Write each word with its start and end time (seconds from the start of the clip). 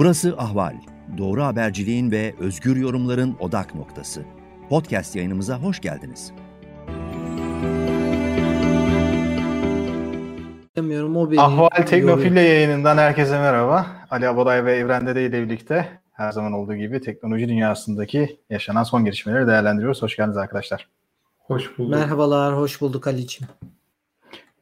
Burası 0.00 0.34
Ahval. 0.38 0.74
Doğru 1.18 1.42
haberciliğin 1.42 2.10
ve 2.10 2.34
özgür 2.38 2.76
yorumların 2.76 3.36
odak 3.40 3.74
noktası. 3.74 4.24
Podcast 4.68 5.16
yayınımıza 5.16 5.58
hoş 5.58 5.80
geldiniz. 5.80 6.32
Ahval 11.38 11.86
Teknofilya 11.86 12.42
yayınından 12.42 12.98
herkese 12.98 13.38
merhaba. 13.38 13.86
Ali 14.10 14.28
Abaday 14.28 14.64
ve 14.64 14.76
Evren 14.76 15.06
Dede 15.06 15.26
ile 15.26 15.42
birlikte 15.42 15.88
her 16.12 16.32
zaman 16.32 16.52
olduğu 16.52 16.74
gibi 16.74 17.00
teknoloji 17.00 17.48
dünyasındaki 17.48 18.40
yaşanan 18.50 18.82
son 18.82 19.04
gelişmeleri 19.04 19.46
değerlendiriyoruz. 19.46 20.02
Hoş 20.02 20.16
geldiniz 20.16 20.36
arkadaşlar. 20.36 20.88
Hoş 21.38 21.78
bulduk. 21.78 21.90
Merhabalar, 21.90 22.56
hoş 22.56 22.80
bulduk 22.80 23.06
Ali'ciğim. 23.06 23.50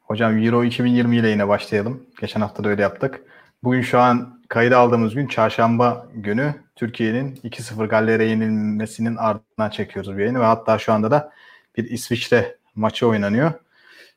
Hocam 0.00 0.44
Euro 0.44 0.64
2020 0.64 1.16
ile 1.16 1.28
yine 1.28 1.48
başlayalım. 1.48 2.02
Geçen 2.20 2.40
hafta 2.40 2.64
da 2.64 2.68
öyle 2.68 2.82
yaptık. 2.82 3.20
Bugün 3.62 3.80
şu 3.82 3.98
an 3.98 4.40
kaydı 4.48 4.76
aldığımız 4.76 5.14
gün 5.14 5.26
çarşamba 5.26 6.06
günü 6.14 6.54
Türkiye'nin 6.76 7.34
2-0 7.34 7.86
Galler'e 7.86 8.24
yenilmesinin 8.24 9.16
ardından 9.16 9.70
çekiyoruz 9.70 10.14
bu 10.14 10.20
yayını 10.20 10.40
ve 10.40 10.44
hatta 10.44 10.78
şu 10.78 10.92
anda 10.92 11.10
da 11.10 11.32
bir 11.76 11.90
İsviçre 11.90 12.56
maçı 12.74 13.08
oynanıyor 13.08 13.52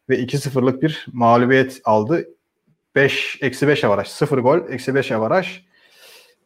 ve 0.10 0.20
2-0'lık 0.20 0.82
bir 0.82 1.06
mağlubiyet 1.14 1.82
aldı. 1.84 2.28
5 2.96 3.38
eksi 3.42 3.68
5 3.68 3.84
avaraj. 3.84 4.08
0 4.08 4.38
gol, 4.38 4.70
eksi 4.70 4.96
5 4.96 5.12
avaraj. 5.12 5.62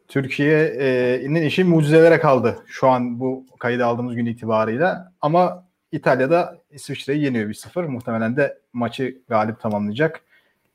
Türkiye'nin 0.07 1.41
işi 1.41 1.63
mucizelere 1.63 2.19
kaldı 2.19 2.63
şu 2.67 2.87
an 2.87 3.19
bu 3.19 3.45
kaydı 3.59 3.85
aldığımız 3.85 4.15
gün 4.15 4.25
itibarıyla. 4.25 5.13
Ama 5.21 5.65
İtalya'da 5.91 6.57
İsviçre'yi 6.71 7.23
yeniyor 7.23 7.49
1-0. 7.49 7.87
Muhtemelen 7.87 8.37
de 8.37 8.57
maçı 8.73 9.17
galip 9.29 9.59
tamamlayacak. 9.59 10.21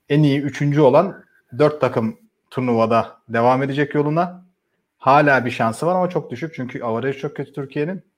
En 0.08 0.22
iyi 0.22 0.40
üçüncü 0.40 0.80
olan 0.80 1.29
4 1.58 1.80
takım 1.80 2.18
turnuvada 2.50 3.16
devam 3.28 3.62
edecek 3.62 3.94
yoluna. 3.94 4.44
Hala 4.98 5.44
bir 5.44 5.50
şansı 5.50 5.86
var 5.86 5.94
ama 5.94 6.10
çok 6.10 6.30
düşük 6.30 6.54
çünkü 6.54 6.82
avaraj 6.82 7.18
çok 7.18 7.36
kötü 7.36 7.52
Türkiye'nin. 7.52 8.09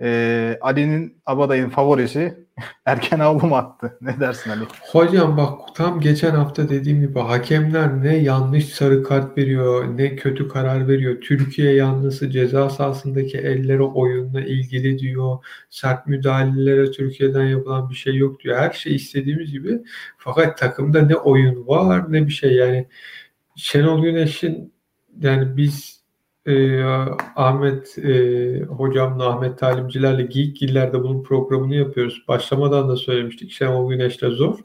Ee, 0.00 0.58
Ali'nin 0.60 1.22
Abaday'ın 1.26 1.70
favorisi 1.70 2.46
erken 2.86 3.18
avlum 3.18 3.52
attı. 3.52 3.98
Ne 4.00 4.20
dersin 4.20 4.50
Ali? 4.50 4.64
Hocam 4.92 5.36
bak 5.36 5.74
tam 5.74 6.00
geçen 6.00 6.30
hafta 6.30 6.68
dediğim 6.68 7.00
gibi 7.00 7.18
hakemler 7.18 8.02
ne 8.02 8.16
yanlış 8.16 8.64
sarı 8.64 9.02
kart 9.02 9.38
veriyor 9.38 9.98
ne 9.98 10.16
kötü 10.16 10.48
karar 10.48 10.88
veriyor. 10.88 11.20
Türkiye 11.20 11.74
yanlısı 11.74 12.30
ceza 12.30 12.70
sahasındaki 12.70 13.38
ellere 13.38 13.82
oyunla 13.82 14.40
ilgili 14.40 14.98
diyor. 14.98 15.44
Sert 15.70 16.06
müdahalelere 16.06 16.90
Türkiye'den 16.90 17.44
yapılan 17.44 17.90
bir 17.90 17.94
şey 17.94 18.16
yok 18.16 18.40
diyor. 18.40 18.56
Her 18.58 18.70
şey 18.70 18.94
istediğimiz 18.94 19.52
gibi. 19.52 19.82
Fakat 20.18 20.58
takımda 20.58 21.02
ne 21.02 21.16
oyun 21.16 21.66
var 21.66 22.12
ne 22.12 22.26
bir 22.26 22.32
şey 22.32 22.54
yani. 22.54 22.88
Şenol 23.56 24.02
Güneş'in 24.02 24.72
yani 25.20 25.56
biz 25.56 25.95
e, 26.46 26.82
Ahmet 27.36 27.98
e, 27.98 28.60
hocamla 28.60 29.28
Ahmet 29.28 29.58
Talimcilerle 29.58 30.22
Geek 30.22 30.56
Giller'de 30.56 31.02
bunun 31.02 31.22
programını 31.22 31.74
yapıyoruz. 31.74 32.24
Başlamadan 32.28 32.88
da 32.88 32.96
söylemiştik. 32.96 33.50
Şenol 33.50 33.90
Güneş'le 33.90 34.30
zor. 34.30 34.58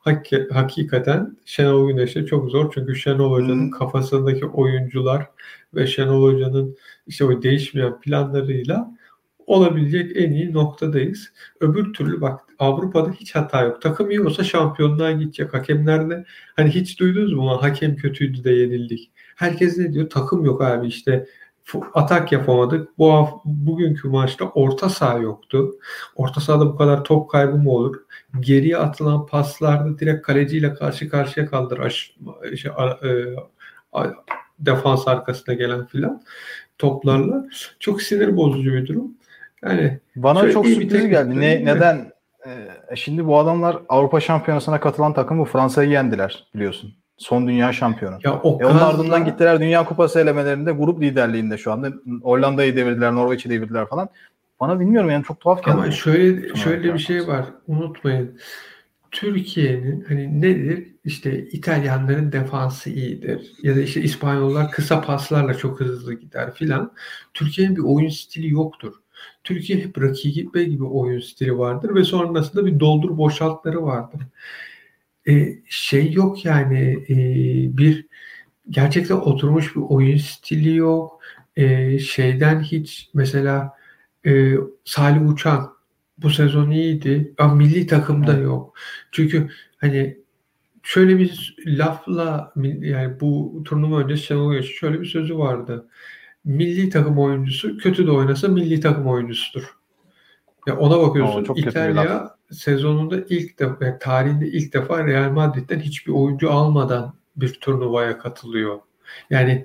Hak, 0.00 0.26
hakikaten 0.52 1.36
Şenol 1.44 1.88
Güneş'le 1.88 2.26
çok 2.26 2.50
zor. 2.50 2.72
Çünkü 2.74 2.96
Şenol 2.96 3.32
Hoca'nın 3.32 3.70
kafasındaki 3.70 4.46
oyuncular 4.46 5.26
ve 5.74 5.86
Şenol 5.86 6.22
Hoca'nın 6.22 6.76
işte 7.06 7.24
o 7.24 7.42
değişmeyen 7.42 8.00
planlarıyla 8.00 8.96
olabilecek 9.46 10.16
en 10.16 10.32
iyi 10.32 10.52
noktadayız. 10.52 11.32
Öbür 11.60 11.92
türlü 11.92 12.20
bak 12.20 12.40
Avrupa'da 12.58 13.10
hiç 13.10 13.34
hata 13.34 13.62
yok. 13.62 13.82
Takım 13.82 14.10
iyi 14.10 14.20
olsa 14.20 14.44
şampiyonluğa 14.44 15.12
gidecek. 15.12 15.54
Hakemlerde 15.54 16.24
hani 16.56 16.70
hiç 16.70 17.00
duydunuz 17.00 17.32
mu? 17.32 17.62
Hakem 17.62 17.96
kötüydü 17.96 18.44
de 18.44 18.50
yenildik. 18.50 19.12
Herkes 19.36 19.78
ne 19.78 19.92
diyor? 19.92 20.10
Takım 20.10 20.44
yok 20.44 20.62
abi 20.62 20.86
işte 20.86 21.26
atak 21.94 22.32
yapamadık. 22.32 22.98
Bu 22.98 23.26
bugünkü 23.44 24.08
maçta 24.08 24.44
orta 24.44 24.88
saha 24.88 25.18
yoktu. 25.18 25.70
Orta 26.16 26.40
sahada 26.40 26.66
bu 26.66 26.76
kadar 26.76 27.04
top 27.04 27.30
kaybı 27.30 27.56
mı 27.56 27.70
olur? 27.70 27.96
Geriye 28.40 28.76
atılan 28.76 29.26
paslarda 29.26 29.98
direkt 29.98 30.26
kaleciyle 30.26 30.74
karşı 30.74 31.08
karşıya 31.08 31.46
kaldır 31.46 31.78
aş, 31.78 32.16
şey, 32.56 32.70
a- 32.76 33.06
e, 33.08 33.36
a- 33.92 34.12
defans 34.58 35.08
arkasına 35.08 35.54
gelen 35.54 35.86
filan 35.86 36.22
toplarla. 36.78 37.44
Çok 37.80 38.02
sinir 38.02 38.36
bozucu 38.36 38.72
bir 38.72 38.86
durum. 38.86 39.14
Yani 39.64 40.00
Bana 40.16 40.40
çok 40.52 40.66
sürpriz 40.66 41.08
geldi. 41.08 41.40
Ne, 41.40 41.64
neden? 41.64 42.12
Ee, 42.46 42.96
şimdi 42.96 43.26
bu 43.26 43.38
adamlar 43.38 43.76
Avrupa 43.88 44.20
Şampiyonası'na 44.20 44.80
katılan 44.80 45.14
takımı 45.14 45.44
Fransa'yı 45.44 45.90
yendiler 45.90 46.46
biliyorsun. 46.54 46.94
Son 47.18 47.48
dünya 47.48 47.72
şampiyonu. 47.72 48.18
ya 48.24 48.40
o 48.42 48.58
E 48.62 48.66
onun 48.66 48.78
ardından 48.78 49.24
gittiler 49.24 49.60
Dünya 49.60 49.84
Kupası 49.84 50.20
elemelerinde 50.20 50.72
grup 50.72 51.02
liderliğinde 51.02 51.58
şu 51.58 51.72
anda. 51.72 51.92
Hollanda'yı 52.22 52.76
devirdiler, 52.76 53.14
Norveç'i 53.14 53.50
devirdiler 53.50 53.86
falan. 53.86 54.08
Bana 54.60 54.80
bilmiyorum 54.80 55.10
yani 55.10 55.24
çok 55.24 55.40
tuhaf 55.40 55.64
geldi. 55.64 55.74
Ama 55.74 55.90
şöyle 55.90 56.54
şöyle 56.54 56.94
bir 56.94 56.98
şey 56.98 57.26
var. 57.26 57.44
Unutmayın. 57.68 58.38
Türkiye'nin 59.10 60.04
hani 60.08 60.40
nedir? 60.40 60.86
İşte 61.04 61.46
İtalyanların 61.46 62.32
defansı 62.32 62.90
iyidir. 62.90 63.52
Ya 63.62 63.76
da 63.76 63.80
işte 63.80 64.02
İspanyollar 64.02 64.70
kısa 64.70 65.00
paslarla 65.00 65.54
çok 65.54 65.80
hızlı 65.80 66.14
gider 66.14 66.54
filan. 66.54 66.92
Türkiye'nin 67.34 67.76
bir 67.76 67.82
oyun 67.82 68.08
stili 68.08 68.52
yoktur. 68.52 68.92
Türkiye 69.44 69.78
hep 69.78 70.02
rakibe 70.02 70.64
gibi 70.64 70.84
oyun 70.84 71.20
stili 71.20 71.58
vardır 71.58 71.94
ve 71.94 72.04
sonrasında 72.04 72.66
bir 72.66 72.80
doldur 72.80 73.18
boşaltları 73.18 73.82
vardır. 73.82 74.20
E, 75.28 75.58
şey 75.68 76.12
yok 76.12 76.44
yani 76.44 77.04
e, 77.08 77.16
bir 77.78 78.06
gerçekten 78.70 79.16
oturmuş 79.16 79.76
bir 79.76 79.80
oyun 79.88 80.16
stili 80.16 80.76
yok. 80.76 81.20
E, 81.56 81.98
şeyden 81.98 82.60
hiç 82.60 83.10
mesela 83.14 83.72
e, 84.26 84.54
Salih 84.84 85.28
Uçan 85.28 85.76
bu 86.18 86.30
sezon 86.30 86.70
iyiydi 86.70 87.34
ama 87.38 87.54
milli 87.54 87.86
takımda 87.86 88.32
Evet. 88.32 88.44
yok. 88.44 88.74
Çünkü 89.12 89.48
hani 89.76 90.18
şöyle 90.82 91.18
bir 91.18 91.56
lafla 91.66 92.52
yani 92.80 93.20
bu 93.20 93.62
turnuva 93.64 94.00
öncesi 94.00 94.22
Şenol 94.22 94.52
Güneş'in 94.52 94.74
şöyle 94.74 95.00
bir 95.00 95.06
sözü 95.06 95.38
vardı. 95.38 95.88
Milli 96.44 96.90
takım 96.90 97.18
oyuncusu 97.18 97.78
kötü 97.78 98.06
de 98.06 98.10
oynasa 98.10 98.48
milli 98.48 98.80
takım 98.80 99.06
oyuncusudur. 99.06 99.76
Ya 100.66 100.76
ona 100.76 101.00
bakıyorsun 101.00 101.40
Oo, 101.40 101.44
çok 101.44 101.58
İtalya 101.58 102.35
sezonunda 102.50 103.16
ilk 103.28 103.58
defa 103.58 103.84
yani 103.84 103.98
tarihinde 104.00 104.46
ilk 104.46 104.72
defa 104.72 105.06
Real 105.06 105.30
Madrid'den 105.30 105.80
hiçbir 105.80 106.12
oyuncu 106.12 106.50
almadan 106.50 107.14
bir 107.36 107.52
turnuvaya 107.52 108.18
katılıyor. 108.18 108.78
Yani 109.30 109.64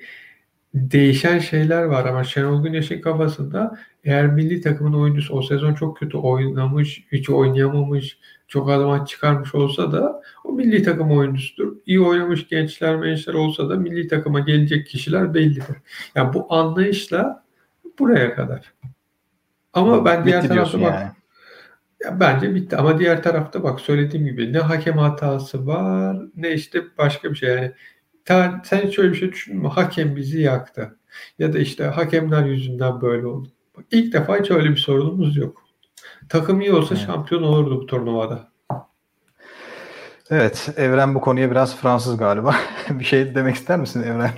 değişen 0.74 1.40
şeyler 1.40 1.84
var 1.84 2.06
ama 2.06 2.24
Şenol 2.24 2.64
Güneş'in 2.64 3.02
kafasında 3.02 3.78
eğer 4.04 4.28
milli 4.28 4.62
takımın 4.62 4.94
oyuncusu 4.94 5.34
o 5.34 5.42
sezon 5.42 5.74
çok 5.74 5.98
kötü 5.98 6.18
oynamış, 6.18 7.04
hiç 7.12 7.30
oynayamamış, 7.30 8.18
çok 8.48 8.70
az 8.70 8.84
maç 8.84 9.10
çıkarmış 9.10 9.56
olsa 9.56 9.92
da 9.92 10.22
o 10.44 10.52
milli 10.52 10.84
takım 10.84 11.12
oyuncusudur. 11.12 11.76
İyi 11.86 12.02
oynamış 12.02 12.48
gençler 12.48 12.96
mençler 12.96 13.34
olsa 13.34 13.70
da 13.70 13.76
milli 13.76 14.08
takıma 14.08 14.40
gelecek 14.40 14.88
kişiler 14.88 15.34
bellidir. 15.34 15.76
Yani 16.16 16.34
bu 16.34 16.54
anlayışla 16.54 17.44
buraya 18.00 18.36
kadar. 18.36 18.74
Ama 19.74 20.06
ben 20.06 20.26
diğer 20.26 20.48
tarafta 20.48 20.82
bak 20.82 20.94
yani. 20.94 21.12
Ya 22.06 22.20
bence 22.20 22.56
bitti 22.56 22.78
ama 22.78 23.00
diğer 23.00 23.24
tarafta 23.24 23.64
bak 23.64 23.80
söylediğim 23.80 24.26
gibi 24.26 24.54
ne 24.54 24.60
hakem 24.60 24.98
hatası 24.98 25.68
var 25.68 26.18
ne 26.36 26.52
işte 26.54 26.84
başka 26.98 27.32
bir 27.32 27.36
şey 27.36 27.50
yani 27.50 27.72
ta- 28.26 28.62
sen 28.66 28.90
şöyle 28.90 29.10
bir 29.12 29.18
şey 29.18 29.32
düşündün 29.32 29.62
mü 29.62 29.68
hakem 29.68 30.16
bizi 30.16 30.42
yaktı 30.42 30.98
ya 31.40 31.54
da 31.54 31.60
işte 31.60 31.84
hakemler 31.84 32.46
yüzünden 32.46 33.02
böyle 33.02 33.28
oldu. 33.28 33.48
Bak, 33.78 33.86
ilk 33.92 34.14
defa 34.14 34.38
hiç 34.40 34.52
öyle 34.52 34.70
bir 34.70 34.78
sorunumuz 34.78 35.38
yok. 35.38 35.64
Takım 36.30 36.62
iyi 36.62 36.74
olsa 36.74 36.96
Evet. 36.96 37.06
şampiyon 37.06 37.44
olurdu 37.44 37.82
bu 37.82 37.86
turnuvada. 37.86 38.52
Evet, 40.30 40.70
Evren 40.78 41.16
bu 41.16 41.22
konuya 41.22 41.52
biraz 41.52 41.78
Fransız 41.78 42.18
galiba. 42.18 42.56
bir 42.90 43.04
şey 43.04 43.36
demek 43.36 43.56
ister 43.56 43.80
misin 43.80 44.04
Evren? 44.04 44.32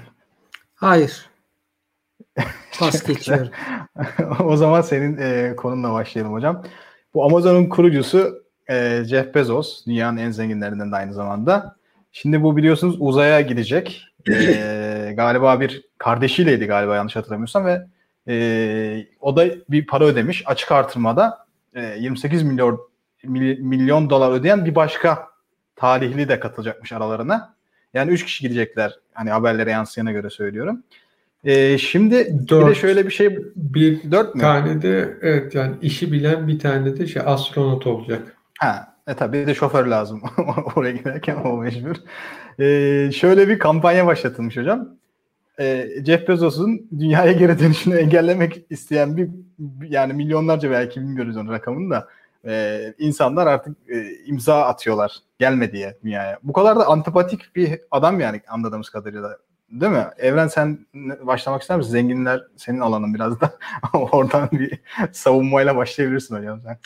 Hayır. 0.75 1.30
Pas 2.80 3.04
geçiyorum. 3.07 3.50
o 4.39 4.57
zaman 4.57 4.81
senin 4.81 5.18
e, 5.18 5.56
konunla 5.56 5.94
başlayalım 5.94 6.33
hocam. 6.33 6.63
Bu 7.13 7.25
Amazon'un 7.25 7.69
kurucusu 7.69 8.44
e, 8.69 9.04
Jeff 9.06 9.36
Bezos, 9.36 9.86
dünyanın 9.86 10.18
en 10.18 10.31
zenginlerinden 10.31 10.92
de 10.92 10.95
aynı 10.95 11.13
zamanda. 11.13 11.75
Şimdi 12.12 12.44
bu 12.44 12.57
biliyorsunuz 12.57 12.95
uzaya 13.00 13.42
gidecek. 13.42 14.06
E, 14.30 15.13
galiba 15.18 15.60
bir 15.60 15.86
kardeşiyleydi 15.98 16.65
galiba 16.65 16.95
yanlış 16.95 17.15
hatırlamıyorsam 17.15 17.65
ve 17.65 17.86
e, 18.27 19.07
o 19.21 19.36
da 19.36 19.45
bir 19.69 19.88
para 19.88 20.06
ödemiş. 20.06 20.44
Açık 20.45 20.71
artırmada 20.71 21.45
e, 21.75 21.95
28 22.00 22.44
milyon 22.44 22.80
mil- 23.24 23.59
milyon 23.59 24.09
dolar 24.09 24.31
ödeyen 24.31 24.66
bir 24.66 24.75
başka 24.75 25.27
talihli 25.75 26.30
de 26.30 26.39
katılacakmış 26.39 26.94
aralarına. 26.94 27.56
Yani 27.94 28.12
3 28.12 28.25
kişi 28.25 28.42
gidecekler. 28.44 29.00
Hani 29.13 29.30
haberlere 29.30 29.71
yansıyana 29.71 30.12
göre 30.12 30.30
söylüyorum. 30.30 30.83
E, 31.44 31.78
şimdi 31.78 32.16
bir 32.16 32.48
de 32.48 32.48
Dört. 32.50 32.78
şöyle 32.78 33.06
bir 33.06 33.12
şey 33.12 33.38
Bir 33.56 34.12
4 34.12 34.36
mü? 34.36 34.42
tane 34.42 34.81
de 34.81 35.18
evet 35.22 35.56
yani 35.56 35.75
işi 35.81 36.12
bilen 36.12 36.48
bir 36.48 36.60
tane 36.60 36.98
de 36.98 37.07
şey 37.07 37.22
astronot 37.25 37.88
olacak. 37.88 38.38
Ha, 38.60 38.95
e 39.07 39.13
tabii 39.13 39.38
bir 39.42 39.48
de 39.48 39.56
şoför 39.56 39.86
lazım 39.86 40.22
oraya 40.75 40.92
giderken 40.92 41.36
o 41.36 41.57
mecbur. 41.57 41.95
Ee, 42.60 43.12
şöyle 43.12 43.48
bir 43.48 43.60
kampanya 43.60 44.06
başlatılmış 44.07 44.57
hocam. 44.57 44.90
e, 45.60 45.88
Jeff 46.06 46.28
Bezos'un 46.28 46.88
dünyaya 47.00 47.31
geri 47.31 47.60
dönüşünü 47.60 47.95
engellemek 47.95 48.66
isteyen 48.69 49.18
bir 49.18 49.30
yani 49.90 50.13
milyonlarca 50.13 50.72
belki 50.72 51.01
bilmiyoruz 51.01 51.38
onun 51.38 51.51
rakamını 51.51 51.90
da 51.92 52.07
e, 52.48 52.80
insanlar 52.98 53.48
artık 53.48 53.78
e, 53.90 54.04
imza 54.25 54.62
atıyorlar 54.62 55.18
gelme 55.40 55.72
diye 55.72 55.98
dünyaya. 56.04 56.40
Bu 56.44 56.54
kadar 56.54 56.80
da 56.80 56.88
antipatik 56.88 57.56
bir 57.56 57.80
adam 57.92 58.19
yani 58.19 58.42
anladığımız 58.48 58.90
kadarıyla. 58.90 59.38
Değil 59.74 59.92
mi? 59.92 60.08
Evren 60.18 60.48
sen 60.48 60.86
başlamak 61.22 61.62
ister 61.62 61.78
misin? 61.78 61.92
Zenginler 61.92 62.44
senin 62.58 62.80
alanın 62.80 63.14
biraz 63.14 63.42
da. 63.42 63.58
Oradan 63.94 64.50
bir 64.52 64.80
savunmayla 65.12 65.75
başlayabilirsin 65.75 66.36
hocam 66.36 66.62
sen. 66.62 66.80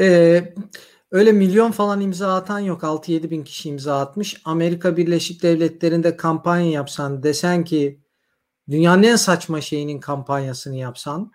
Ee, 0.00 0.54
öyle 1.10 1.32
milyon 1.32 1.70
falan 1.70 2.00
imza 2.00 2.34
atan 2.34 2.58
yok. 2.58 2.82
6-7 2.82 3.30
bin 3.30 3.44
kişi 3.44 3.68
imza 3.68 4.00
atmış. 4.00 4.42
Amerika 4.44 4.96
Birleşik 4.96 5.42
Devletleri'nde 5.42 6.16
kampanya 6.16 6.70
yapsan 6.70 7.22
desen 7.22 7.64
ki 7.64 8.00
dünyanın 8.70 9.02
en 9.02 9.16
saçma 9.16 9.60
şeyinin 9.60 10.00
kampanyasını 10.00 10.76
yapsan 10.76 11.32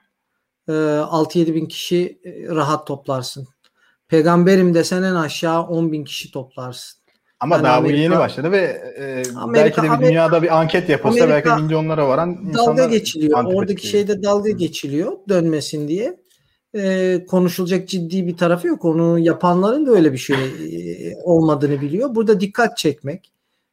6-7 0.67 1.55
bin 1.55 1.65
kişi 1.65 2.21
rahat 2.49 2.87
toplarsın. 2.87 3.47
Peygamberim 4.07 4.73
desen 4.73 5.03
en 5.03 5.15
aşağı 5.15 5.63
10 5.63 5.91
bin 5.91 6.03
kişi 6.03 6.31
toplarsın. 6.31 7.00
Ama 7.41 7.55
yani 7.55 7.63
daha 7.63 7.77
Amerika, 7.77 7.97
bu 7.97 8.01
yeni 8.01 8.17
başladı 8.17 8.51
ve 8.51 8.59
e, 8.97 9.23
Amerika, 9.35 9.53
belki 9.53 9.77
de 9.77 9.83
bir 9.83 9.87
Amerika, 9.87 10.09
dünyada 10.09 10.43
bir 10.43 10.59
anket 10.59 10.89
yapılsa 10.89 11.23
Amerika, 11.23 11.49
belki 11.49 11.63
milyonlara 11.63 12.07
varan 12.07 12.53
dalga 12.53 12.85
geçiliyor. 12.85 13.43
Oradaki 13.43 13.87
şeyde 13.87 14.23
dalga 14.23 14.49
geçiliyor 14.49 15.11
dönmesin 15.29 15.87
diye. 15.87 16.17
E, 16.75 17.25
konuşulacak 17.29 17.89
ciddi 17.89 18.27
bir 18.27 18.37
tarafı 18.37 18.67
yok. 18.67 18.85
Onu 18.85 19.19
yapanların 19.19 19.85
da 19.85 19.91
öyle 19.91 20.13
bir 20.13 20.17
şey 20.17 20.35
e, 20.35 21.15
olmadığını 21.23 21.81
biliyor. 21.81 22.15
Burada 22.15 22.39
dikkat 22.39 22.77
çekmek. 22.77 23.31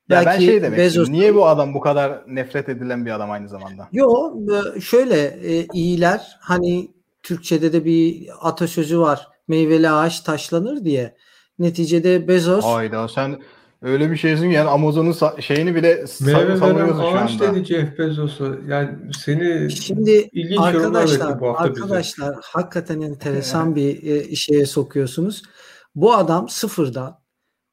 Ya 0.09 0.17
belki 0.27 0.41
ben 0.41 0.47
şey 0.47 0.63
demek 0.63 0.79
Bezos... 0.79 1.09
niye 1.09 1.35
bu 1.35 1.47
adam 1.47 1.75
bu 1.75 1.81
kadar 1.81 2.23
nefret 2.27 2.69
edilen 2.69 3.07
bir 3.07 3.11
adam 3.11 3.31
aynı 3.31 3.49
zamanda? 3.49 3.89
Yo 3.93 4.33
şöyle 4.81 5.23
e, 5.25 5.67
iyiler 5.75 6.37
hani 6.41 6.91
Türkçede 7.23 7.73
de 7.73 7.85
bir 7.85 8.29
atasözü 8.41 9.01
var. 9.01 9.29
Meyveli 9.49 9.91
ağaç 9.91 10.21
taşlanır 10.21 10.85
diye. 10.85 11.15
Neticede 11.59 12.29
Bezos 12.29 12.65
Hayda 12.65 13.09
sen 13.09 13.41
öyle 13.83 14.11
bir 14.11 14.17
şeysin 14.17 14.47
yani 14.51 14.69
Amazon'un 14.69 15.41
şeyini 15.41 15.75
bile 15.75 16.07
savunuyorsun 16.07 17.01
şu 17.01 17.19
anda. 17.19 17.55
dedi 17.55 17.65
Jeff 17.65 17.99
Bezos'u. 17.99 18.61
Yani 18.69 18.91
seni 19.25 19.71
Şimdi 19.71 20.29
ilginç 20.33 20.61
arkadaşlar, 20.61 21.41
bu 21.41 21.49
hafta 21.49 21.65
arkadaşlar 21.65 22.31
bize. 22.31 22.41
hakikaten 22.45 23.01
enteresan 23.01 23.77
bir 23.77 24.03
e, 24.03 24.37
şeye 24.37 24.67
sokuyorsunuz. 24.67 25.43
Bu 25.95 26.15
adam 26.15 26.49
sıfırdan 26.49 27.21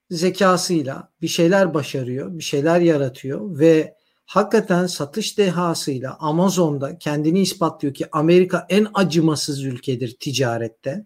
zekasıyla 0.10 1.10
bir 1.22 1.28
şeyler 1.28 1.74
başarıyor, 1.74 2.38
bir 2.38 2.44
şeyler 2.44 2.80
yaratıyor 2.80 3.60
ve 3.60 3.96
hakikaten 4.26 4.88
satış 4.88 5.38
dehasıyla 5.38 6.18
Amazon'da 6.20 6.98
kendini 6.98 7.40
ispatlıyor 7.40 7.94
ki 7.94 8.06
Amerika 8.12 8.66
en 8.70 8.88
acımasız 8.94 9.64
ülkedir 9.64 10.18
ticarette. 10.20 11.06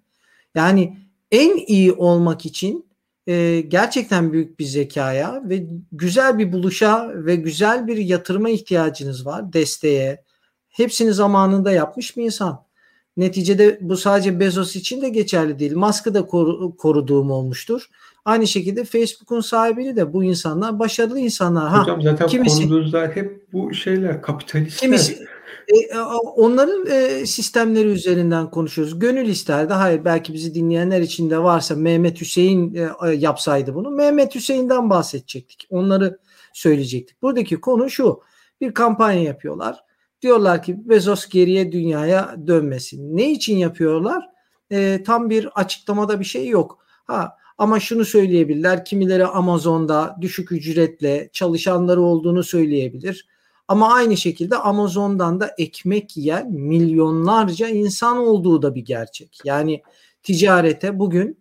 Yani 0.55 0.97
en 1.31 1.57
iyi 1.67 1.93
olmak 1.93 2.45
için 2.45 2.88
e, 3.27 3.62
gerçekten 3.68 4.33
büyük 4.33 4.60
bir 4.60 4.66
zekaya 4.66 5.42
ve 5.45 5.66
güzel 5.92 6.38
bir 6.38 6.51
buluşa 6.51 7.12
ve 7.16 7.36
güzel 7.36 7.88
bir 7.88 7.98
yatırıma 7.98 8.50
ihtiyacınız 8.50 9.25
var 9.25 9.54
desteğe. 9.54 10.24
Hepsini 10.69 11.13
zamanında 11.13 11.71
yapmış 11.71 12.18
bir 12.18 12.24
insan. 12.24 12.69
Neticede 13.18 13.77
bu 13.81 13.98
sadece 13.98 14.39
Bezos 14.39 14.75
için 14.75 15.01
de 15.01 15.10
geçerli 15.10 15.60
değil. 15.60 15.75
Musk'ı 15.75 16.13
da 16.13 16.25
koru, 16.25 16.77
koruduğum 16.77 17.31
olmuştur. 17.31 17.89
Aynı 18.25 18.48
şekilde 18.48 18.83
Facebook'un 18.83 19.42
sahibini 19.42 19.95
de 19.95 20.13
bu 20.13 20.24
insanlar 20.24 20.80
başarılı 20.80 21.19
insanlar. 21.19 21.69
Ha, 21.69 21.81
Hocam 21.81 22.01
zaten 22.01 22.27
kimisi, 22.27 22.63
konuduğunuzda 22.63 23.12
hep 23.13 23.54
bu 23.54 23.74
şeyler 23.74 24.21
kapitalistler. 24.21 24.80
Kimisi, 24.80 25.25
e, 25.69 25.98
e, 25.98 26.00
onların 26.36 26.86
e, 26.88 27.25
sistemleri 27.25 27.88
üzerinden 27.88 28.51
konuşuyoruz. 28.51 29.00
Gönül 29.00 29.27
isterdi. 29.27 29.74
Hayır 29.74 30.06
belki 30.06 30.33
bizi 30.33 30.54
dinleyenler 30.54 31.01
içinde 31.01 31.44
varsa 31.44 31.75
Mehmet 31.75 32.21
Hüseyin 32.21 32.80
yapsaydı 33.18 33.75
bunu. 33.75 33.92
Mehmet 33.92 34.36
Hüseyin'den 34.36 34.89
bahsedecektik. 34.89 35.68
Onları 35.69 36.19
söyleyecektik. 36.54 37.21
Buradaki 37.21 37.62
konu 37.62 37.89
şu. 37.89 38.21
Bir 38.62 38.74
kampanya 38.74 39.24
yapıyorlar. 39.24 39.83
Diyorlar 40.21 40.63
ki 40.63 40.89
Bezos 40.89 41.30
geriye 41.30 41.71
dünyaya 41.71 42.36
dönmesin. 42.48 43.18
Ne 43.18 43.31
için 43.31 43.57
yapıyorlar? 43.57 44.30
E, 44.71 45.04
tam 45.04 45.30
bir 45.30 45.50
açıklamada 45.56 46.19
bir 46.19 46.25
şey 46.25 46.48
yok. 46.48 46.80
Ha 47.06 47.38
ama 47.57 47.80
şunu 47.80 48.06
söyleyebilirler. 48.06 48.86
Kimileri 48.86 49.25
Amazon'da 49.25 50.16
düşük 50.21 50.51
ücretle 50.51 51.30
çalışanları 51.33 52.01
olduğunu 52.01 52.44
söyleyebilir. 52.44 53.27
Ama 53.69 53.94
aynı 53.94 54.18
şekilde 54.18 54.57
Amazon'dan 54.57 55.39
da 55.39 55.56
ekmek 55.57 56.18
yiyen 56.18 56.51
milyonlarca 56.51 57.68
insan 57.68 58.18
olduğu 58.18 58.62
da 58.62 58.75
bir 58.75 58.86
gerçek. 58.86 59.39
Yani 59.44 59.83
ticarete 60.24 61.00
bugün 61.00 61.39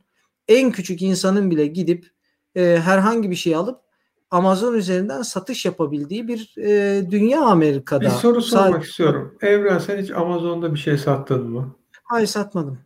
en 0.48 0.72
küçük 0.72 1.02
insanın 1.02 1.50
bile 1.50 1.66
gidip 1.66 2.10
e, 2.54 2.80
herhangi 2.84 3.30
bir 3.30 3.36
şey 3.36 3.54
alıp 3.54 3.80
Amazon 4.30 4.74
üzerinden 4.74 5.22
satış 5.22 5.64
yapabildiği 5.64 6.28
bir 6.28 6.54
e, 6.58 7.02
dünya 7.10 7.40
Amerika'da. 7.40 8.04
Bir 8.04 8.10
soru 8.10 8.42
sormak 8.42 8.70
Sadece... 8.70 8.88
istiyorum. 8.88 9.38
Evren 9.40 9.78
sen 9.78 10.02
hiç 10.02 10.10
Amazon'da 10.10 10.74
bir 10.74 10.78
şey 10.78 10.98
sattın 10.98 11.50
mı? 11.50 11.76
Hayır 12.02 12.26
satmadım. 12.26 12.78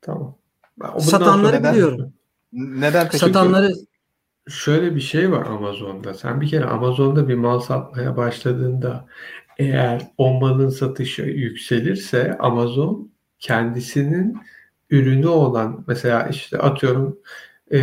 Tamam. 0.00 0.34
Satanları 0.98 1.64
biliyorum. 1.64 2.12
Neden 2.52 3.04
peki? 3.04 3.18
Satanları 3.18 3.72
şöyle 4.48 4.94
bir 4.94 5.00
şey 5.00 5.32
var 5.32 5.46
Amazon'da. 5.46 6.14
Sen 6.14 6.40
bir 6.40 6.48
kere 6.48 6.64
Amazon'da 6.64 7.28
bir 7.28 7.34
mal 7.34 7.60
satmaya 7.60 8.16
başladığında 8.16 9.06
eğer 9.58 10.10
o 10.18 10.40
malın 10.40 10.68
satışı 10.68 11.22
yükselirse 11.22 12.38
Amazon 12.38 13.12
kendisinin 13.38 14.38
ürünü 14.90 15.26
olan 15.26 15.84
mesela 15.88 16.28
işte 16.28 16.58
atıyorum 16.58 17.18
e, 17.72 17.78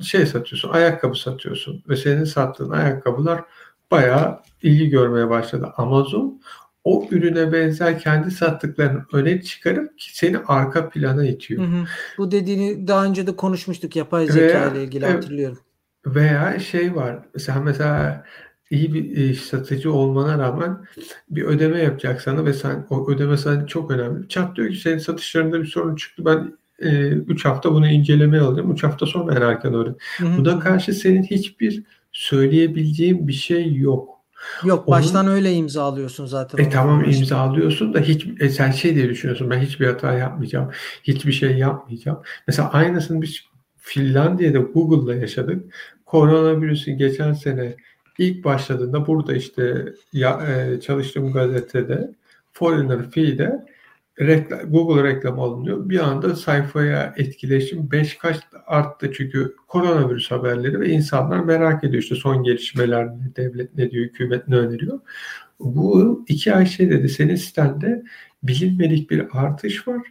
şey 0.00 0.26
satıyorsun, 0.26 0.68
ayakkabı 0.68 1.18
satıyorsun 1.18 1.84
ve 1.88 1.96
senin 1.96 2.24
sattığın 2.24 2.70
ayakkabılar 2.70 3.44
bayağı 3.90 4.40
ilgi 4.62 4.88
görmeye 4.88 5.30
başladı. 5.30 5.72
Amazon 5.76 6.40
o 6.84 7.08
ürüne 7.10 7.52
benzer 7.52 7.98
kendi 7.98 8.30
sattıklarını 8.30 9.04
öne 9.12 9.42
çıkarıp 9.42 9.92
seni 9.98 10.38
arka 10.38 10.88
plana 10.88 11.26
itiyor. 11.26 11.62
Hı 11.62 11.66
hı. 11.66 11.84
Bu 12.18 12.30
dediğini 12.30 12.88
daha 12.88 13.04
önce 13.04 13.26
de 13.26 13.36
konuşmuştuk 13.36 13.96
yapay 13.96 14.26
zeka 14.26 14.66
ile 14.66 14.84
ilgili 14.84 15.06
hatırlıyorum. 15.06 15.58
Veya 16.06 16.58
şey 16.58 16.94
var. 16.96 17.18
Sen 17.38 17.62
mesela 17.62 18.24
iyi 18.70 18.94
bir 18.94 19.30
e, 19.30 19.34
satıcı 19.34 19.92
olmana 19.92 20.38
rağmen 20.38 20.78
bir 21.30 21.42
ödeme 21.42 21.78
yapacak 21.78 22.22
sana 22.22 22.44
ve 22.44 22.52
sen 22.52 22.86
o 22.90 23.10
ödeme 23.10 23.36
sana 23.36 23.66
çok 23.66 23.90
önemli. 23.90 24.28
Çat 24.28 24.56
diyor 24.56 24.70
ki 24.70 24.76
senin 24.76 24.98
satışlarında 24.98 25.60
bir 25.60 25.66
sorun 25.66 25.96
çıktı. 25.96 26.24
Ben 26.24 26.58
3 26.78 27.46
e, 27.46 27.48
hafta 27.48 27.72
bunu 27.72 27.88
incelemeye 27.88 28.42
alacağım. 28.42 28.72
3 28.72 28.84
hafta 28.84 29.06
sonra 29.06 29.34
en 29.34 29.42
erken 29.42 29.74
öğren. 29.74 29.96
Bu 30.38 30.44
da 30.44 30.58
karşı 30.58 30.92
senin 30.92 31.22
hiçbir 31.22 31.82
söyleyebileceğin 32.12 33.28
bir 33.28 33.32
şey 33.32 33.74
yok. 33.74 34.21
Yok 34.64 34.88
Onun, 34.88 34.98
baştan 34.98 35.26
öyle 35.26 35.52
imzalıyorsun 35.52 36.26
zaten. 36.26 36.64
E 36.64 36.70
tamam 36.70 37.04
imzalıyorsun 37.04 37.94
da 37.94 38.00
hiç 38.00 38.26
e, 38.40 38.48
sen 38.48 38.70
şey 38.70 38.94
diye 38.94 39.08
düşünüyorsun 39.08 39.50
ben 39.50 39.60
hiçbir 39.60 39.86
hata 39.86 40.12
yapmayacağım. 40.12 40.70
Hiçbir 41.02 41.32
şey 41.32 41.58
yapmayacağım. 41.58 42.18
Mesela 42.46 42.70
aynısını 42.70 43.22
biz 43.22 43.40
Finlandiya'da 43.76 44.58
Google'da 44.58 45.14
yaşadık. 45.14 45.74
Koronavirüsün 46.06 46.98
geçen 46.98 47.32
sene 47.32 47.76
ilk 48.18 48.44
başladığında 48.44 49.06
burada 49.06 49.32
işte 49.34 49.84
ya, 50.12 50.40
e, 50.46 50.80
çalıştığım 50.80 51.32
gazetede 51.32 52.14
Foreigner 52.52 53.10
Fee'de 53.10 53.66
reklam, 54.20 54.60
Google 54.70 55.04
reklam 55.04 55.40
alınıyor. 55.40 55.88
Bir 55.88 55.98
anda 55.98 56.36
sayfaya 56.36 57.14
etkileşim 57.16 57.90
5 57.90 58.18
kaç 58.18 58.36
arttı 58.66 59.12
çünkü 59.12 59.56
koronavirüs 59.68 60.30
haberleri 60.30 60.80
ve 60.80 60.88
insanlar 60.88 61.40
merak 61.40 61.84
ediyor 61.84 62.02
işte 62.02 62.14
son 62.14 62.42
gelişmeler 62.42 63.06
ne, 63.06 63.36
devlet 63.36 63.74
ne 63.76 63.90
diyor, 63.90 64.04
hükümet 64.04 64.48
ne 64.48 64.56
öneriyor. 64.56 65.00
Bu 65.60 66.24
iki 66.28 66.54
ay 66.54 66.66
şey 66.66 66.90
dedi 66.90 67.08
senin 67.08 67.36
sitende 67.36 68.02
bilinmedik 68.42 69.10
bir 69.10 69.26
artış 69.32 69.88
var. 69.88 70.02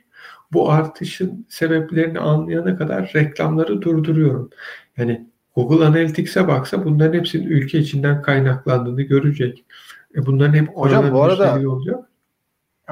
Bu 0.54 0.72
artışın 0.72 1.46
sebeplerini 1.50 2.20
anlayana 2.20 2.78
kadar 2.78 3.12
reklamları 3.16 3.82
durduruyorum. 3.82 4.50
Yani 4.98 5.28
Google 5.56 5.86
Analytics'e 5.86 6.48
baksa 6.48 6.86
bunların 6.86 7.20
hepsinin 7.20 7.48
ülke 7.48 7.80
içinden 7.80 8.22
kaynaklandığını 8.22 9.02
görecek. 9.02 9.66
E 10.16 10.26
bunların 10.26 10.54
hep 10.54 10.68
Hocam 10.68 11.12
bu 11.12 11.24
arada 11.24 11.70
olacak. 11.70 12.11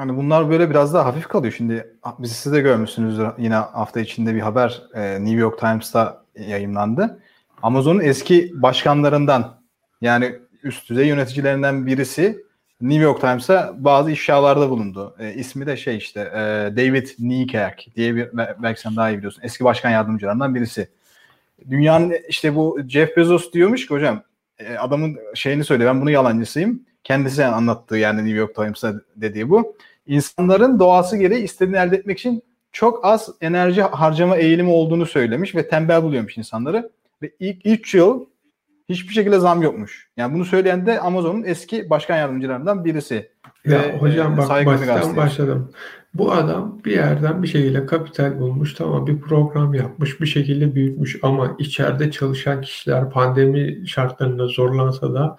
Yani 0.00 0.16
bunlar 0.16 0.50
böyle 0.50 0.70
biraz 0.70 0.94
daha 0.94 1.06
hafif 1.06 1.28
kalıyor. 1.28 1.54
Şimdi 1.56 1.94
biz 2.18 2.32
siz 2.32 2.52
de 2.52 2.60
görmüşsünüzdür 2.60 3.28
yine 3.38 3.54
hafta 3.54 4.00
içinde 4.00 4.34
bir 4.34 4.40
haber 4.40 4.82
e, 4.94 5.24
New 5.24 5.40
York 5.40 5.58
Times'ta 5.58 6.24
yayınlandı. 6.38 7.22
Amazon'un 7.62 8.00
eski 8.00 8.50
başkanlarından 8.54 9.60
yani 10.00 10.34
üst 10.62 10.90
düzey 10.90 11.06
yöneticilerinden 11.06 11.86
birisi 11.86 12.44
New 12.80 13.02
York 13.02 13.20
Times'a 13.20 13.74
bazı 13.78 14.10
ifşalarda 14.10 14.70
bulundu. 14.70 15.16
E, 15.18 15.34
ismi 15.34 15.66
de 15.66 15.76
şey 15.76 15.96
işte 15.96 16.20
e, 16.20 16.38
David 16.76 17.08
Niekerk 17.18 17.86
diye 17.96 18.14
bir 18.16 18.28
belki 18.62 18.80
sen 18.80 18.96
daha 18.96 19.10
iyi 19.10 19.18
biliyorsun. 19.18 19.42
Eski 19.44 19.64
başkan 19.64 19.90
yardımcılarından 19.90 20.54
birisi. 20.54 20.88
Dünyanın 21.70 22.14
işte 22.28 22.56
bu 22.56 22.78
Jeff 22.88 23.16
Bezos 23.16 23.52
diyormuş 23.52 23.86
ki 23.86 23.94
hocam 23.94 24.22
e, 24.58 24.76
adamın 24.76 25.18
şeyini 25.34 25.64
söyle 25.64 25.86
ben 25.86 26.00
bunu 26.00 26.10
yalancısıyım 26.10 26.82
kendisi 27.04 27.44
anlattığı 27.44 27.96
yani 27.96 28.18
New 28.18 28.38
York 28.38 28.54
Times'a 28.54 28.94
dediği 29.16 29.50
bu. 29.50 29.76
İnsanların 30.10 30.78
doğası 30.78 31.16
gereği 31.16 31.44
istediğini 31.44 31.76
elde 31.76 31.96
etmek 31.96 32.18
için 32.18 32.42
çok 32.72 33.04
az 33.04 33.30
enerji 33.40 33.82
harcama 33.82 34.36
eğilimi 34.36 34.70
olduğunu 34.70 35.06
söylemiş 35.06 35.54
ve 35.54 35.68
tembel 35.68 36.02
buluyormuş 36.02 36.38
insanları. 36.38 36.90
Ve 37.22 37.30
ilk 37.40 37.66
3 37.66 37.94
yıl 37.94 38.24
hiçbir 38.88 39.14
şekilde 39.14 39.38
zam 39.38 39.62
yokmuş. 39.62 40.08
Yani 40.16 40.34
bunu 40.34 40.44
söyleyen 40.44 40.86
de 40.86 41.00
Amazon'un 41.00 41.42
eski 41.42 41.90
başkan 41.90 42.16
yardımcılarından 42.16 42.84
birisi. 42.84 43.30
Ya 43.64 43.78
ve, 43.78 43.98
hocam 43.98 44.34
e, 44.34 44.36
bak 44.36 44.66
baştan 44.66 45.16
başladım. 45.16 45.72
Bu 46.14 46.32
adam 46.32 46.80
bir 46.84 46.92
yerden 46.92 47.42
bir 47.42 47.48
şekilde 47.48 47.86
kapital 47.86 48.40
bulmuş 48.40 48.74
tamam 48.74 49.06
bir 49.06 49.20
program 49.20 49.74
yapmış 49.74 50.20
bir 50.20 50.26
şekilde 50.26 50.74
büyütmüş 50.74 51.18
ama 51.22 51.56
içeride 51.58 52.10
çalışan 52.10 52.60
kişiler 52.60 53.10
pandemi 53.10 53.88
şartlarında 53.88 54.46
zorlansa 54.46 55.14
da 55.14 55.36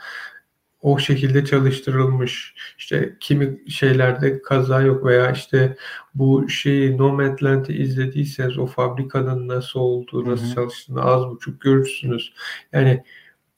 o 0.82 1.00
şekilde 1.00 1.46
çalıştırılmış. 1.46 2.56
İşte 2.78 3.16
kimi 3.20 3.72
şeylerde 3.72 4.42
kaza 4.42 4.82
yok 4.82 5.06
veya 5.06 5.32
işte 5.32 5.78
bu 6.16 6.50
şeyi 6.50 6.98
Nomadland'i 6.98 7.74
izlediyseniz 7.74 8.58
o 8.58 8.66
fabrikanın 8.66 9.48
nasıl 9.48 9.80
olduğu, 9.80 10.30
nasıl 10.30 10.46
Hı-hı. 10.46 10.56
çalıştığını 10.56 11.02
az 11.02 11.26
buçuk 11.26 11.62
görürsünüz. 11.62 12.34
Yani 12.74 13.04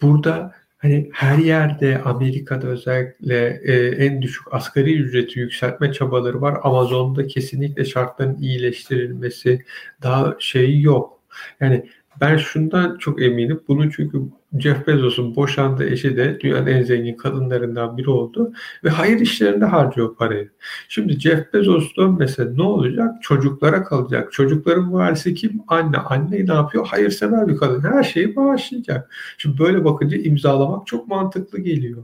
burada 0.01 0.53
hani 0.77 1.09
her 1.13 1.37
yerde 1.37 2.01
Amerika'da 2.01 2.67
özellikle 2.67 3.61
e, 3.63 3.87
en 4.05 4.21
düşük 4.21 4.53
asgari 4.53 4.93
ücreti 4.93 5.39
yükseltme 5.39 5.93
çabaları 5.93 6.41
var. 6.41 6.59
Amazon'da 6.63 7.27
kesinlikle 7.27 7.85
şartların 7.85 8.37
iyileştirilmesi 8.37 9.65
daha 10.01 10.35
şeyi 10.39 10.83
yok. 10.83 11.19
Yani 11.59 11.89
ben 12.21 12.37
şundan 12.37 12.97
çok 12.97 13.21
eminim. 13.21 13.59
Bunun 13.67 13.89
çünkü 13.89 14.21
Jeff 14.59 14.87
Bezos'un 14.87 15.35
boşandığı 15.35 15.89
eşi 15.89 16.17
de 16.17 16.39
dünyanın 16.39 16.67
en 16.67 16.83
zengin 16.83 17.17
kadınlarından 17.17 17.97
biri 17.97 18.09
oldu. 18.09 18.53
Ve 18.83 18.89
hayır 18.89 19.19
işlerinde 19.19 19.65
harcıyor 19.65 20.15
parayı. 20.15 20.49
Şimdi 20.89 21.19
Jeff 21.19 21.53
Bezos 21.53 21.95
dönmese 21.97 22.55
ne 22.55 22.63
olacak? 22.63 23.11
Çocuklara 23.21 23.83
kalacak. 23.83 24.31
Çocukların 24.31 24.93
varisi 24.93 25.33
kim? 25.33 25.61
Anne. 25.67 25.97
Anne 25.97 26.47
ne 26.47 26.53
yapıyor? 26.53 26.87
Hayırsever 26.87 27.47
bir 27.47 27.57
kadın. 27.57 27.81
Her 27.81 28.03
şeyi 28.03 28.35
bağışlayacak. 28.35 29.13
Şimdi 29.37 29.59
böyle 29.59 29.85
bakınca 29.85 30.17
imzalamak 30.17 30.87
çok 30.87 31.07
mantıklı 31.07 31.59
geliyor. 31.59 32.03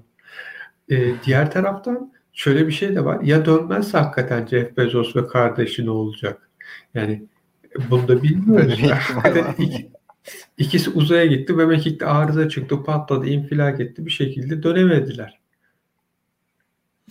Ee, 0.91 1.13
diğer 1.25 1.51
taraftan 1.51 2.13
şöyle 2.33 2.67
bir 2.67 2.71
şey 2.71 2.95
de 2.95 3.05
var. 3.05 3.21
Ya 3.21 3.45
dönmezse 3.45 3.97
hakikaten 3.97 4.47
Jeff 4.47 4.77
Bezos 4.77 5.15
ve 5.15 5.27
kardeşi 5.27 5.85
ne 5.85 5.89
olacak? 5.89 6.49
Yani 6.93 7.23
bunu 7.89 8.07
da 8.07 8.23
bilmiyoruz. 8.23 8.79
İkisi 10.57 10.89
uzaya 10.89 11.25
gitti. 11.25 11.53
Memekik'te 11.53 12.05
arıza 12.05 12.49
çıktı, 12.49 12.83
patladı, 12.83 13.27
infilak 13.27 13.79
etti. 13.79 14.05
Bir 14.05 14.11
şekilde 14.11 14.63
dönemediler. 14.63 15.39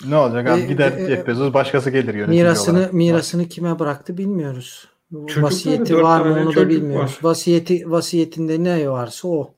Ne 0.07 0.17
olacak 0.17 0.49
abi? 0.49 0.61
E, 0.61 0.67
Gider 0.67 0.93
e, 0.93 1.07
Jeff 1.07 1.27
Bezos 1.27 1.55
başkası 1.55 1.91
gelir 1.91 2.15
yönetici 2.15 2.43
mirasını, 2.43 2.79
olarak. 2.79 2.93
Mirasını 2.93 3.49
kime 3.49 3.79
bıraktı 3.79 4.19
bilmiyoruz. 4.19 4.89
Çocukları 5.13 5.43
Vasiyeti 5.43 5.97
var 5.97 6.21
mı 6.21 6.41
onu 6.43 6.55
da 6.55 6.69
bilmiyoruz. 6.69 7.11
Var. 7.11 7.19
Vasiyeti 7.23 7.91
vasiyetinde 7.91 8.65
ne 8.65 8.91
varsa 8.91 9.29
o. 9.29 9.55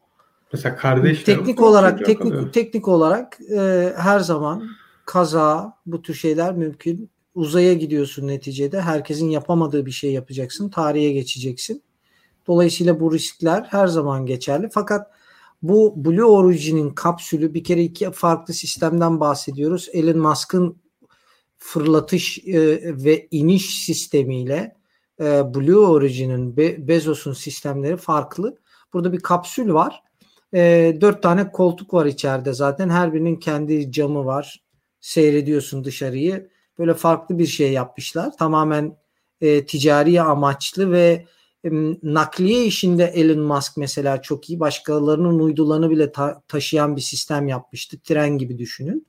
Mesela 0.53 0.77
kardeş 0.77 1.23
teknik 1.23 1.63
olarak 1.63 2.05
teknik 2.07 2.55
teknik 2.55 2.89
olarak 2.89 3.39
e, 3.59 3.93
her 3.97 4.21
zaman 4.21 4.69
kaza 5.07 5.77
bu 5.87 6.03
tür 6.03 6.15
şeyler 6.15 6.55
mümkün. 6.55 7.11
Uzaya 7.35 7.75
gidiyorsun 7.75 8.27
neticede. 8.27 8.81
Herkesin 8.81 9.31
yapamadığı 9.31 9.87
bir 9.87 9.91
şey 9.91 10.13
yapacaksın. 10.13 10.69
Tarihe 10.69 11.13
geçeceksin. 11.13 11.83
Dolayısıyla 12.47 13.01
bu 13.01 13.15
riskler 13.15 13.67
her 13.71 13.87
zaman 13.87 14.27
geçerli. 14.27 14.69
Fakat 14.73 15.11
bu 15.63 16.05
Blue 16.05 16.25
Origin'in 16.25 16.91
kapsülü 16.91 17.55
bir 17.55 17.65
kere 17.65 17.83
iki 17.83 18.11
farklı 18.11 18.55
sistemden 18.55 19.21
bahsediyoruz. 19.21 19.89
Elon 19.93 20.19
Musk'ın 20.19 20.77
fırlatış 21.59 22.39
e, 22.39 22.81
ve 23.05 23.29
iniş 23.31 23.85
sistemiyle 23.85 24.77
e, 25.21 25.25
Blue 25.55 25.87
Origin'in 25.87 26.57
Be- 26.57 26.89
Bezos'un 26.89 27.33
sistemleri 27.33 27.97
farklı. 27.97 28.59
Burada 28.93 29.13
bir 29.13 29.21
kapsül 29.21 29.73
var. 29.73 30.03
E, 30.55 30.99
dört 31.01 31.23
tane 31.23 31.53
koltuk 31.53 31.95
var 31.95 32.07
içeride 32.07 32.53
zaten. 32.53 32.89
Her 32.89 33.13
birinin 33.13 33.37
kendi 33.37 33.93
camı 33.93 34.25
var. 34.25 34.65
Seyrediyorsun 35.01 35.85
dışarıyı. 35.85 36.51
Böyle 36.79 36.95
farklı 36.95 37.39
bir 37.39 37.47
şey 37.47 37.73
yapmışlar. 37.73 38.37
Tamamen 38.37 38.97
e, 39.41 39.67
ticari 39.67 40.23
amaçlı 40.23 40.93
ve 40.93 41.27
nakliye 42.03 42.65
işinde 42.65 43.05
Elon 43.05 43.41
Musk 43.41 43.77
mesela 43.77 44.23
çok 44.23 44.51
iyi. 44.51 44.61
Başkalarının 44.61 45.39
uydularını 45.39 45.91
bile 45.91 46.13
ta- 46.13 46.43
taşıyan 46.49 46.97
bir 46.97 47.01
sistem 47.01 47.49
yapmıştı. 47.49 48.01
Tren 48.05 48.39
gibi 48.39 48.59
düşünün. 48.59 49.07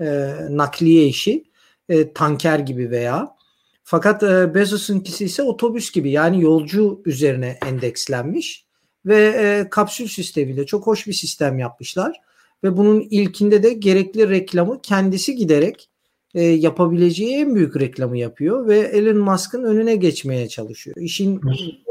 E, 0.00 0.34
nakliye 0.50 1.06
işi. 1.06 1.44
E, 1.88 2.12
tanker 2.12 2.58
gibi 2.58 2.90
veya. 2.90 3.36
Fakat 3.84 4.22
e, 4.22 4.54
Bezos'unkisi 4.54 5.24
ise 5.24 5.42
otobüs 5.42 5.92
gibi 5.92 6.10
yani 6.10 6.42
yolcu 6.42 7.02
üzerine 7.04 7.58
endekslenmiş 7.66 8.66
ve 9.06 9.16
e, 9.26 9.70
kapsül 9.70 10.08
sistemiyle 10.08 10.66
çok 10.66 10.86
hoş 10.86 11.06
bir 11.06 11.12
sistem 11.12 11.58
yapmışlar 11.58 12.20
ve 12.64 12.76
bunun 12.76 13.00
ilkinde 13.00 13.62
de 13.62 13.72
gerekli 13.72 14.28
reklamı 14.28 14.80
kendisi 14.82 15.36
giderek 15.36 15.90
e, 16.34 16.42
yapabileceği 16.42 17.36
en 17.36 17.54
büyük 17.54 17.80
reklamı 17.80 18.18
yapıyor 18.18 18.66
ve 18.66 18.78
Elon 18.78 19.16
Musk'ın 19.16 19.64
önüne 19.64 19.96
geçmeye 19.96 20.48
çalışıyor. 20.48 20.96
İşin 21.00 21.40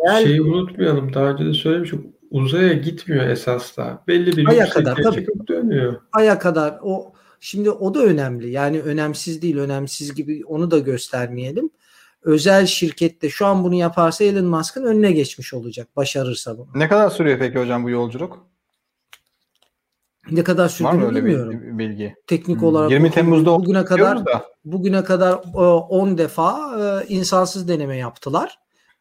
real... 0.06 0.24
şeyi 0.24 0.42
unutmayalım. 0.42 1.14
Daha 1.14 1.26
önce 1.26 1.46
de 1.46 1.54
söylemişim. 1.54 2.08
Uzaya 2.32 2.74
gitmiyor 2.74 3.28
esas 3.28 3.78
da. 3.78 4.04
Belli 4.08 4.38
bir 4.38 4.48
aya 4.48 4.70
kadar 4.70 4.96
tabii. 5.04 5.28
dönüyor. 5.48 5.96
Aya 6.14 6.40
kadar 6.40 6.80
o 6.82 7.14
şimdi 7.40 7.72
o 7.72 7.94
da 7.94 8.04
önemli. 8.04 8.52
Yani 8.52 8.82
önemsiz 8.82 9.42
değil, 9.42 9.58
önemsiz 9.58 10.16
gibi 10.16 10.42
onu 10.46 10.72
da 10.72 10.80
göstermeyelim. 10.80 11.70
Özel 12.22 12.66
şirkette 12.66 13.30
şu 13.30 13.46
an 13.46 13.64
bunu 13.64 13.76
yaparsa 13.76 14.24
Elon 14.24 14.46
Musk'ın 14.46 14.86
önüne 14.86 15.12
geçmiş 15.12 15.54
olacak 15.54 15.88
başarırsa 15.96 16.58
bunu. 16.58 16.68
Ne 16.76 16.88
kadar 16.88 17.10
sürüyor 17.10 17.40
peki 17.40 17.60
hocam 17.60 17.84
bu 17.84 17.90
yolculuk? 17.90 18.53
Ne 20.32 20.44
kadar 20.44 20.70
sürdüğünü 20.70 21.06
öyle 21.06 21.26
bilmiyorum. 21.26 21.62
Bir 21.64 21.78
bilgi? 21.78 22.16
Teknik 22.28 22.58
hmm. 22.58 22.68
olarak 22.68 22.92
20 22.92 23.12
Temmuz'da 23.12 23.60
bugüne 23.60 23.86
kadar 23.86 24.26
da. 24.26 24.46
bugüne 24.66 25.04
kadar 25.04 25.42
10 25.54 26.18
defa 26.18 26.78
e, 26.80 27.08
insansız 27.08 27.68
deneme 27.68 27.98
yaptılar 27.98 28.60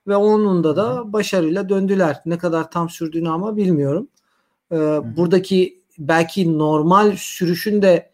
ve 0.08 0.16
onunda 0.16 0.76
da 0.76 1.12
başarıyla 1.12 1.68
döndüler. 1.68 2.20
Ne 2.26 2.38
kadar 2.38 2.70
tam 2.70 2.90
sürdüğünü 2.90 3.28
ama 3.28 3.56
bilmiyorum. 3.56 4.08
Hmm. 4.68 5.16
Buradaki 5.16 5.82
belki 5.98 6.58
normal 6.58 7.16
sürüşün 7.16 7.82
de 7.82 8.12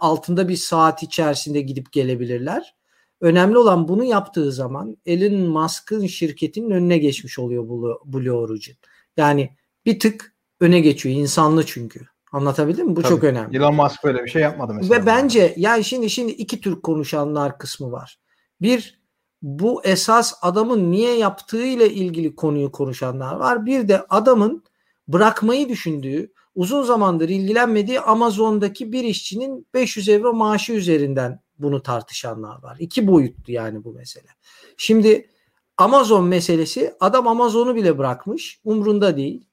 altında 0.00 0.48
bir 0.48 0.56
saat 0.56 1.02
içerisinde 1.02 1.60
gidip 1.60 1.92
gelebilirler. 1.92 2.74
Önemli 3.20 3.58
olan 3.58 3.88
bunu 3.88 4.04
yaptığı 4.04 4.52
zaman 4.52 4.96
Elon 5.06 5.40
Musk'ın 5.40 6.06
şirketinin 6.06 6.70
önüne 6.70 6.98
geçmiş 6.98 7.38
oluyor 7.38 7.68
Blue 8.04 8.32
Origin. 8.32 8.74
Yani 9.16 9.50
bir 9.86 10.00
tık 10.00 10.34
öne 10.60 10.80
geçiyor. 10.80 11.16
insanlı 11.16 11.66
çünkü. 11.66 12.00
Anlatabildim 12.34 12.86
mi? 12.86 12.96
Bu 12.96 13.02
Tabii. 13.02 13.12
çok 13.12 13.24
önemli. 13.24 13.56
Elon 13.56 13.74
Musk 13.74 14.04
böyle 14.04 14.24
bir 14.24 14.30
şey 14.30 14.42
yapmadı 14.42 14.74
mesela. 14.74 15.02
Ve 15.02 15.06
bence 15.06 15.54
yani 15.56 15.84
şimdi 15.84 16.10
şimdi 16.10 16.32
iki 16.32 16.60
tür 16.60 16.82
konuşanlar 16.82 17.58
kısmı 17.58 17.92
var. 17.92 18.18
Bir 18.60 19.00
bu 19.42 19.84
esas 19.84 20.34
adamın 20.42 20.92
niye 20.92 21.16
yaptığı 21.16 21.64
ile 21.64 21.90
ilgili 21.90 22.34
konuyu 22.34 22.72
konuşanlar 22.72 23.34
var. 23.34 23.66
Bir 23.66 23.88
de 23.88 24.06
adamın 24.08 24.64
bırakmayı 25.08 25.68
düşündüğü, 25.68 26.32
uzun 26.54 26.82
zamandır 26.82 27.28
ilgilenmediği 27.28 28.00
Amazon'daki 28.00 28.92
bir 28.92 29.04
işçinin 29.04 29.66
500 29.74 30.08
euro 30.08 30.32
maaşı 30.32 30.72
üzerinden 30.72 31.40
bunu 31.58 31.82
tartışanlar 31.82 32.62
var. 32.62 32.76
İki 32.80 33.06
boyutlu 33.06 33.52
yani 33.52 33.84
bu 33.84 33.92
mesele. 33.92 34.28
Şimdi 34.76 35.30
Amazon 35.76 36.24
meselesi 36.24 36.94
adam 37.00 37.28
Amazon'u 37.28 37.74
bile 37.74 37.98
bırakmış. 37.98 38.60
Umrunda 38.64 39.16
değil 39.16 39.46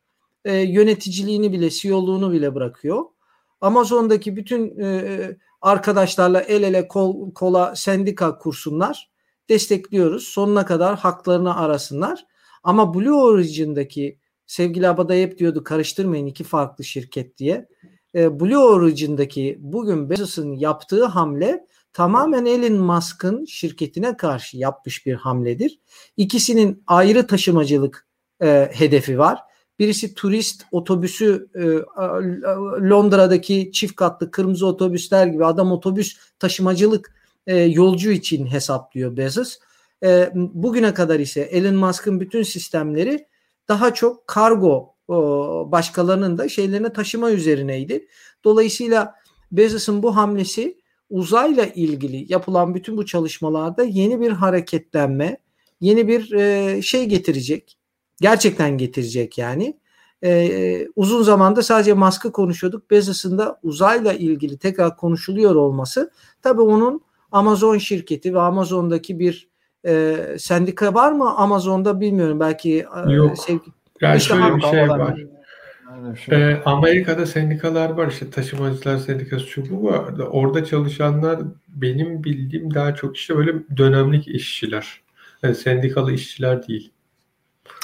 e, 0.45 0.57
yöneticiliğini 0.57 1.51
bile, 1.51 1.69
CEO'luğunu 1.69 2.31
bile 2.31 2.55
bırakıyor. 2.55 3.05
Amazon'daki 3.62 4.36
bütün 4.36 4.79
e, 4.79 5.38
arkadaşlarla 5.62 6.41
el 6.41 6.63
ele 6.63 6.88
kol 6.88 7.33
kola 7.33 7.75
sendika 7.75 8.38
kursunlar. 8.38 9.12
Destekliyoruz. 9.50 10.24
Sonuna 10.24 10.65
kadar 10.65 11.00
haklarını 11.00 11.57
arasınlar. 11.57 12.25
Ama 12.63 12.93
Blue 12.93 13.13
Origin'daki 13.13 14.19
sevgili 14.45 14.88
Abada 14.88 15.13
hep 15.13 15.39
diyordu 15.39 15.63
karıştırmayın 15.63 16.25
iki 16.25 16.43
farklı 16.43 16.83
şirket 16.83 17.38
diye. 17.38 17.67
E, 18.15 18.39
Blue 18.39 18.57
Origin'daki 18.57 19.57
bugün 19.60 20.10
Bezos'un 20.10 20.53
yaptığı 20.53 21.05
hamle 21.05 21.65
tamamen 21.93 22.45
Elon 22.45 22.77
Musk'ın 22.77 23.45
şirketine 23.45 24.17
karşı 24.17 24.57
yapmış 24.57 25.05
bir 25.05 25.13
hamledir. 25.13 25.79
İkisinin 26.17 26.83
ayrı 26.88 27.27
taşımacılık 27.27 28.07
e, 28.41 28.69
hedefi 28.74 29.19
var. 29.19 29.39
Birisi 29.81 30.13
turist 30.13 30.63
otobüsü 30.71 31.47
e, 31.55 31.61
Londra'daki 32.89 33.71
çift 33.73 33.95
katlı 33.95 34.31
kırmızı 34.31 34.67
otobüsler 34.67 35.27
gibi 35.27 35.45
adam 35.45 35.71
otobüs 35.71 36.17
taşımacılık 36.39 37.13
e, 37.47 37.55
yolcu 37.57 38.11
için 38.11 38.45
hesaplıyor 38.45 39.17
Bezos. 39.17 39.57
E, 40.03 40.31
bugüne 40.35 40.93
kadar 40.93 41.19
ise 41.19 41.41
Elon 41.41 41.75
Musk'ın 41.75 42.19
bütün 42.19 42.43
sistemleri 42.43 43.27
daha 43.67 43.93
çok 43.93 44.27
kargo 44.27 44.95
başkalarının 45.71 46.38
da 46.38 46.50
şeylerine 46.50 46.93
taşıma 46.93 47.31
üzerineydi. 47.31 48.07
Dolayısıyla 48.43 49.15
Bezos'un 49.51 50.03
bu 50.03 50.15
hamlesi 50.15 50.77
uzayla 51.09 51.65
ilgili 51.65 52.33
yapılan 52.33 52.75
bütün 52.75 52.97
bu 52.97 53.05
çalışmalarda 53.05 53.83
yeni 53.83 54.21
bir 54.21 54.31
hareketlenme, 54.31 55.38
yeni 55.79 56.07
bir 56.07 56.21
şey 56.81 57.05
getirecek. 57.05 57.80
Gerçekten 58.21 58.77
getirecek 58.77 59.37
yani. 59.37 59.77
E, 60.23 60.87
uzun 60.95 61.23
zamanda 61.23 61.63
sadece 61.63 61.93
Musk'ı 61.93 62.31
konuşuyorduk. 62.31 62.91
Bezos'un 62.91 63.37
da 63.37 63.59
uzayla 63.63 64.13
ilgili 64.13 64.57
tekrar 64.57 64.97
konuşuluyor 64.97 65.55
olması 65.55 66.11
tabii 66.41 66.61
onun 66.61 67.01
Amazon 67.31 67.77
şirketi 67.77 68.33
ve 68.33 68.39
Amazon'daki 68.39 69.19
bir 69.19 69.49
e, 69.85 70.15
sendika 70.39 70.93
var 70.93 71.11
mı 71.11 71.35
Amazon'da 71.35 71.99
bilmiyorum 71.99 72.39
belki 72.39 72.85
e, 73.07 73.11
Yok. 73.11 73.37
sevgi 73.37 73.71
yani 74.01 74.17
işte 74.17 74.33
şöyle 74.33 74.55
bir 74.55 74.61
şey 74.61 74.89
var. 74.89 75.17
Ee, 76.31 76.61
Amerika'da 76.65 77.25
sendikalar 77.25 77.89
var 77.89 78.07
işte 78.07 78.29
taşımacılar 78.29 78.97
sendikası 78.97 79.45
şu 79.45 79.69
bu 79.69 79.83
var. 79.83 80.13
Orada 80.19 80.65
çalışanlar 80.65 81.39
benim 81.67 82.23
bildiğim 82.23 82.73
daha 82.73 82.95
çok 82.95 83.17
işte 83.17 83.35
böyle 83.37 83.53
dönemlik 83.77 84.27
işçiler. 84.27 85.01
Yani 85.43 85.55
sendikalı 85.55 86.13
işçiler 86.13 86.67
değil. 86.67 86.91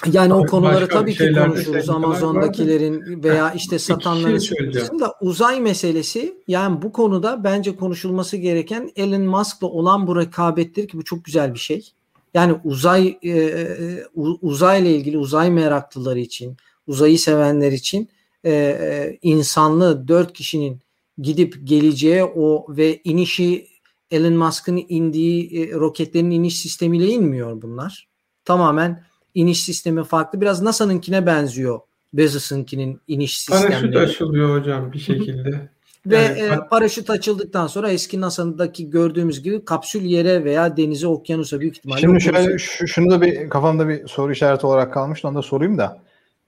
Yani 0.06 0.34
o 0.34 0.46
konuları 0.46 0.88
tabii 0.88 1.14
ki 1.14 1.34
konuşuruz. 1.34 1.90
Amazon'dakilerin 1.90 3.24
veya 3.24 3.54
işte 3.54 3.80
satanların 3.80 4.38
şey 4.38 4.74
da 5.00 5.16
uzay 5.22 5.62
meselesi 5.62 6.38
yani 6.48 6.82
bu 6.82 6.92
konuda 6.92 7.44
bence 7.44 7.76
konuşulması 7.76 8.38
gereken 8.38 8.92
Elon 8.96 9.22
Musk'la 9.22 9.68
olan 9.68 10.08
bu 10.08 10.16
rekabettir 10.16 10.88
ki 10.88 10.98
bu 10.98 11.04
çok 11.04 11.26
güzel 11.26 11.54
bir 11.54 11.60
şey. 11.60 11.92
Yani 12.34 12.56
uzay 12.64 13.18
e, 13.22 13.30
e 13.30 14.06
uzayla 14.42 14.90
ilgili 14.90 15.18
uzay 15.18 15.52
meraklıları 15.52 16.20
için, 16.20 16.58
uzayı 16.88 17.20
sevenler 17.20 17.72
için 17.72 18.10
e, 18.44 18.52
e, 18.52 19.18
insanlı 19.22 20.08
dört 20.08 20.34
kişinin 20.34 20.80
gidip 21.18 21.56
geleceği 21.64 22.24
o 22.24 22.66
ve 22.70 23.02
inişi 23.04 23.68
Elon 24.12 24.34
Musk'ın 24.34 24.86
indiği 24.90 25.62
e, 25.62 25.72
roketlerin 25.72 26.32
iniş 26.32 26.60
sistemiyle 26.60 27.08
inmiyor 27.08 27.62
bunlar. 27.62 28.08
Tamamen 28.46 29.04
iniş 29.38 29.64
sistemi 29.64 30.04
farklı. 30.04 30.42
Biraz 30.42 30.62
NASA'nınkine 30.62 31.26
benziyor 31.26 31.80
Bezos'unkinin 32.14 33.02
iniş 33.08 33.38
sistemleri. 33.38 33.70
Paraşüt 33.70 33.96
açılıyor 33.96 34.60
hocam 34.60 34.94
bir 34.94 35.00
şekilde. 35.00 35.70
Ve 36.06 36.18
yani, 36.18 36.40
e, 36.40 36.58
paraşüt 36.70 37.10
açıldıktan 37.10 37.68
sonra 37.68 37.92
eski 37.92 38.22
NASA'daki 38.22 38.90
gördüğümüz 38.90 39.44
gibi 39.44 39.66
kapsül 39.66 40.02
yere 40.02 40.44
veya 40.44 40.78
denize, 40.78 41.08
okyanusa 41.08 41.60
büyük 41.60 41.78
ihtimalle. 41.78 42.02
Şimdi 42.02 42.22
şöyle, 42.22 42.58
şu, 42.58 42.88
şunu 42.88 43.10
da 43.10 43.22
bir 43.22 43.50
kafamda 43.50 43.88
bir 43.88 44.08
soru 44.08 44.32
işareti 44.32 44.66
olarak 44.66 44.94
kalmıştı. 44.94 45.28
Onu 45.28 45.36
da 45.36 45.42
sorayım 45.42 45.78
da. 45.78 46.02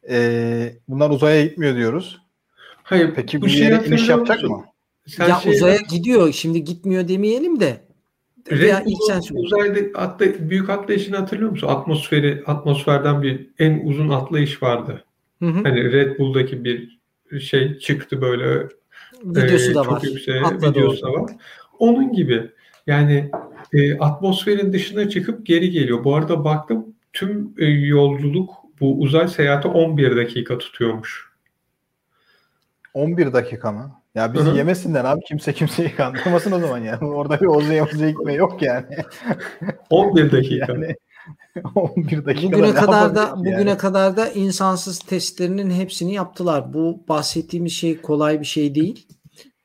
Ee, 0.10 0.74
bunlar 0.88 1.10
uzaya 1.10 1.44
gitmiyor 1.44 1.76
diyoruz. 1.76 2.22
Hayır. 2.84 3.14
Peki 3.16 3.42
bu 3.42 3.46
bir 3.46 3.52
yere 3.52 3.88
iniş 3.88 4.10
yapacak 4.10 4.44
mı? 4.44 4.66
Sen 5.08 5.28
ya 5.28 5.36
şey 5.36 5.54
uzaya 5.54 5.78
gidiyor. 5.90 6.34
Şimdi 6.34 6.64
gitmiyor 6.64 7.08
demeyelim 7.08 7.60
de. 7.60 7.89
Veya 8.52 8.84
ilk 8.86 8.98
sen 9.08 9.22
uzayda 9.36 10.00
atla, 10.00 10.26
büyük 10.40 10.70
atlayışını 10.70 11.18
hatırlıyor 11.18 11.52
musun? 11.52 11.68
Atmosferi 11.68 12.44
atmosferden 12.46 13.22
bir 13.22 13.50
en 13.60 13.82
uzun 13.86 14.10
atlayış 14.10 14.64
vardı. 14.64 15.04
Hı 15.40 15.46
hı. 15.46 15.64
Hani 15.64 15.92
Red 15.92 16.20
Bull'daki 16.20 16.64
bir 16.64 17.00
şey 17.40 17.78
çıktı 17.80 18.22
böyle 18.22 18.68
videosu 19.24 19.72
e, 19.72 19.76
da 19.76 19.84
çok 19.84 19.94
var. 19.94 20.02
Yükseğe, 20.02 20.42
videosu 20.42 21.06
da 21.06 21.14
var. 21.14 21.32
Onun 21.80 22.14
gibi 22.14 22.52
yani 22.88 23.32
e, 23.74 23.98
atmosferin 23.98 24.74
dışına 24.74 25.10
çıkıp 25.10 25.46
geri 25.46 25.72
geliyor. 25.72 26.04
Bu 26.04 26.16
arada 26.16 26.44
baktım 26.44 26.96
tüm 27.14 27.54
e, 27.58 27.66
yolculuk 27.66 28.54
bu 28.80 29.00
uzay 29.00 29.28
seyahati 29.28 29.68
11 29.68 30.18
dakika 30.18 30.58
tutuyormuş. 30.58 31.30
11 32.94 33.34
dakika 33.34 33.72
mı? 33.72 33.99
Ya 34.16 34.34
bizi 34.34 34.46
Hı-hı. 34.46 34.58
yemesinler 34.58 35.06
abi 35.06 35.22
kimse 35.28 35.54
kimseyi 35.54 35.96
kandırmasın 35.96 36.52
o 36.52 36.60
zaman 36.60 36.78
yani. 36.78 37.06
Orada 37.06 37.40
bir 37.42 37.46
Ozu'ya 37.46 37.86
Ozu'ya 37.86 38.10
gitme 38.10 38.34
yok 38.34 38.62
yani. 38.62 38.96
11 39.90 40.32
dakika. 40.32 40.66
yani 40.74 40.96
11 41.76 42.26
dakika. 42.26 42.52
Bugüne 42.52 42.74
kadar 42.74 43.16
da 43.16 43.22
yani. 43.22 43.38
bugüne 43.38 43.78
kadar 43.78 44.18
da 44.18 44.30
insansız 44.30 45.00
testlerinin 45.00 45.72
hepsini 45.72 46.14
yaptılar. 46.14 46.74
Bu 46.74 47.04
bahsettiğimiz 47.08 47.74
şey 47.74 48.02
kolay 48.02 48.40
bir 48.40 48.46
şey 48.46 48.76
değil. 48.76 49.08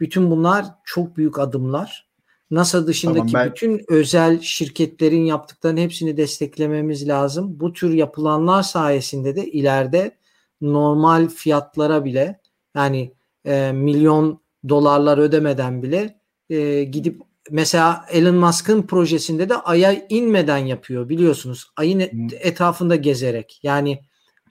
Bütün 0.00 0.30
bunlar 0.30 0.66
çok 0.84 1.16
büyük 1.16 1.38
adımlar. 1.38 2.08
NASA 2.50 2.86
dışındaki 2.86 3.32
tamam, 3.32 3.46
ben... 3.46 3.50
bütün 3.50 3.84
özel 3.88 4.40
şirketlerin 4.40 5.24
yaptıklarının 5.24 5.80
hepsini 5.80 6.16
desteklememiz 6.16 7.08
lazım. 7.08 7.60
Bu 7.60 7.72
tür 7.72 7.92
yapılanlar 7.92 8.62
sayesinde 8.62 9.36
de 9.36 9.46
ileride 9.46 10.16
normal 10.60 11.28
fiyatlara 11.28 12.04
bile 12.04 12.40
yani 12.76 13.12
e, 13.44 13.72
milyon 13.72 14.43
dolarlar 14.68 15.18
ödemeden 15.18 15.82
bile 15.82 16.20
e, 16.50 16.84
gidip 16.84 17.22
mesela 17.50 18.04
Elon 18.10 18.34
Musk'ın 18.34 18.82
projesinde 18.82 19.48
de 19.48 19.54
Ay'a 19.56 19.92
inmeden 20.08 20.58
yapıyor 20.58 21.08
biliyorsunuz. 21.08 21.70
Ay'ın 21.76 22.00
hmm. 22.00 22.28
etrafında 22.40 22.96
gezerek. 22.96 23.60
Yani 23.62 24.00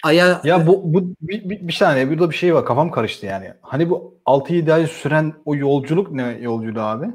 Ay'a 0.03 0.41
Ya 0.43 0.67
bu 0.67 0.93
bu 0.93 1.15
bir, 1.21 1.49
bir, 1.49 1.67
bir 1.67 1.73
saniye 1.73 2.09
burada 2.09 2.29
bir 2.29 2.35
şey 2.35 2.55
var 2.55 2.65
kafam 2.65 2.91
karıştı 2.91 3.25
yani. 3.25 3.53
Hani 3.61 3.89
bu 3.89 4.19
6-7 4.25 4.73
ay 4.73 4.87
süren 4.87 5.33
o 5.45 5.55
yolculuk 5.55 6.11
ne 6.11 6.37
yolculuğu 6.41 6.81
abi? 6.81 7.05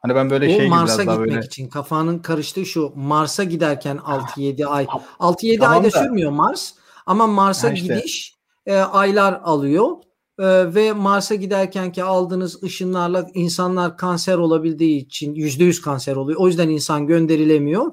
Hani 0.00 0.14
ben 0.14 0.30
böyle 0.30 0.46
o 0.46 0.58
şey 0.58 0.68
Mars'a 0.68 1.04
gitmek 1.04 1.18
böyle... 1.18 1.38
için 1.38 1.68
kafanın 1.68 2.18
karıştığı 2.18 2.66
şu 2.66 2.92
Mars'a 2.96 3.44
giderken 3.44 3.96
6-7 3.96 4.66
ay 4.66 4.84
6-7 4.84 5.58
tamam 5.58 5.76
ayda 5.76 5.92
da. 5.92 6.02
sürmüyor 6.02 6.30
Mars 6.30 6.72
ama 7.06 7.26
Mars'a 7.26 7.70
işte. 7.70 7.94
gidiş 7.94 8.36
e, 8.66 8.76
aylar 8.76 9.40
alıyor 9.44 9.96
e, 10.38 10.74
ve 10.74 10.92
Mars'a 10.92 11.34
giderken 11.34 11.92
ki 11.92 12.04
aldığınız 12.04 12.62
ışınlarla 12.62 13.26
insanlar 13.34 13.96
kanser 13.96 14.38
olabildiği 14.38 15.00
için 15.06 15.34
%100 15.34 15.82
kanser 15.82 16.16
oluyor. 16.16 16.40
O 16.40 16.46
yüzden 16.46 16.68
insan 16.68 17.06
gönderilemiyor. 17.06 17.92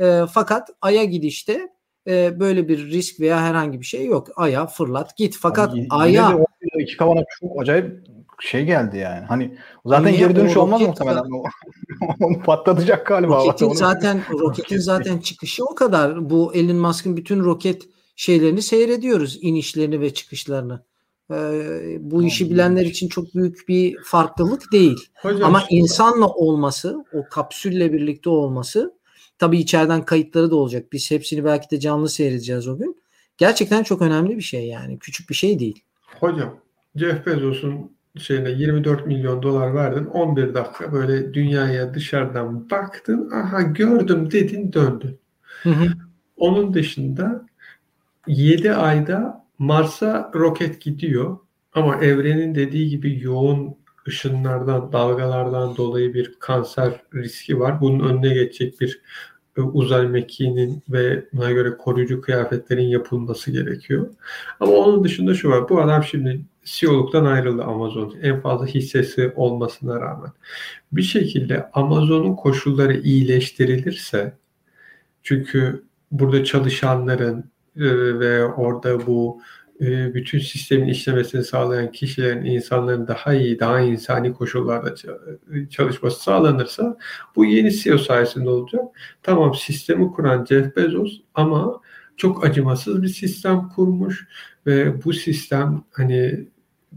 E, 0.00 0.22
fakat 0.32 0.70
Ay'a 0.80 1.04
gidişte 1.04 1.68
e, 2.06 2.40
böyle 2.40 2.68
bir 2.68 2.90
risk 2.90 3.20
veya 3.20 3.40
herhangi 3.40 3.80
bir 3.80 3.86
şey 3.86 4.06
yok. 4.06 4.28
Ay'a 4.36 4.66
fırlat 4.66 5.16
git. 5.16 5.36
Fakat 5.40 5.74
Ay'a 5.90 6.38
iki 6.78 6.96
kavana 6.96 7.20
çok 7.40 7.62
acayip 7.62 8.06
şey 8.40 8.64
geldi 8.64 8.98
yani. 8.98 9.26
Hani 9.26 9.58
zaten 9.86 10.12
Niye? 10.12 10.18
geri 10.18 10.36
dönüş 10.36 10.56
o 10.56 10.60
olmaz 10.60 10.80
muhtemelen. 10.80 11.22
Onu 12.20 12.42
patlatacak 12.42 13.06
galiba. 13.06 13.36
Roketin 13.36 13.72
zaten 13.72 14.22
roketin 14.30 14.78
zaten 14.78 15.18
çıkışı 15.28 15.64
o 15.64 15.74
kadar. 15.74 16.30
Bu 16.30 16.54
Elon 16.54 16.76
Musk'ın 16.76 17.16
bütün 17.16 17.40
roket 17.40 17.82
şeylerini 18.16 18.62
seyrediyoruz. 18.62 19.38
inişlerini 19.40 20.00
ve 20.00 20.14
çıkışlarını. 20.14 20.84
Ee, 21.30 21.98
bu 22.00 22.22
işi 22.22 22.50
bilenler 22.50 22.86
için 22.86 23.08
çok 23.08 23.34
büyük 23.34 23.68
bir 23.68 23.96
farklılık 24.04 24.72
değil. 24.72 24.98
Hocam, 25.14 25.48
Ama 25.48 25.62
insanla 25.70 26.26
olması, 26.28 27.04
o 27.12 27.28
kapsülle 27.28 27.92
birlikte 27.92 28.30
olması 28.30 28.94
tabii 29.38 29.58
içeriden 29.58 30.04
kayıtları 30.04 30.50
da 30.50 30.56
olacak. 30.56 30.92
Biz 30.92 31.10
hepsini 31.10 31.44
belki 31.44 31.70
de 31.70 31.80
canlı 31.80 32.08
seyredeceğiz 32.08 32.68
o 32.68 32.78
gün. 32.78 33.00
Gerçekten 33.38 33.82
çok 33.82 34.02
önemli 34.02 34.36
bir 34.36 34.42
şey 34.42 34.66
yani. 34.66 34.98
Küçük 34.98 35.30
bir 35.30 35.34
şey 35.34 35.58
değil. 35.58 35.84
Hocam 36.20 36.56
Jeff 36.96 37.26
Bezos'un 37.26 37.90
şeyine 38.18 38.50
24 38.50 39.06
milyon 39.06 39.42
dolar 39.42 39.74
verdin 39.74 40.04
11 40.04 40.54
dakika 40.54 40.92
böyle 40.92 41.34
dünyaya 41.34 41.94
dışarıdan 41.94 42.70
baktın 42.70 43.30
aha 43.30 43.62
gördüm 43.62 44.30
dedin 44.30 44.72
döndün. 44.72 45.18
Hı 45.62 45.70
hı. 45.70 45.86
Onun 46.36 46.74
dışında 46.74 47.46
7 48.26 48.72
ayda 48.72 49.39
Mars'a 49.60 50.30
roket 50.34 50.80
gidiyor 50.80 51.38
ama 51.72 51.96
evrenin 51.96 52.54
dediği 52.54 52.88
gibi 52.88 53.20
yoğun 53.22 53.76
ışınlardan, 54.08 54.92
dalgalardan 54.92 55.76
dolayı 55.76 56.14
bir 56.14 56.34
kanser 56.38 57.02
riski 57.14 57.60
var. 57.60 57.80
Bunun 57.80 58.08
önüne 58.08 58.34
geçecek 58.34 58.80
bir 58.80 59.02
e, 59.56 59.60
uzay 59.60 60.06
mekiğinin 60.08 60.82
ve 60.88 61.24
buna 61.32 61.50
göre 61.50 61.76
koruyucu 61.76 62.20
kıyafetlerin 62.20 62.88
yapılması 62.88 63.50
gerekiyor. 63.50 64.10
Ama 64.60 64.72
onun 64.72 65.04
dışında 65.04 65.34
şu 65.34 65.48
var. 65.48 65.68
Bu 65.68 65.80
adam 65.80 66.04
şimdi 66.04 66.40
CEO'luktan 66.64 67.24
ayrıldı 67.24 67.62
Amazon. 67.64 68.14
En 68.22 68.40
fazla 68.40 68.66
hissesi 68.66 69.32
olmasına 69.36 70.00
rağmen. 70.00 70.32
Bir 70.92 71.02
şekilde 71.02 71.70
Amazon'un 71.72 72.36
koşulları 72.36 72.96
iyileştirilirse 72.96 74.32
çünkü 75.22 75.84
burada 76.10 76.44
çalışanların 76.44 77.50
ve 77.76 78.44
orada 78.44 79.06
bu 79.06 79.40
e, 79.80 80.14
bütün 80.14 80.38
sistemin 80.38 80.88
işlemesini 80.88 81.44
sağlayan 81.44 81.92
kişilerin, 81.92 82.44
insanların 82.44 83.08
daha 83.08 83.34
iyi, 83.34 83.60
daha 83.60 83.80
insani 83.80 84.32
koşullarda 84.32 84.94
çalışması 85.70 86.22
sağlanırsa 86.22 86.96
bu 87.36 87.44
yeni 87.44 87.72
CEO 87.72 87.98
sayesinde 87.98 88.48
olacak. 88.50 88.84
Tamam 89.22 89.54
sistemi 89.54 90.12
kuran 90.12 90.44
Jeff 90.44 90.76
Bezos 90.76 91.20
ama 91.34 91.80
çok 92.16 92.44
acımasız 92.44 93.02
bir 93.02 93.08
sistem 93.08 93.68
kurmuş 93.68 94.28
ve 94.66 95.04
bu 95.04 95.12
sistem 95.12 95.84
hani 95.90 96.48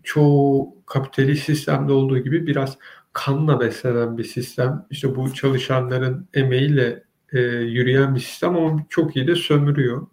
çoğu 0.04 0.76
kapitalist 0.86 1.46
sistemde 1.46 1.92
olduğu 1.94 2.18
gibi 2.18 2.48
biraz 2.48 2.78
kanla 3.14 3.60
beslenen 3.60 4.18
bir 4.18 4.24
sistem. 4.24 4.86
İşte 4.90 5.16
bu 5.16 5.34
çalışanların 5.34 6.28
emeğiyle 6.34 7.04
e, 7.34 7.40
yürüyen 7.42 8.16
bir 8.16 8.20
sistem 8.20 8.56
ama 8.56 8.86
çok 8.90 9.16
iyi 9.16 9.28
de 9.28 9.36
sömürüyor. 9.36 10.08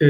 E, 0.00 0.06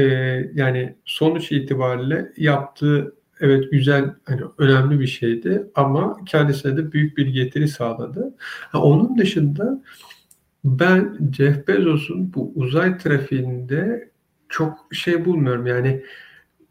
yani 0.53 0.95
sonuç 1.05 1.51
itibariyle 1.51 2.33
yaptığı 2.37 3.15
evet 3.39 3.71
güzel 3.71 4.15
hani 4.25 4.41
önemli 4.57 4.99
bir 4.99 5.07
şeydi 5.07 5.67
ama 5.75 6.17
kendisine 6.25 6.77
de 6.77 6.91
büyük 6.91 7.17
bir 7.17 7.27
getiri 7.27 7.67
sağladı. 7.67 8.35
Ha, 8.71 8.81
onun 8.81 9.17
dışında 9.17 9.83
ben 10.63 11.17
Jeff 11.37 11.67
Bezos'un 11.67 12.33
bu 12.33 12.51
uzay 12.55 12.97
trafiğinde 12.97 14.11
çok 14.49 14.87
şey 14.91 15.25
bulmuyorum. 15.25 15.67
Yani 15.67 16.03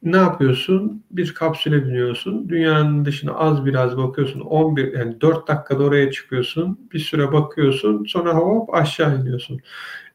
ne 0.02 0.16
yapıyorsun? 0.16 1.04
Bir 1.10 1.34
kapsüle 1.34 1.86
biniyorsun. 1.86 2.48
Dünyanın 2.48 3.04
dışına 3.04 3.32
az 3.32 3.66
biraz 3.66 3.96
bakıyorsun. 3.96 4.40
11 4.40 4.92
yani 4.92 5.20
4 5.20 5.48
dakikada 5.48 5.84
oraya 5.84 6.10
çıkıyorsun. 6.10 6.88
Bir 6.92 6.98
süre 6.98 7.32
bakıyorsun. 7.32 8.04
Sonra 8.04 8.34
hop 8.34 8.74
aşağı 8.74 9.20
iniyorsun. 9.20 9.60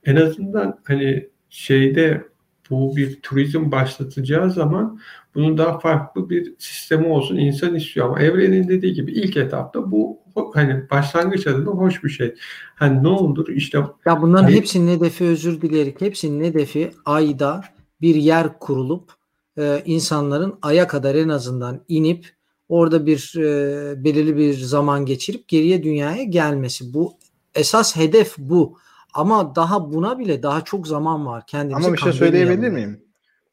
En 0.05 0.15
azından 0.15 0.79
hani 0.83 1.29
şeyde 1.49 2.27
bu 2.73 2.95
bir 2.95 3.21
turizm 3.21 3.71
başlatacağı 3.71 4.51
zaman 4.51 4.99
bunun 5.35 5.57
daha 5.57 5.79
farklı 5.79 6.29
bir 6.29 6.53
sistemi 6.57 7.07
olsun 7.07 7.37
insan 7.37 7.75
istiyor 7.75 8.07
ama 8.07 8.19
evrenin 8.19 8.67
dediği 8.67 8.93
gibi 8.93 9.11
ilk 9.11 9.37
etapta 9.37 9.91
bu 9.91 10.23
hani 10.53 10.89
başlangıç 10.89 11.47
adına 11.47 11.71
hoş 11.71 12.03
bir 12.03 12.09
şey. 12.09 12.35
Hani 12.75 13.03
ne 13.03 13.07
olur 13.07 13.47
işte 13.47 13.77
ya 14.05 14.21
bunların 14.21 14.43
hani, 14.43 14.55
hepsinin 14.55 14.97
hedefi 14.97 15.23
özür 15.23 15.61
dileyerek 15.61 16.01
hepsinin 16.01 16.43
hedefi 16.43 16.91
ayda 17.05 17.61
bir 18.01 18.15
yer 18.15 18.59
kurulup 18.59 19.11
e, 19.57 19.81
insanların 19.85 20.55
aya 20.61 20.87
kadar 20.87 21.15
en 21.15 21.29
azından 21.29 21.81
inip 21.87 22.29
orada 22.69 23.05
bir 23.05 23.33
e, 23.37 24.03
belirli 24.03 24.37
bir 24.37 24.53
zaman 24.53 25.05
geçirip 25.05 25.47
geriye 25.47 25.83
dünyaya 25.83 26.23
gelmesi. 26.23 26.93
Bu 26.93 27.13
esas 27.55 27.95
hedef 27.95 28.35
bu. 28.37 28.77
Ama 29.13 29.55
daha 29.55 29.93
buna 29.93 30.19
bile 30.19 30.43
daha 30.43 30.61
çok 30.61 30.87
zaman 30.87 31.25
var. 31.25 31.43
Kendimizi 31.47 31.87
Ama 31.87 31.95
bir 31.95 32.01
şey 32.01 32.13
söyleyebilir 32.13 32.69
miyim? 32.69 33.03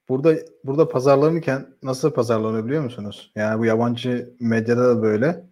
Burada 0.09 0.35
burada 0.65 0.89
pazarlanırken 0.89 1.67
nasıl 1.83 2.11
pazarlanıyor 2.11 2.67
biliyor 2.67 2.83
musunuz? 2.83 3.33
Yani 3.35 3.61
bu 3.61 3.65
yabancı 3.65 4.35
medyada 4.41 4.89
da 4.89 5.03
böyle. 5.03 5.45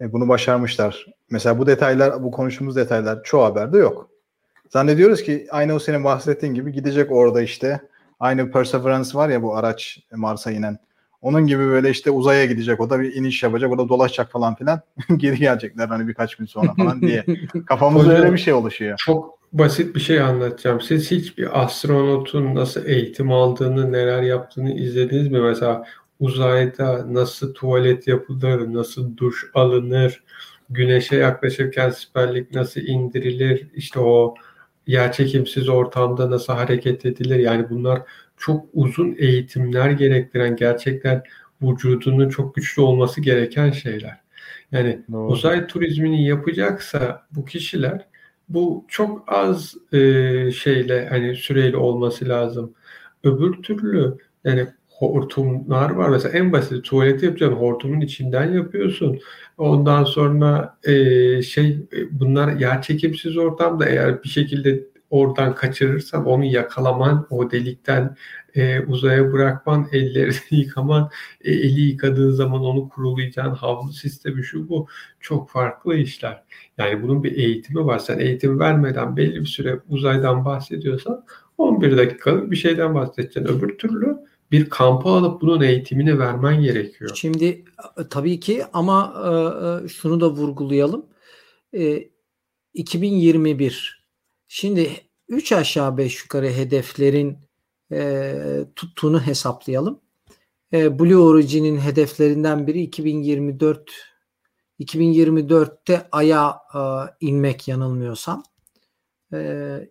E, 0.00 0.12
bunu 0.12 0.28
başarmışlar. 0.28 1.06
Mesela 1.30 1.58
bu 1.58 1.66
detaylar, 1.66 2.22
bu 2.22 2.30
konuştuğumuz 2.30 2.76
detaylar 2.76 3.22
çoğu 3.22 3.44
haberde 3.44 3.78
yok. 3.78 4.10
Zannediyoruz 4.70 5.22
ki 5.22 5.46
aynı 5.50 5.74
o 5.74 5.78
senin 5.78 6.04
bahsettiğin 6.04 6.54
gibi 6.54 6.72
gidecek 6.72 7.12
orada 7.12 7.42
işte. 7.42 7.80
Aynı 8.20 8.50
Perseverance 8.50 9.10
var 9.14 9.28
ya 9.28 9.42
bu 9.42 9.56
araç 9.56 9.98
Mars'a 10.12 10.50
inen. 10.50 10.78
Onun 11.22 11.46
gibi 11.46 11.64
böyle 11.66 11.90
işte 11.90 12.10
uzaya 12.10 12.44
gidecek. 12.44 12.80
O 12.80 12.90
da 12.90 13.00
bir 13.00 13.14
iniş 13.14 13.42
yapacak. 13.42 13.72
O 13.72 13.78
da 13.78 13.88
dolaşacak 13.88 14.32
falan 14.32 14.54
filan. 14.54 14.80
Geri 15.16 15.38
gelecekler 15.38 15.88
hani 15.88 16.08
birkaç 16.08 16.34
gün 16.34 16.46
sonra 16.46 16.74
falan 16.74 17.00
diye. 17.00 17.24
Kafamızda 17.66 18.18
öyle 18.18 18.32
bir 18.32 18.38
şey 18.38 18.54
oluşuyor. 18.54 18.98
Çok 18.98 19.37
basit 19.52 19.94
bir 19.94 20.00
şey 20.00 20.20
anlatacağım. 20.20 20.80
Siz 20.80 21.10
hiç 21.10 21.38
bir 21.38 21.62
astronotun 21.62 22.54
nasıl 22.54 22.86
eğitim 22.86 23.32
aldığını, 23.32 23.92
neler 23.92 24.22
yaptığını 24.22 24.74
izlediniz 24.74 25.28
mi? 25.28 25.40
Mesela 25.40 25.84
uzayda 26.20 27.14
nasıl 27.14 27.54
tuvalet 27.54 28.08
yapılır, 28.08 28.74
nasıl 28.74 29.16
duş 29.16 29.50
alınır, 29.54 30.22
güneşe 30.70 31.16
yaklaşırken 31.16 31.90
siperlik 31.90 32.54
nasıl 32.54 32.80
indirilir, 32.80 33.66
işte 33.74 34.00
o 34.00 34.34
yerçekimsiz 34.86 35.68
ortamda 35.68 36.30
nasıl 36.30 36.52
hareket 36.52 37.06
edilir. 37.06 37.36
Yani 37.38 37.70
bunlar 37.70 38.02
çok 38.36 38.66
uzun 38.72 39.16
eğitimler 39.18 39.90
gerektiren, 39.90 40.56
gerçekten 40.56 41.22
vücudunun 41.62 42.28
çok 42.28 42.54
güçlü 42.54 42.82
olması 42.82 43.20
gereken 43.20 43.70
şeyler. 43.70 44.20
Yani 44.72 45.00
Doğru. 45.12 45.26
uzay 45.26 45.66
turizmini 45.66 46.26
yapacaksa 46.26 47.26
bu 47.30 47.44
kişiler 47.44 48.06
bu 48.48 48.84
çok 48.88 49.24
az 49.26 49.74
e, 49.92 49.98
şeyle 50.50 51.08
hani 51.08 51.36
süreyle 51.36 51.76
olması 51.76 52.28
lazım. 52.28 52.74
Öbür 53.24 53.62
türlü 53.62 54.18
yani 54.44 54.66
hortumlar 54.88 55.90
var. 55.90 56.08
Mesela 56.08 56.38
en 56.38 56.52
basit 56.52 56.84
tuvaleti 56.84 57.26
yapacaksın. 57.26 57.56
Hortumun 57.56 58.00
içinden 58.00 58.52
yapıyorsun. 58.52 59.20
Ondan 59.58 60.04
sonra 60.04 60.78
e, 60.84 60.92
şey 61.42 61.68
e, 61.68 62.20
bunlar 62.20 62.56
yer 62.56 62.82
çekimsiz 62.82 63.36
ortamda 63.36 63.86
eğer 63.88 64.22
bir 64.22 64.28
şekilde 64.28 64.84
oradan 65.10 65.54
kaçırırsan 65.54 66.26
onu 66.26 66.44
yakalaman, 66.44 67.26
o 67.30 67.50
delikten 67.50 68.16
e, 68.54 68.80
uzaya 68.80 69.32
bırakman, 69.32 69.88
ellerini 69.92 70.34
yıkaman, 70.50 71.10
e, 71.40 71.52
eli 71.52 71.80
yıkadığın 71.80 72.30
zaman 72.30 72.64
onu 72.64 72.88
kurulayacağın 72.88 73.54
havlu 73.54 73.92
sistemi 73.92 74.44
şu 74.44 74.68
bu 74.68 74.86
çok 75.20 75.50
farklı 75.50 75.96
işler. 75.96 76.42
Yani 76.78 77.02
bunun 77.02 77.24
bir 77.24 77.32
eğitimi 77.36 77.86
var. 77.86 77.98
Sen 77.98 78.18
eğitim 78.18 78.58
vermeden 78.58 79.16
belli 79.16 79.40
bir 79.40 79.46
süre 79.46 79.80
uzaydan 79.88 80.44
bahsediyorsan 80.44 81.24
11 81.58 81.96
dakikalık 81.96 82.50
bir 82.50 82.56
şeyden 82.56 82.94
bahsedeceksin. 82.94 83.44
Öbür 83.44 83.78
türlü 83.78 84.16
bir 84.50 84.70
kampa 84.70 85.10
alıp 85.10 85.40
bunun 85.40 85.60
eğitimini 85.60 86.18
vermen 86.18 86.62
gerekiyor. 86.62 87.10
Şimdi 87.14 87.44
e, 87.44 88.08
tabii 88.10 88.40
ki 88.40 88.64
ama 88.72 89.14
e, 89.24 89.84
e, 89.84 89.88
şunu 89.88 90.20
da 90.20 90.30
vurgulayalım. 90.30 91.06
2021 92.74 93.97
şimdi 94.48 94.90
3 95.28 95.52
aşağı 95.52 95.96
5 95.96 96.22
yukarı 96.22 96.48
hedeflerin 96.50 97.38
tuttuğunu 98.76 99.26
hesaplayalım. 99.26 100.00
Blue 100.72 101.16
Origin'in 101.16 101.78
hedeflerinden 101.78 102.66
biri 102.66 102.82
2024 102.82 103.90
2024'te 104.80 106.08
aya 106.12 106.60
inmek 107.20 107.68
yanılmıyorsam. 107.68 108.42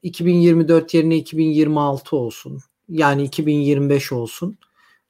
2024 0.03 0.93
yerine 0.93 1.15
2026 1.15 2.15
olsun 2.15 2.59
yani 2.89 3.23
2025 3.23 4.11
olsun. 4.11 4.57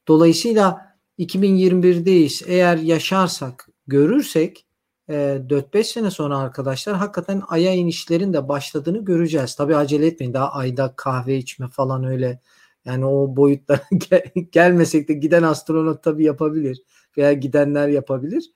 Dolayısıyla 0.08 0.96
2021'deyiz. 1.18 2.44
Eğer 2.46 2.76
yaşarsak, 2.76 3.68
görürsek 3.86 4.66
4-5 5.08 5.78
e, 5.78 5.84
sene 5.84 6.10
sonra 6.10 6.38
arkadaşlar 6.38 6.96
hakikaten 6.96 7.42
aya 7.48 7.74
inişlerin 7.74 8.32
de 8.32 8.48
başladığını 8.48 9.04
göreceğiz. 9.04 9.54
Tabi 9.54 9.76
acele 9.76 10.06
etmeyin. 10.06 10.34
Daha 10.34 10.52
ayda 10.52 10.92
kahve 10.96 11.36
içme 11.36 11.68
falan 11.68 12.04
öyle 12.04 12.40
yani 12.84 13.06
o 13.06 13.36
boyutlara 13.36 13.80
gelmesek 14.52 15.08
de 15.08 15.14
giden 15.14 15.42
astronot 15.42 16.02
tabi 16.02 16.24
yapabilir 16.24 16.82
veya 17.16 17.32
gidenler 17.32 17.88
yapabilir. 17.88 18.52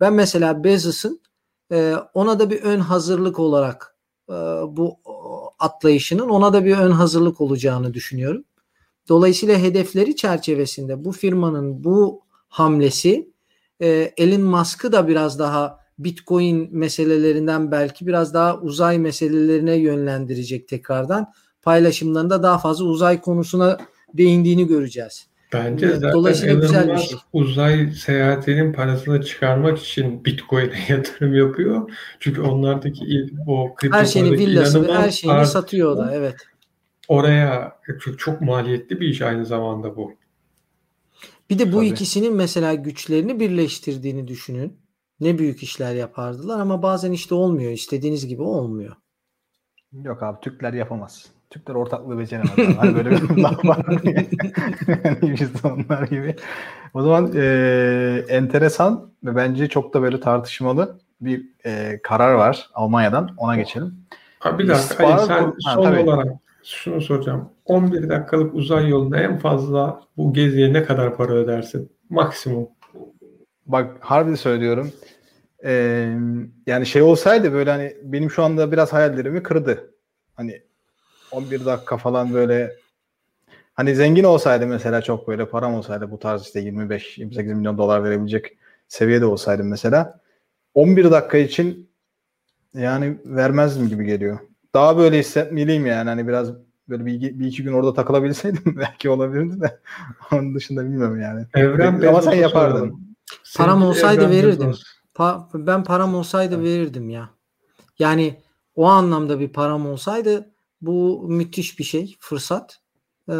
Ben 0.00 0.12
mesela 0.12 0.64
Bezos'un 0.64 1.20
e, 1.72 1.94
ona 2.14 2.38
da 2.38 2.50
bir 2.50 2.62
ön 2.62 2.80
hazırlık 2.80 3.38
olarak 3.38 3.96
e, 4.28 4.32
bu 4.68 4.96
atlayışının 5.58 6.28
ona 6.28 6.52
da 6.52 6.64
bir 6.64 6.76
ön 6.76 6.90
hazırlık 6.90 7.40
olacağını 7.40 7.94
düşünüyorum. 7.94 8.44
Dolayısıyla 9.08 9.58
hedefleri 9.58 10.16
çerçevesinde 10.16 11.04
bu 11.04 11.12
firmanın 11.12 11.84
bu 11.84 12.22
hamlesi 12.48 13.32
e, 13.80 14.12
Elon 14.16 14.40
Musk'ı 14.40 14.92
da 14.92 15.08
biraz 15.08 15.38
daha 15.38 15.85
Bitcoin 15.98 16.68
meselelerinden 16.72 17.70
belki 17.70 18.06
biraz 18.06 18.34
daha 18.34 18.60
uzay 18.60 18.98
meselelerine 18.98 19.74
yönlendirecek 19.74 20.68
tekrardan. 20.68 21.32
Paylaşımlarında 21.62 22.42
daha 22.42 22.58
fazla 22.58 22.84
uzay 22.84 23.20
konusuna 23.20 23.78
değindiğini 24.14 24.66
göreceğiz. 24.66 25.26
Bence 25.52 25.88
zaten 25.88 26.12
Dolayısıyla 26.12 26.52
Elon 26.52 26.62
güzel 26.62 26.92
bir 26.92 26.98
şey. 26.98 27.18
uzay 27.32 27.90
seyahatinin 27.90 28.72
parasını 28.72 29.22
çıkarmak 29.22 29.78
için 29.78 30.24
Bitcoin'e 30.24 30.78
yatırım 30.88 31.34
yapıyor. 31.34 31.90
Çünkü 32.20 32.40
onlardaki 32.40 33.26
o 33.46 33.74
kripto 33.74 33.98
her 33.98 34.04
şeyini 34.04 34.32
villası 34.32 34.92
her 34.92 35.10
şeyini 35.10 35.46
satıyor 35.46 35.90
o 35.90 35.98
da 35.98 36.14
evet 36.14 36.36
oraya 37.08 37.78
çok, 38.00 38.18
çok 38.18 38.40
maliyetli 38.40 39.00
bir 39.00 39.08
iş 39.08 39.22
aynı 39.22 39.46
zamanda 39.46 39.96
bu. 39.96 40.12
Bir 41.50 41.58
de 41.58 41.72
bu 41.72 41.76
Tabii. 41.76 41.86
ikisinin 41.86 42.34
mesela 42.34 42.74
güçlerini 42.74 43.40
birleştirdiğini 43.40 44.28
düşünün. 44.28 44.76
Ne 45.20 45.38
büyük 45.38 45.62
işler 45.62 45.94
yapardılar 45.94 46.60
ama 46.60 46.82
bazen 46.82 47.12
işte 47.12 47.34
olmuyor. 47.34 47.72
İstediğiniz 47.72 48.26
gibi 48.26 48.42
olmuyor. 48.42 48.96
Yok 49.92 50.22
abi 50.22 50.40
Türkler 50.40 50.72
yapamaz. 50.72 51.26
Türkler 51.50 51.74
ortaklığı 51.74 52.18
beceremez. 52.18 52.78
hani 52.78 52.96
böyle 52.96 53.10
bir 53.10 53.36
laf 53.42 53.64
var. 53.64 53.86
yani 55.04 55.36
biz 55.40 55.62
de 55.62 55.68
onlar 55.68 56.02
gibi. 56.02 56.36
O 56.94 57.02
zaman 57.02 57.32
e, 57.34 58.24
enteresan 58.28 59.10
ve 59.24 59.36
bence 59.36 59.68
çok 59.68 59.94
da 59.94 60.02
böyle 60.02 60.20
tartışmalı 60.20 60.98
bir 61.20 61.46
e, 61.66 62.00
karar 62.02 62.34
var 62.34 62.70
Almanya'dan. 62.74 63.34
Ona 63.36 63.56
geçelim. 63.56 63.94
Abi 64.40 64.62
bir 64.62 64.68
dakika. 64.68 65.04
Hayır, 65.04 65.18
sen 65.18 65.44
ha, 65.44 65.74
son 65.74 65.84
tabii. 65.84 66.00
olarak 66.00 66.26
şunu 66.64 67.00
soracağım. 67.00 67.48
11 67.64 68.08
dakikalık 68.08 68.54
uzay 68.54 68.88
yolunda 68.88 69.20
en 69.20 69.38
fazla 69.38 70.00
bu 70.16 70.32
geziye 70.32 70.72
ne 70.72 70.84
kadar 70.84 71.16
para 71.16 71.32
ödersin? 71.32 71.92
Maksimum. 72.10 72.68
Bak 73.66 73.96
harbi 74.00 74.36
söylüyorum. 74.36 74.92
Ee, 75.64 76.12
yani 76.66 76.86
şey 76.86 77.02
olsaydı 77.02 77.52
böyle 77.52 77.70
hani 77.70 77.96
benim 78.02 78.30
şu 78.30 78.42
anda 78.42 78.72
biraz 78.72 78.92
hayallerimi 78.92 79.42
kırdı. 79.42 79.94
Hani 80.34 80.62
11 81.30 81.64
dakika 81.64 81.96
falan 81.96 82.34
böyle 82.34 82.72
hani 83.74 83.94
zengin 83.94 84.24
olsaydı 84.24 84.66
mesela 84.66 85.02
çok 85.02 85.28
böyle 85.28 85.48
param 85.48 85.74
olsaydı 85.74 86.10
bu 86.10 86.18
tarz 86.18 86.42
işte 86.42 86.60
25-28 86.60 87.54
milyon 87.54 87.78
dolar 87.78 88.04
verebilecek 88.04 88.58
seviyede 88.88 89.26
olsaydım 89.26 89.68
mesela 89.68 90.20
11 90.74 91.10
dakika 91.10 91.38
için 91.38 91.90
yani 92.74 93.18
vermezdim 93.24 93.88
gibi 93.88 94.04
geliyor 94.04 94.38
daha 94.76 94.98
böyle 94.98 95.18
hissetmeliyim 95.18 95.86
yani 95.86 96.08
hani 96.08 96.28
biraz 96.28 96.52
böyle 96.88 97.06
bir, 97.06 97.20
bir 97.20 97.46
iki 97.46 97.62
gün 97.62 97.72
orada 97.72 97.94
takılabilseydim 97.94 98.62
belki 98.76 99.10
olabilirdi 99.10 99.60
de 99.60 99.78
onun 100.32 100.54
dışında 100.54 100.84
bilmiyorum 100.84 101.20
yani. 101.20 101.46
Evren 101.54 102.02
Ama 102.08 102.22
sen 102.22 102.32
yapardın. 102.32 102.74
soralım. 102.74 103.05
Param 103.56 103.82
olsaydı 103.82 104.30
verirdim. 104.30 104.74
Pa- 105.14 105.66
ben 105.66 105.84
param 105.84 106.14
olsaydı 106.14 106.62
verirdim 106.62 107.10
ya. 107.10 107.30
Yani 107.98 108.40
o 108.74 108.86
anlamda 108.86 109.40
bir 109.40 109.48
param 109.48 109.86
olsaydı 109.86 110.50
bu 110.80 111.24
müthiş 111.28 111.78
bir 111.78 111.84
şey, 111.84 112.16
fırsat. 112.20 112.78
Ee, 113.28 113.34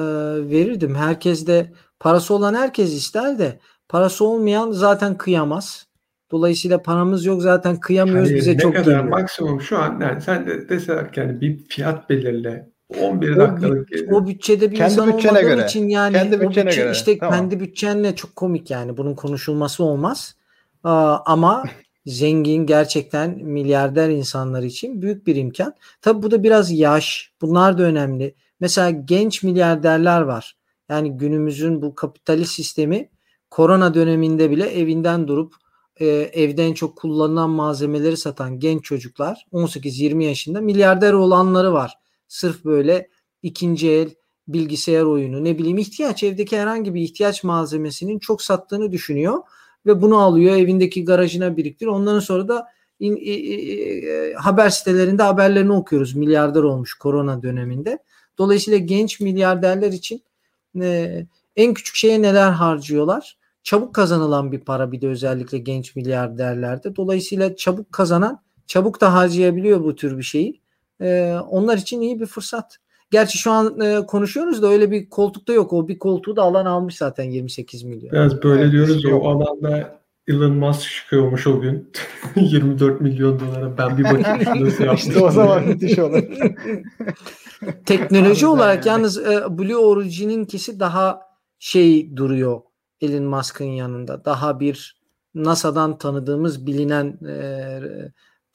verirdim. 0.51 0.95
Herkes 0.95 1.47
de 1.47 1.73
parası 2.01 2.35
olan 2.35 2.55
herkes 2.55 2.95
ister 2.95 3.39
de 3.39 3.61
parası 3.89 4.25
olmayan 4.25 4.71
zaten 4.71 5.19
kıyamaz. 5.19 5.87
Dolayısıyla 6.31 6.83
paramız 6.83 7.25
yok 7.25 7.43
zaten 7.43 7.81
kıyamıyoruz 7.81 8.29
Hayır, 8.29 8.37
bize 8.37 8.53
ne 8.53 8.59
çok 8.59 8.73
kadar 8.73 8.85
geliyor. 8.85 9.05
maksimum 9.05 9.61
şu 9.61 9.79
an 9.79 10.01
yani 10.01 10.23
sen 10.23 10.47
de 10.47 10.69
deseler 10.69 11.13
ki 11.13 11.21
yani 11.21 11.41
bir 11.41 11.59
fiyat 11.59 12.11
belirle. 12.11 12.71
11 13.01 13.37
O, 13.37 13.41
dakikalık 13.41 13.89
büt- 13.91 14.13
o 14.15 14.27
bütçede 14.27 14.71
bir 14.71 14.77
Kendi 14.77 14.93
insan 14.93 15.09
olmadığın 15.13 15.41
göre. 15.41 15.65
için 15.65 15.89
yani 15.89 16.13
Kendi 16.13 16.37
o 16.37 16.41
bütçene 16.41 16.67
bütçe 16.67 16.81
göre. 16.83 16.93
işte 16.93 17.19
Tamam. 17.19 17.35
kendi 17.39 17.61
bütçenle 17.61 18.17
çok 18.17 18.37
komik 18.37 18.71
yani 18.71 18.97
bunun 18.97 19.15
konuşulması 19.15 19.85
olmaz. 19.85 20.37
Aa, 20.85 21.19
ama 21.27 21.65
zengin 22.07 22.67
gerçekten 22.67 23.31
milyarder 23.31 24.09
insanlar 24.09 24.63
için 24.63 25.03
büyük 25.03 25.27
bir 25.27 25.37
imkan. 25.37 25.75
Tabi 26.03 26.23
bu 26.23 26.31
da 26.31 26.43
biraz 26.43 26.73
yaş. 26.73 27.33
Bunlar 27.41 27.79
da 27.79 27.83
önemli. 27.83 28.35
Mesela 28.61 28.91
genç 28.91 29.43
milyarderler 29.43 30.21
var. 30.21 30.57
Yani 30.89 31.17
günümüzün 31.17 31.83
bu 31.83 31.95
kapitalist 31.95 32.53
sistemi 32.53 33.09
korona 33.51 33.95
döneminde 33.95 34.51
bile 34.51 34.67
evinden 34.71 35.29
durup 35.29 35.55
e, 36.01 36.07
evde 36.07 36.67
en 36.67 36.75
çok 36.75 36.97
kullanılan 36.97 37.51
malzemeleri 37.51 38.17
satan 38.17 38.59
genç 38.59 38.85
çocuklar 38.85 39.47
18-20 39.53 40.25
yaşında 40.25 40.61
milyarder 40.61 41.13
olanları 41.13 41.73
var. 41.73 41.95
Sırf 42.29 42.65
böyle 42.65 43.09
ikinci 43.43 43.91
el 43.91 44.11
bilgisayar 44.49 45.03
oyunu 45.03 45.45
ne 45.45 45.59
bileyim 45.59 45.79
ihtiyaç 45.79 46.23
evdeki 46.23 46.59
herhangi 46.59 46.95
bir 46.95 47.01
ihtiyaç 47.01 47.45
malzemesinin 47.45 48.19
çok 48.19 48.43
sattığını 48.43 48.93
düşünüyor 48.93 49.39
ve 49.87 50.03
bunu 50.03 50.19
alıyor 50.19 50.57
evindeki 50.57 51.05
garajına 51.05 51.57
biriktiriyor. 51.57 51.97
Ondan 51.97 52.21
sonra 52.21 52.49
da 52.49 52.67
in- 53.01 53.17
i- 53.17 53.21
i- 53.21 54.07
e, 54.09 54.35
haber 54.35 54.71
sitelerinde 54.71 55.23
haberlerini 55.23 55.73
okuyoruz. 55.73 56.15
Milyarder 56.17 56.63
olmuş 56.63 56.95
korona 56.95 57.43
döneminde. 57.43 57.99
Dolayısıyla 58.39 58.79
genç 58.79 59.21
milyarderler 59.21 59.93
için 59.93 60.23
e, 60.81 61.27
en 61.57 61.75
küçük 61.75 61.95
şeye 61.97 62.23
neler 62.23 62.51
harcıyorlar? 62.51 63.39
Çabuk 63.63 63.95
kazanılan 63.95 64.53
bir 64.53 64.61
para 64.61 64.93
bir 64.93 65.01
de 65.01 65.09
özellikle 65.09 65.59
genç 65.59 65.97
milyarderlerde. 65.97 66.97
Dolayısıyla 66.97 67.57
çabuk 67.57 67.93
kazanan 67.93 68.43
çabuk 68.67 69.01
da 69.01 69.15
harcayabiliyor 69.15 69.85
bu 69.85 69.97
tür 69.97 70.19
bir 70.19 70.23
şeyi. 70.23 70.61
E, 71.01 71.35
onlar 71.51 71.77
için 71.79 72.01
iyi 72.01 72.21
bir 72.21 72.27
fırsat. 72.27 72.79
Gerçi 73.11 73.39
şu 73.39 73.51
an 73.51 73.81
e, 73.81 74.07
konuşuyoruz 74.07 74.63
da 74.63 74.67
öyle 74.67 74.91
bir 74.91 75.11
koltukta 75.11 75.53
yok. 75.53 75.73
O 75.73 75.89
bir 75.89 75.99
koltuğu 75.99 76.37
da 76.37 76.43
alan 76.43 76.67
almış 76.67 76.97
zaten 76.97 77.25
28 77.25 77.83
milyon. 77.83 78.13
Biraz 78.13 78.43
böyle 78.43 78.63
Evet, 78.63 78.73
diyoruz 78.73 79.05
ya 79.05 79.17
o 79.17 79.29
alanda 79.29 79.99
Elon 80.29 80.53
Musk 80.53 80.91
çıkıyormuş 80.91 81.47
o 81.47 81.61
gün. 81.61 81.93
24 82.37 83.01
milyon 83.01 83.41
dolara 83.41 83.79
ben 83.79 83.99
bir 83.99 84.05
bakayım 84.05 84.65
nasıl 84.65 84.85
yapmış. 84.85 85.07
İşte 85.07 85.25
o 85.25 85.31
zaman 85.31 85.69
müthiş 85.69 85.99
olur. 85.99 86.23
Teknoloji 87.87 88.47
olarak 88.47 88.87
yani. 88.87 88.99
yalnız 88.99 89.19
e, 89.19 89.59
Blue 89.59 89.77
Origin'inkisi 89.77 90.81
daha 90.81 91.21
şey 91.59 92.17
duruyor 92.17 92.61
Elon 93.01 93.25
Musk'ın 93.25 93.65
yanında. 93.65 94.25
Daha 94.25 94.61
bir 94.61 95.01
NASA'dan 95.35 95.99
tanıdığımız 95.99 96.67
bilinen 96.67 97.19
e, 97.29 97.81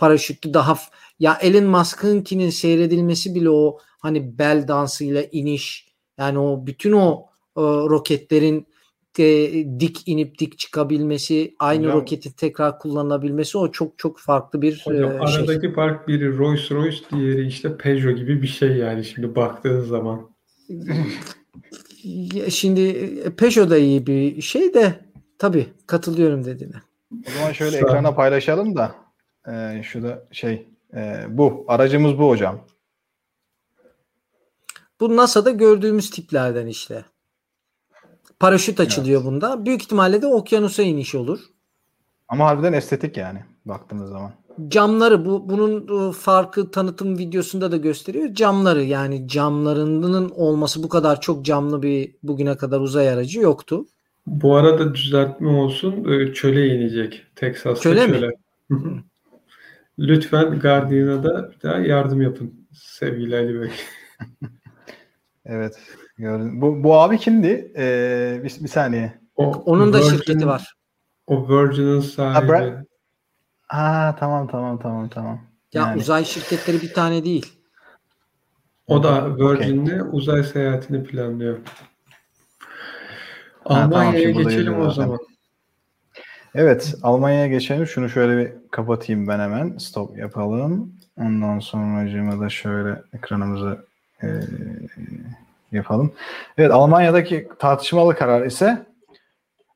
paraşütlü 0.01 0.53
daha 0.53 0.77
ya 1.19 1.37
Elon 1.41 1.63
Musk'ınkinin 1.63 2.49
seyredilmesi 2.49 3.35
bile 3.35 3.49
o 3.49 3.77
hani 3.99 4.37
bel 4.37 4.67
dansıyla 4.67 5.23
iniş 5.31 5.87
yani 6.17 6.39
o 6.39 6.65
bütün 6.67 6.91
o 6.91 7.25
e, 7.57 7.61
roketlerin 7.61 8.67
e, 9.19 9.25
dik 9.79 10.07
inip 10.07 10.39
dik 10.39 10.59
çıkabilmesi 10.59 11.55
aynı 11.59 11.85
Hocam- 11.85 11.93
roketin 11.93 12.31
tekrar 12.31 12.79
kullanılabilmesi 12.79 13.57
o 13.57 13.71
çok 13.71 13.97
çok 13.97 14.19
farklı 14.19 14.61
bir 14.61 14.81
Hocam 14.85 15.11
e, 15.11 15.27
şey. 15.27 15.39
aradaki 15.39 15.73
fark 15.73 16.07
biri 16.07 16.37
Rolls 16.37 16.71
Royce 16.71 16.99
diğeri 17.11 17.47
işte 17.47 17.77
Peugeot 17.77 18.17
gibi 18.17 18.41
bir 18.41 18.47
şey 18.47 18.69
yani 18.69 19.05
şimdi 19.05 19.35
baktığın 19.35 19.81
zaman. 19.81 20.31
Şimdi 22.49 22.81
e, 22.81 23.35
Peugeot 23.35 23.69
da 23.69 23.77
iyi 23.77 24.07
bir 24.07 24.41
şey 24.41 24.73
de 24.73 24.95
tabii 25.37 25.67
katılıyorum 25.87 26.45
dediğine. 26.45 26.75
O 27.27 27.31
zaman 27.37 27.51
şöyle 27.51 27.77
ekrana 27.77 28.15
paylaşalım 28.15 28.75
da 28.75 29.00
e, 29.47 29.83
şurada 29.83 30.23
şey 30.31 30.67
e, 30.93 31.25
bu 31.29 31.65
aracımız 31.67 32.17
bu 32.17 32.29
hocam. 32.29 32.59
Bu 34.99 35.15
NASA'da 35.17 35.51
gördüğümüz 35.51 36.09
tiplerden 36.09 36.67
işte. 36.67 37.05
Paraşüt 38.39 38.79
açılıyor 38.79 39.23
bunda. 39.25 39.65
Büyük 39.65 39.81
ihtimalle 39.83 40.21
de 40.21 40.27
okyanusa 40.27 40.83
iniş 40.83 41.15
olur. 41.15 41.39
Ama 42.27 42.45
harbiden 42.45 42.73
estetik 42.73 43.17
yani 43.17 43.39
baktığımız 43.65 44.09
zaman. 44.09 44.31
Camları 44.67 45.25
bu 45.25 45.49
bunun 45.49 46.09
e, 46.09 46.13
farkı 46.13 46.71
tanıtım 46.71 47.17
videosunda 47.17 47.71
da 47.71 47.77
gösteriyor. 47.77 48.33
Camları 48.33 48.83
yani 48.83 49.27
camlarının 49.27 50.29
olması 50.29 50.83
bu 50.83 50.89
kadar 50.89 51.21
çok 51.21 51.45
camlı 51.45 51.81
bir 51.81 52.15
bugüne 52.23 52.57
kadar 52.57 52.79
uzay 52.79 53.09
aracı 53.09 53.39
yoktu. 53.39 53.85
Bu 54.27 54.55
arada 54.55 54.95
düzeltme 54.95 55.49
olsun 55.49 56.11
e, 56.11 56.33
çöle 56.33 56.67
inecek. 56.67 57.25
Texas'ta 57.35 57.81
Çöle 57.81 58.05
çöle. 58.05 58.27
mi? 58.27 58.33
Lütfen 59.99 60.59
Guardian'a 60.59 61.23
da 61.23 61.51
bir 61.51 61.61
daha 61.61 61.77
yardım 61.77 62.21
yapın 62.21 62.67
sevgili 62.73 63.35
Ali 63.37 63.61
Bey. 63.61 63.71
Evet. 65.45 65.79
Gördüm. 66.17 66.61
Bu, 66.61 66.83
bu 66.83 66.95
abi 67.01 67.17
kimdi? 67.17 67.73
E, 67.77 68.39
bir, 68.43 68.63
bir 68.63 68.67
saniye. 68.67 69.21
O 69.35 69.43
Onun 69.51 69.93
da 69.93 69.97
Virgin- 69.99 70.09
şirketi 70.09 70.47
var. 70.47 70.73
O 71.27 71.49
Virgin'in 71.49 71.99
sahibi. 71.99 72.51
Bra- 72.51 72.85
Ha 73.67 74.15
tamam 74.19 74.47
tamam 74.47 74.79
tamam 74.79 75.09
tamam. 75.09 75.41
Ya 75.73 75.81
Yani. 75.81 75.99
uzay 75.99 76.25
şirketleri 76.25 76.81
bir 76.81 76.93
tane 76.93 77.23
değil. 77.23 77.53
O 78.87 79.03
da 79.03 79.25
Okey. 79.25 79.47
Virgin'le 79.47 79.99
uzay 80.11 80.43
seyahatini 80.43 81.03
planlıyor. 81.03 81.59
tamam, 83.65 83.83
Almanya'ya 83.83 84.35
burada 84.35 84.49
geçelim 84.49 84.79
o 84.79 84.89
zaten. 84.89 85.01
zaman. 85.03 85.19
Evet, 86.55 86.95
Almanya'ya 87.03 87.47
geçelim. 87.47 87.87
Şunu 87.87 88.09
şöyle 88.09 88.37
bir 88.37 88.51
kapatayım 88.71 89.27
ben 89.27 89.39
hemen. 89.39 89.77
Stop 89.77 90.17
yapalım. 90.17 90.93
Ondan 91.17 91.59
sonra 91.59 92.41
da 92.41 92.49
şöyle 92.49 93.01
ekranımızı 93.13 93.85
e, 94.23 94.27
yapalım. 95.71 96.13
Evet, 96.57 96.71
Almanya'daki 96.71 97.47
tartışmalı 97.59 98.15
karar 98.15 98.45
ise 98.45 98.85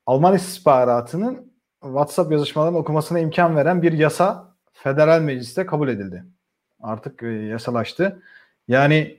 Alman 0.05 0.35
istihbaratının 0.35 1.51
WhatsApp 1.81 2.31
yazışmalarını 2.31 2.77
okumasına 2.77 3.19
imkan 3.19 3.55
veren 3.55 3.81
bir 3.81 3.93
yasa 3.93 4.53
federal 4.73 5.21
mecliste 5.21 5.65
kabul 5.65 5.87
edildi. 5.87 6.23
Artık 6.81 7.23
e, 7.23 7.27
yasalaştı. 7.27 8.21
Yani 8.67 9.17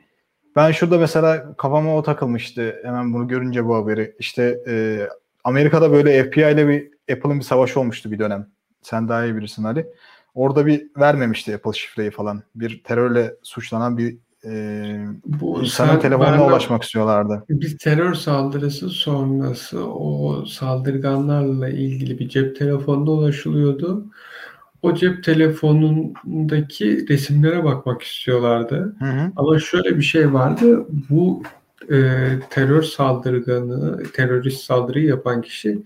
ben 0.56 0.72
şurada 0.72 0.98
mesela 0.98 1.56
kafama 1.56 1.96
o 1.96 2.02
takılmıştı 2.02 2.80
hemen 2.82 3.14
bunu 3.14 3.28
görünce 3.28 3.66
bu 3.66 3.76
haberi. 3.76 4.16
İşte 4.18 4.58
e, 4.68 4.98
Amerika'da 5.44 5.92
böyle 5.92 6.24
FBI 6.24 6.40
ile 6.40 6.68
bir 6.68 6.95
Apple'ın 7.12 7.38
bir 7.38 7.44
savaşı 7.44 7.80
olmuştu 7.80 8.10
bir 8.10 8.18
dönem. 8.18 8.46
Sen 8.82 9.08
daha 9.08 9.24
iyi 9.24 9.36
bilirsin 9.36 9.64
Ali. 9.64 9.86
Orada 10.34 10.66
bir 10.66 10.86
vermemişti 10.98 11.54
Apple 11.54 11.72
şifreyi 11.72 12.10
falan. 12.10 12.42
Bir 12.54 12.82
terörle 12.84 13.34
suçlanan 13.42 13.98
bir 13.98 14.16
e, 14.44 15.06
Bu 15.24 15.62
telefonuna 16.00 16.38
ben- 16.38 16.48
ulaşmak 16.48 16.82
istiyorlardı. 16.82 17.44
Bir 17.48 17.78
terör 17.78 18.14
saldırısı 18.14 18.88
sonrası 18.88 19.86
o 19.90 20.44
saldırganlarla 20.46 21.68
ilgili 21.68 22.18
bir 22.18 22.28
cep 22.28 22.56
telefonuna 22.56 23.10
ulaşılıyordu. 23.10 24.06
O 24.82 24.94
cep 24.94 25.24
telefonundaki 25.24 27.08
resimlere 27.08 27.64
bakmak 27.64 28.02
istiyorlardı. 28.02 28.96
Hı 28.98 29.04
hı. 29.04 29.32
Ama 29.36 29.58
şöyle 29.58 29.96
bir 29.96 30.02
şey 30.02 30.32
vardı. 30.32 30.86
Bu 31.10 31.42
e, 31.90 32.28
terör 32.50 32.82
saldırganı, 32.82 34.02
terörist 34.12 34.64
saldırıyı 34.64 35.06
yapan 35.06 35.42
kişi 35.42 35.78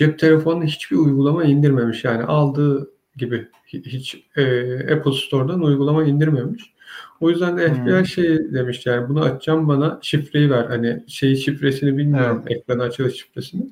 cep 0.00 0.18
telefonuna 0.18 0.64
hiçbir 0.64 0.96
uygulama 0.96 1.44
indirmemiş. 1.44 2.04
Yani 2.04 2.22
aldığı 2.22 2.90
gibi 3.16 3.48
hi- 3.72 3.86
hiç 3.86 4.24
e, 4.36 4.42
Apple 4.94 5.12
Store'dan 5.12 5.62
uygulama 5.62 6.04
indirmemiş. 6.04 6.74
O 7.20 7.30
yüzden 7.30 7.58
de 7.58 7.74
FBI 7.74 7.90
Hmm. 7.98 8.06
şey 8.06 8.52
demiş 8.54 8.86
yani 8.86 9.08
bunu 9.08 9.20
açacağım 9.22 9.68
bana 9.68 9.98
şifreyi 10.02 10.50
ver. 10.50 10.64
Hani 10.64 11.04
şey 11.06 11.36
şifresini 11.36 11.98
bilmiyorum 11.98 12.44
ekran 12.46 12.78
açılış 12.78 13.14
şifresini. 13.16 13.62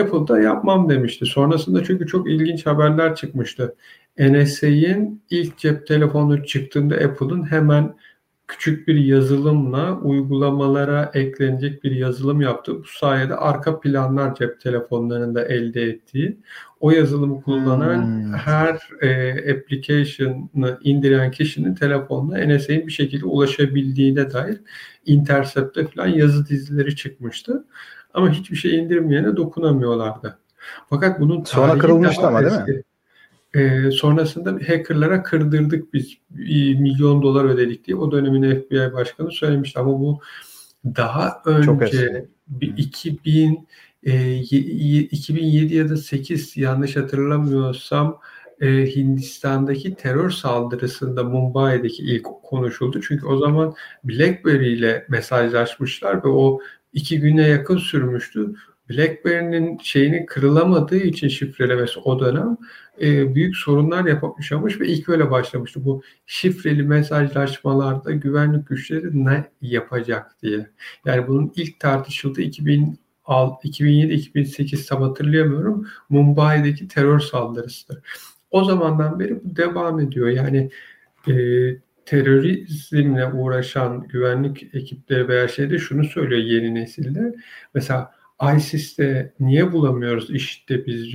Apple 0.00 0.28
da 0.28 0.40
yapmam 0.40 0.88
demişti. 0.88 1.26
Sonrasında 1.26 1.84
çünkü 1.84 2.06
çok 2.06 2.30
ilginç 2.30 2.66
haberler 2.66 3.14
çıkmıştı. 3.14 3.74
NSA'in 4.18 5.22
ilk 5.30 5.58
cep 5.58 5.86
telefonu 5.86 6.44
çıktığında 6.44 6.94
Apple'ın 6.94 7.50
hemen 7.50 7.94
küçük 8.48 8.88
bir 8.88 8.94
yazılımla 8.94 10.00
uygulamalara 10.00 11.10
eklenecek 11.14 11.84
bir 11.84 11.90
yazılım 11.90 12.40
yaptı. 12.40 12.78
Bu 12.78 12.84
sayede 12.84 13.36
arka 13.36 13.80
planlar 13.80 14.34
cep 14.34 14.60
telefonlarında 14.60 15.44
elde 15.44 15.82
ettiği 15.82 16.38
o 16.80 16.90
yazılımı 16.90 17.42
kullanan 17.42 18.04
hmm. 18.04 18.32
her 18.32 18.80
e, 19.00 19.30
application'ı 19.52 20.78
indiren 20.82 21.30
kişinin 21.30 21.74
telefonuna 21.74 22.56
NSA'nin 22.56 22.86
bir 22.86 22.92
şekilde 22.92 23.24
ulaşabildiğine 23.24 24.32
dair 24.32 24.60
Intercept'te 25.06 25.86
falan 25.86 26.06
yazı 26.06 26.48
dizileri 26.48 26.96
çıkmıştı. 26.96 27.64
Ama 28.14 28.30
hiçbir 28.30 28.56
şey 28.56 28.78
indirmeyene 28.78 29.36
dokunamıyorlardı. 29.36 30.38
Fakat 30.90 31.20
bunun 31.20 31.44
sonra 31.44 31.78
kırılmıştı 31.78 32.26
ama 32.26 32.40
değil 32.40 32.76
mi? 32.76 32.82
E, 33.56 33.90
sonrasında 33.90 34.52
hackerlara 34.52 35.22
kırdırdık 35.22 35.94
biz. 35.94 36.18
Milyon 36.80 37.22
dolar 37.22 37.44
ödedik 37.44 37.86
diye. 37.86 37.96
O 37.96 38.12
dönemin 38.12 38.60
FBI 38.60 38.92
başkanı 38.92 39.30
söylemişti. 39.32 39.80
Ama 39.80 40.00
bu 40.00 40.20
daha 40.84 41.42
önce 41.44 42.28
bir 42.48 42.76
2000 42.76 43.68
e, 44.02 44.36
2007 44.36 45.74
ya 45.74 45.88
da 45.88 45.96
8 45.96 46.56
yanlış 46.56 46.96
hatırlamıyorsam 46.96 48.20
e, 48.60 48.96
Hindistan'daki 48.96 49.94
terör 49.94 50.30
saldırısında 50.30 51.24
Mumbai'deki 51.24 52.02
ilk 52.02 52.24
konuşuldu. 52.42 53.00
Çünkü 53.08 53.26
o 53.26 53.38
zaman 53.38 53.74
BlackBerry 54.04 54.72
ile 54.72 55.06
mesajlaşmışlar 55.08 56.24
ve 56.24 56.28
o 56.28 56.60
iki 56.92 57.20
güne 57.20 57.48
yakın 57.48 57.78
sürmüştü. 57.78 58.54
BlackBerry'nin 58.90 59.78
şeyini 59.78 60.26
kırılamadığı 60.26 60.96
için 60.96 61.28
şifrelemesi 61.28 62.00
o 62.00 62.20
dönem 62.20 62.56
e, 63.00 63.34
büyük 63.34 63.56
sorunlar 63.56 64.04
yaşamış 64.38 64.80
ve 64.80 64.88
ilk 64.88 65.08
öyle 65.08 65.30
başlamıştı. 65.30 65.84
Bu 65.84 66.02
şifreli 66.26 66.82
mesajlaşmalarda 66.82 68.12
güvenlik 68.12 68.68
güçleri 68.68 69.24
ne 69.24 69.44
yapacak 69.60 70.42
diye. 70.42 70.70
Yani 71.04 71.28
bunun 71.28 71.52
ilk 71.56 71.80
tartışıldığı 71.80 72.42
2000 72.42 72.98
2007-2008 73.26 74.88
tam 74.88 75.02
hatırlayamıyorum. 75.02 75.86
Mumbai'deki 76.08 76.88
terör 76.88 77.20
saldırısıdır. 77.20 77.98
O 78.50 78.64
zamandan 78.64 79.20
beri 79.20 79.44
bu 79.44 79.56
devam 79.56 80.00
ediyor. 80.00 80.28
Yani 80.28 80.70
e, 81.28 81.32
terörizmle 82.06 83.26
uğraşan 83.26 84.08
güvenlik 84.08 84.74
ekipleri 84.74 85.28
veya 85.28 85.48
şeyde 85.48 85.78
şunu 85.78 86.04
söylüyor 86.04 86.42
yeni 86.42 86.74
nesilde. 86.74 87.34
Mesela 87.74 88.15
ISIS'te 88.56 89.32
niye 89.40 89.72
bulamıyoruz 89.72 90.30
işte 90.30 90.86
biz 90.86 91.12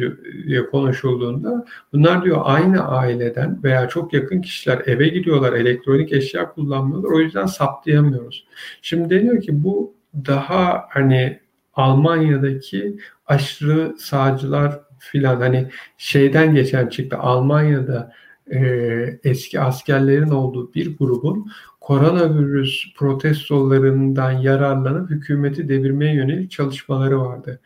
diye 0.47 0.65
konuşulduğunda 0.65 1.65
bunlar 1.93 2.23
diyor 2.23 2.41
aynı 2.43 2.87
aileden 2.87 3.63
veya 3.63 3.87
çok 3.87 4.13
yakın 4.13 4.41
kişiler 4.41 4.81
eve 4.85 5.07
gidiyorlar 5.07 5.53
elektronik 5.53 6.13
eşya 6.13 6.53
kullanmıyorlar 6.53 7.09
o 7.11 7.19
yüzden 7.19 7.45
saptayamıyoruz. 7.45 8.45
Şimdi 8.81 9.09
deniyor 9.09 9.41
ki 9.41 9.63
bu 9.63 9.93
daha 10.25 10.85
hani 10.89 11.39
Almanya'daki 11.73 12.97
aşırı 13.27 13.95
sağcılar 13.99 14.79
filan 14.99 15.35
hani 15.41 15.67
şeyden 15.97 16.55
geçen 16.55 16.87
çıktı 16.87 17.17
Almanya'da 17.17 18.13
e, 18.51 19.19
eski 19.23 19.61
askerlerin 19.61 20.29
olduğu 20.29 20.73
bir 20.73 20.97
grubun 20.97 21.51
koronavirüs 21.81 22.93
protestolarından 22.95 24.31
yararlanıp 24.31 25.09
hükümeti 25.09 25.69
devirmeye 25.69 26.15
yönelik 26.15 26.51
çalışmaları 26.51 27.21
vardı. 27.21 27.59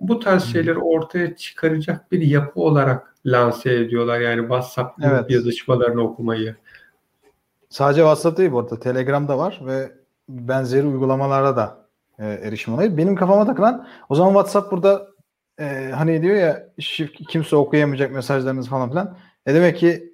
Bu 0.00 0.18
tarz 0.18 0.44
şeyleri 0.44 0.78
ortaya 0.78 1.36
çıkaracak 1.36 2.12
bir 2.12 2.20
yapı 2.20 2.60
olarak 2.60 3.14
lanse 3.26 3.74
ediyorlar. 3.74 4.20
Yani 4.20 4.40
WhatsApp 4.40 5.04
evet. 5.04 5.30
yazışmalarını 5.30 6.02
okumayı. 6.02 6.56
Sadece 7.68 8.00
WhatsApp 8.00 8.38
değil 8.38 8.52
bu 8.52 8.58
arada. 8.58 8.80
Telegram'da 8.80 9.38
var 9.38 9.60
ve 9.66 9.92
benzeri 10.28 10.86
uygulamalara 10.86 11.56
da 11.56 11.86
e, 12.18 12.26
erişim 12.26 12.74
oluyor. 12.74 12.96
Benim 12.96 13.16
kafama 13.16 13.46
takılan 13.46 13.86
o 14.08 14.14
zaman 14.14 14.32
WhatsApp 14.32 14.72
burada 14.72 15.06
e, 15.60 15.90
hani 15.94 16.22
diyor 16.22 16.36
ya 16.36 16.68
kimse 17.28 17.56
okuyamayacak 17.56 18.12
mesajlarınız 18.12 18.68
falan 18.68 18.90
filan. 18.90 19.16
E 19.46 19.54
demek 19.54 19.76
ki 19.76 20.13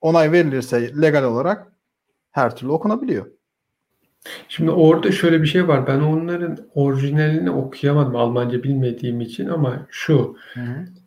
onay 0.00 0.32
verilirse 0.32 1.02
legal 1.02 1.24
olarak 1.24 1.72
her 2.30 2.56
türlü 2.56 2.70
okunabiliyor. 2.70 3.26
Şimdi 4.48 4.70
orada 4.70 5.12
şöyle 5.12 5.42
bir 5.42 5.46
şey 5.46 5.68
var. 5.68 5.86
Ben 5.86 6.00
onların 6.00 6.58
orijinalini 6.74 7.50
okuyamadım 7.50 8.16
Almanca 8.16 8.62
bilmediğim 8.62 9.20
için 9.20 9.46
ama 9.46 9.86
şu 9.90 10.36
hı 10.54 10.60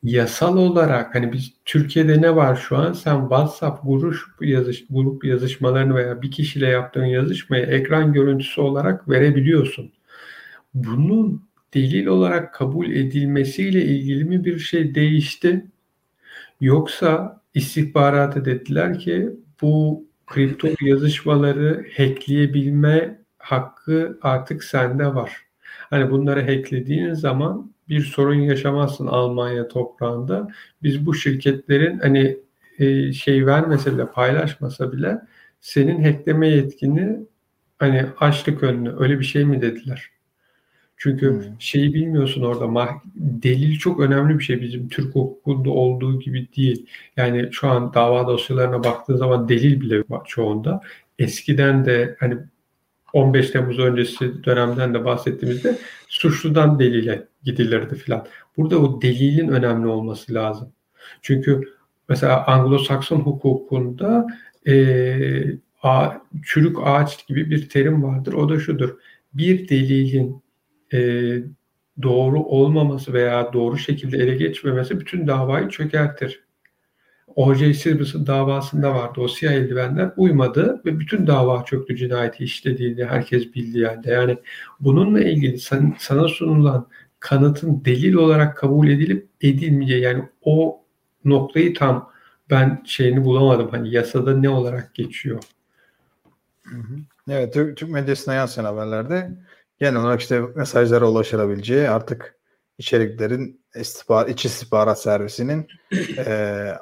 yasal 0.04 0.58
olarak 0.58 1.16
hani 1.16 1.34
biz 1.34 1.54
Türkiye'de 1.66 2.22
ne 2.22 2.36
var 2.36 2.56
şu 2.56 2.78
an? 2.78 2.94
Sen 2.94 3.22
WhatsApp 3.22 3.84
grup 3.84 4.16
yazış 4.42 4.86
grup 4.90 5.26
yazışmalarını 5.26 5.96
veya 5.96 6.22
bir 6.22 6.32
kişiyle 6.32 6.68
yaptığın 6.68 7.06
yazışmayı 7.06 7.66
ekran 7.66 8.14
görüntüsü 8.14 8.62
olarak 8.62 9.10
verebiliyorsun. 9.10 9.92
Bunun 10.74 11.44
delil 11.74 12.06
olarak 12.06 12.54
kabul 12.54 12.92
edilmesiyle 12.92 13.86
ilgili 13.86 14.24
mi 14.24 14.46
bir 14.46 14.60
şey 14.60 14.96
değişti? 14.96 15.66
Yoksa 16.62 17.42
istihbarata 17.54 18.46
dediler 18.46 19.00
ki 19.00 19.30
bu 19.62 20.06
kripto 20.28 20.68
yazışmaları 20.82 21.86
hackleyebilme 21.98 23.20
hakkı 23.38 24.20
artık 24.22 24.64
sende 24.64 25.16
var. 25.16 25.32
Hani 25.90 26.12
bunları 26.12 26.42
hacklediğin 26.42 27.14
zaman 27.14 27.74
bir 27.90 28.02
sorun 28.02 28.34
yaşamazsın 28.40 29.08
Almanya 29.08 29.68
toprağında. 29.68 30.48
Biz 30.84 31.06
bu 31.06 31.14
şirketlerin 31.16 32.00
hani 32.00 32.38
e, 32.80 33.14
şey 33.14 33.46
vermese 33.46 33.94
bile 33.94 34.06
paylaşmasa 34.08 34.92
bile 34.92 35.22
senin 35.62 36.04
hackleme 36.04 36.48
yetkini 36.48 37.20
hani 37.80 38.06
açlık 38.20 38.64
önünü 38.64 38.96
öyle 39.00 39.20
bir 39.20 39.26
şey 39.26 39.46
mi 39.46 39.62
dediler? 39.62 40.10
Çünkü 41.04 41.32
hmm. 41.32 41.42
şeyi 41.60 41.94
bilmiyorsun 41.94 42.42
orada 42.42 42.66
mah- 42.66 43.02
delil 43.16 43.80
çok 43.80 44.00
önemli 44.00 44.40
bir 44.40 44.44
şey 44.44 44.62
bizim 44.62 44.90
Türk 44.90 45.16
hukukunda 45.16 45.70
olduğu 45.70 46.20
gibi 46.20 46.48
değil. 46.58 46.86
Yani 47.18 47.50
şu 47.52 47.68
an 47.68 47.94
dava 47.94 48.28
dosyalarına 48.28 48.84
baktığın 48.84 49.18
zaman 49.18 49.50
delil 49.50 49.82
bile 49.82 50.04
var 50.10 50.22
çoğunda. 50.26 50.82
Eskiden 51.20 51.86
de 51.86 52.16
hani 52.20 52.38
15 53.14 53.52
Temmuz 53.52 53.80
öncesi 53.80 54.44
dönemden 54.44 54.94
de 54.94 55.06
bahsettiğimizde 55.06 55.78
suçludan 56.08 56.80
delile 56.80 57.28
gidilirdi 57.44 57.96
filan. 57.96 58.26
Burada 58.58 58.80
o 58.80 59.02
delilin 59.02 59.48
önemli 59.48 59.88
olması 59.88 60.34
lazım. 60.34 60.72
Çünkü 61.22 61.74
mesela 62.10 62.46
Anglo-Sakson 62.48 63.20
hukukunda 63.20 64.28
e, 64.68 64.76
a, 65.82 66.12
çürük 66.46 66.78
ağaç 66.84 67.28
gibi 67.28 67.50
bir 67.50 67.70
terim 67.70 68.04
vardır. 68.04 68.34
O 68.34 68.50
da 68.50 68.60
şudur. 68.60 68.98
Bir 69.34 69.70
delilin 69.70 70.43
e, 70.94 71.00
doğru 72.02 72.44
olmaması 72.44 73.14
veya 73.14 73.54
doğru 73.54 73.78
şekilde 73.78 74.18
ele 74.18 74.36
geçmemesi 74.36 75.00
bütün 75.00 75.28
davayı 75.28 75.70
çökertir. 75.70 76.44
O.J. 77.36 77.74
Simpson 77.74 78.28
davasında 78.28 78.96
vardı. 78.96 79.22
O 79.22 79.28
siyah 79.28 79.54
eldivenler 79.54 80.12
uymadı 80.18 80.82
ve 80.86 81.00
bütün 81.00 81.28
dava 81.28 81.66
çöktü 81.66 81.96
cinayeti 81.96 82.44
işlediğini 82.44 83.06
herkes 83.06 83.54
bildi 83.56 83.80
yani. 83.80 84.10
Yani 84.10 84.38
bununla 84.80 85.22
ilgili 85.22 85.60
san, 85.60 85.96
sana 86.00 86.28
sunulan 86.28 86.88
kanıtın 87.20 87.86
delil 87.86 88.14
olarak 88.14 88.58
kabul 88.58 88.88
edilip 88.88 89.28
edilmeyeceği 89.42 90.02
yani 90.02 90.24
o 90.42 90.82
noktayı 91.26 91.74
tam 91.74 92.12
ben 92.50 92.84
şeyini 92.86 93.26
bulamadım. 93.26 93.70
Hani 93.72 93.92
yasada 93.94 94.38
ne 94.38 94.50
olarak 94.50 94.96
geçiyor? 94.96 95.44
Evet 97.30 97.54
Türk, 97.54 97.78
Türk 97.78 97.90
medyasına 97.90 98.34
yansıyan 98.34 98.66
haberlerde 98.66 99.32
genel 99.80 100.02
olarak 100.02 100.22
işte 100.22 100.42
mesajlara 100.56 101.10
ulaşılabileceği 101.10 101.90
artık 101.90 102.40
içeriklerin 102.78 103.66
istihbar, 103.76 104.28
iç 104.28 104.46
istihbarat 104.46 105.02
servisinin 105.02 105.68
e, 106.18 106.74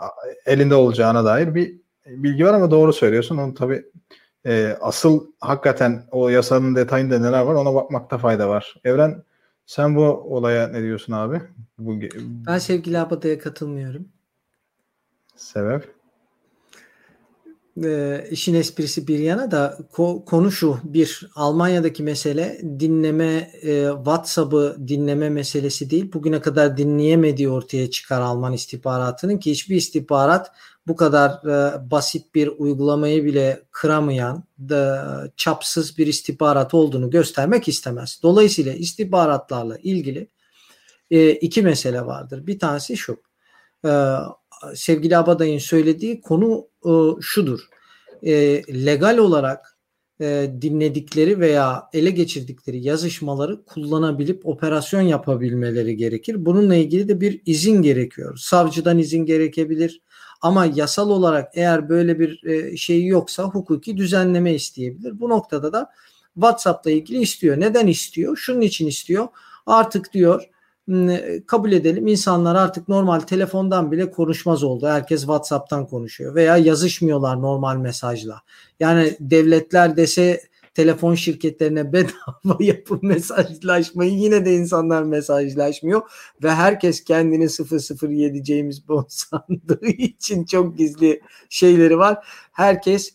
elinde 0.45 0.75
olacağına 0.75 1.25
dair 1.25 1.55
bir 1.55 1.81
bilgi 2.05 2.45
var 2.45 2.53
ama 2.53 2.71
doğru 2.71 2.93
söylüyorsun. 2.93 3.37
Onu 3.37 3.53
tabii 3.53 3.85
e, 4.45 4.77
asıl 4.81 5.27
hakikaten 5.39 6.07
o 6.11 6.29
yasanın 6.29 6.75
detayında 6.75 7.19
neler 7.19 7.41
var 7.41 7.55
ona 7.55 7.75
bakmakta 7.75 8.17
fayda 8.17 8.49
var. 8.49 8.75
Evren 8.83 9.23
sen 9.65 9.95
bu 9.95 10.03
olaya 10.05 10.67
ne 10.67 10.81
diyorsun 10.81 11.13
abi? 11.13 11.41
Bu, 11.77 11.99
ben 12.47 12.57
sevgili 12.57 12.99
Abada'ya 12.99 13.39
katılmıyorum. 13.39 14.07
Sebep? 15.35 16.00
E, 17.83 18.23
işin 18.31 18.53
esprisi 18.53 19.07
bir 19.07 19.19
yana 19.19 19.51
da 19.51 19.77
ko- 19.93 20.25
konu 20.25 20.51
şu 20.51 20.77
bir 20.83 21.29
Almanya'daki 21.35 22.03
mesele 22.03 22.61
dinleme 22.79 23.51
e, 23.61 23.87
WhatsApp'ı 23.95 24.77
dinleme 24.87 25.29
meselesi 25.29 25.89
değil. 25.89 26.13
Bugüne 26.13 26.41
kadar 26.41 26.77
dinleyemediği 26.77 27.49
ortaya 27.49 27.89
çıkar 27.89 28.21
Alman 28.21 28.53
istihbaratının 28.53 29.37
ki 29.37 29.51
hiçbir 29.51 29.75
istihbarat 29.75 30.51
bu 30.87 30.95
kadar 30.95 31.29
e, 31.29 31.91
basit 31.91 32.35
bir 32.35 32.47
uygulamayı 32.47 33.25
bile 33.25 33.63
kıramayan 33.71 34.43
da 34.59 35.31
çapsız 35.37 35.97
bir 35.97 36.07
istihbarat 36.07 36.73
olduğunu 36.73 37.09
göstermek 37.09 37.67
istemez. 37.67 38.19
Dolayısıyla 38.23 38.73
istihbaratlarla 38.73 39.77
ilgili 39.77 40.27
e, 41.11 41.31
iki 41.31 41.61
mesele 41.61 42.05
vardır. 42.05 42.47
Bir 42.47 42.59
tanesi 42.59 42.97
şu. 42.97 43.17
E, 43.85 43.91
sevgili 44.75 45.17
Abaday'ın 45.17 45.59
söylediği 45.59 46.21
konu 46.21 46.67
e, 46.85 46.91
şudur. 47.21 47.59
E, 48.23 48.33
legal 48.85 49.17
olarak 49.17 49.77
e, 50.21 50.51
dinledikleri 50.61 51.39
veya 51.39 51.83
ele 51.93 52.09
geçirdikleri 52.09 52.83
yazışmaları 52.83 53.65
kullanabilip 53.65 54.45
operasyon 54.45 55.01
yapabilmeleri 55.01 55.97
gerekir. 55.97 56.45
Bununla 56.45 56.75
ilgili 56.75 57.07
de 57.07 57.21
bir 57.21 57.41
izin 57.45 57.81
gerekiyor. 57.81 58.37
Savcıdan 58.37 58.99
izin 58.99 59.25
gerekebilir. 59.25 60.01
Ama 60.41 60.65
yasal 60.65 61.09
olarak 61.09 61.51
eğer 61.53 61.89
böyle 61.89 62.19
bir 62.19 62.43
e, 62.43 62.77
şey 62.77 63.05
yoksa 63.05 63.43
hukuki 63.43 63.97
düzenleme 63.97 64.53
isteyebilir. 64.53 65.19
Bu 65.19 65.29
noktada 65.29 65.73
da 65.73 65.89
WhatsApp'la 66.33 66.91
ilgili 66.91 67.21
istiyor. 67.21 67.59
Neden 67.59 67.87
istiyor? 67.87 68.37
Şunun 68.37 68.61
için 68.61 68.87
istiyor. 68.87 69.27
Artık 69.65 70.13
diyor 70.13 70.43
kabul 71.47 71.71
edelim 71.71 72.07
insanlar 72.07 72.55
artık 72.55 72.87
normal 72.87 73.19
telefondan 73.19 73.91
bile 73.91 74.11
konuşmaz 74.11 74.63
oldu. 74.63 74.87
Herkes 74.87 75.19
WhatsApp'tan 75.21 75.87
konuşuyor 75.87 76.35
veya 76.35 76.57
yazışmıyorlar 76.57 77.41
normal 77.41 77.77
mesajla. 77.77 78.41
Yani 78.79 79.17
devletler 79.19 79.97
dese 79.97 80.41
telefon 80.73 81.15
şirketlerine 81.15 81.93
bedava 81.93 82.57
yapın 82.59 82.99
mesajlaşmayı 83.01 84.11
yine 84.11 84.45
de 84.45 84.55
insanlar 84.55 85.03
mesajlaşmıyor 85.03 86.01
ve 86.43 86.51
herkes 86.51 87.03
kendini 87.03 87.47
007 87.49 88.43
James 88.45 88.87
Bond 88.87 89.05
sandığı 89.07 89.87
için 89.87 90.45
çok 90.45 90.77
gizli 90.77 91.21
şeyleri 91.49 91.97
var. 91.97 92.25
Herkes 92.51 93.13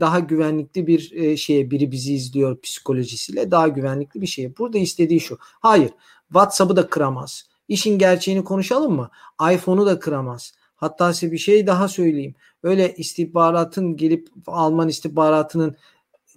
daha 0.00 0.18
güvenlikli 0.18 0.86
bir 0.86 1.36
şeye 1.36 1.70
biri 1.70 1.90
bizi 1.90 2.14
izliyor 2.14 2.60
psikolojisiyle 2.60 3.50
daha 3.50 3.68
güvenlikli 3.68 4.20
bir 4.20 4.26
şey. 4.26 4.56
Burada 4.58 4.78
istediği 4.78 5.20
şu. 5.20 5.38
Hayır 5.40 5.90
WhatsApp'ı 6.28 6.76
da 6.76 6.86
kıramaz. 6.86 7.44
İşin 7.68 7.98
gerçeğini 7.98 8.44
konuşalım 8.44 8.92
mı? 8.92 9.10
iPhone'u 9.52 9.86
da 9.86 9.98
kıramaz. 9.98 10.52
Hatta 10.74 11.12
size 11.12 11.32
bir 11.32 11.38
şey 11.38 11.66
daha 11.66 11.88
söyleyeyim. 11.88 12.34
Öyle 12.62 12.94
istihbaratın 12.94 13.96
gelip 13.96 14.28
Alman 14.46 14.88
istihbaratının 14.88 15.76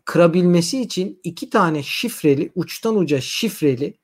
kırabilmesi 0.06 0.82
için 0.82 1.20
iki 1.24 1.50
tane 1.50 1.84
şifreli, 1.84 2.52
uçtan 2.56 2.96
uca 2.96 3.22
şifreli 3.22 3.98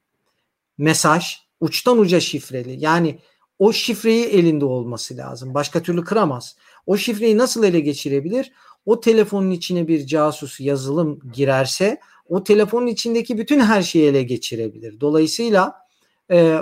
mesaj, 0.78 1.38
uçtan 1.60 1.98
uca 1.98 2.20
şifreli. 2.20 2.84
Yani 2.84 3.20
o 3.60 3.74
şifreyi 3.74 4.26
elinde 4.26 4.66
olması 4.66 5.18
lazım. 5.18 5.54
Başka 5.54 5.82
türlü 5.82 6.04
kıramaz. 6.04 6.56
O 6.86 6.98
şifreyi 6.98 7.38
nasıl 7.38 7.64
ele 7.64 7.80
geçirebilir? 7.80 8.52
O 8.86 9.00
telefonun 9.00 9.52
içine 9.52 9.88
bir 9.88 10.08
casus 10.08 10.60
yazılım 10.60 11.20
girerse 11.34 12.00
o 12.30 12.44
telefonun 12.44 12.88
içindeki 12.88 13.38
bütün 13.38 13.60
her 13.60 13.82
şeyi 13.82 14.06
ele 14.06 14.24
geçirebilir. 14.24 15.00
Dolayısıyla 15.00 15.74
e, 16.32 16.58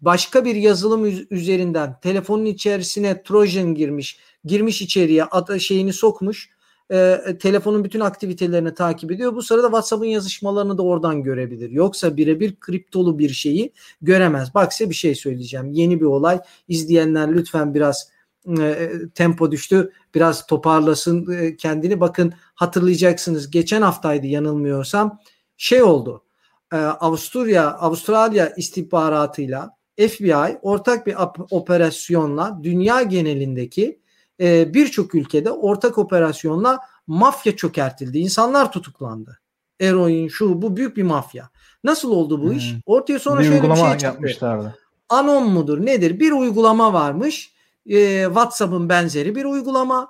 başka 0.00 0.44
bir 0.44 0.54
yazılım 0.54 1.26
üzerinden 1.30 2.00
telefonun 2.02 2.44
içerisine 2.44 3.22
Trojan 3.22 3.74
girmiş, 3.74 4.18
girmiş 4.44 4.82
içeriye 4.82 5.24
ad, 5.24 5.58
şeyini 5.58 5.92
sokmuş, 5.92 6.50
e, 6.92 7.20
telefonun 7.40 7.84
bütün 7.84 8.00
aktivitelerini 8.00 8.74
takip 8.74 9.12
ediyor. 9.12 9.34
Bu 9.34 9.42
sırada 9.42 9.66
WhatsApp'ın 9.66 10.04
yazışmalarını 10.04 10.78
da 10.78 10.82
oradan 10.82 11.22
görebilir. 11.22 11.70
Yoksa 11.70 12.16
birebir 12.16 12.56
kriptolu 12.60 13.18
bir 13.18 13.28
şeyi 13.28 13.72
göremez. 14.02 14.54
Bak 14.54 14.72
size 14.72 14.90
bir 14.90 14.94
şey 14.94 15.14
söyleyeceğim. 15.14 15.72
Yeni 15.72 16.00
bir 16.00 16.04
olay. 16.04 16.40
İzleyenler 16.68 17.34
lütfen 17.34 17.74
biraz 17.74 18.10
e, 18.58 18.90
tempo 19.14 19.52
düştü. 19.52 19.92
Biraz 20.14 20.46
toparlasın 20.46 21.32
e, 21.32 21.56
kendini. 21.56 22.00
Bakın 22.00 22.32
hatırlayacaksınız. 22.54 23.50
Geçen 23.50 23.82
haftaydı 23.82 24.26
yanılmıyorsam. 24.26 25.18
Şey 25.56 25.82
oldu. 25.82 26.24
E, 26.72 26.76
Avusturya, 26.76 27.70
Avustralya 27.74 28.54
istihbaratıyla 28.56 29.70
FBI 29.96 30.58
ortak 30.62 31.06
bir 31.06 31.16
operasyonla 31.50 32.60
dünya 32.62 33.02
genelindeki 33.02 34.00
e, 34.40 34.74
birçok 34.74 35.14
ülkede 35.14 35.50
ortak 35.50 35.98
operasyonla 35.98 36.80
mafya 37.06 37.56
çökertildi. 37.56 38.18
İnsanlar 38.18 38.72
tutuklandı. 38.72 39.40
Eroin 39.80 40.28
şu 40.28 40.62
bu 40.62 40.76
büyük 40.76 40.96
bir 40.96 41.02
mafya. 41.02 41.50
Nasıl 41.84 42.10
oldu 42.10 42.42
bu 42.42 42.44
hmm. 42.44 42.56
iş? 42.56 42.74
Ortaya 42.86 43.18
sonra 43.18 43.40
bir 43.40 43.44
şöyle 43.44 43.70
bir 43.70 43.76
şey 43.76 43.90
çıktı. 43.90 44.06
Yapmışlardı. 44.06 44.78
Anon 45.08 45.50
mudur 45.50 45.86
nedir? 45.86 46.20
Bir 46.20 46.32
uygulama 46.32 46.92
varmış 46.92 47.52
e, 47.86 48.24
WhatsApp'ın 48.24 48.88
benzeri 48.88 49.34
bir 49.36 49.44
uygulama 49.44 50.08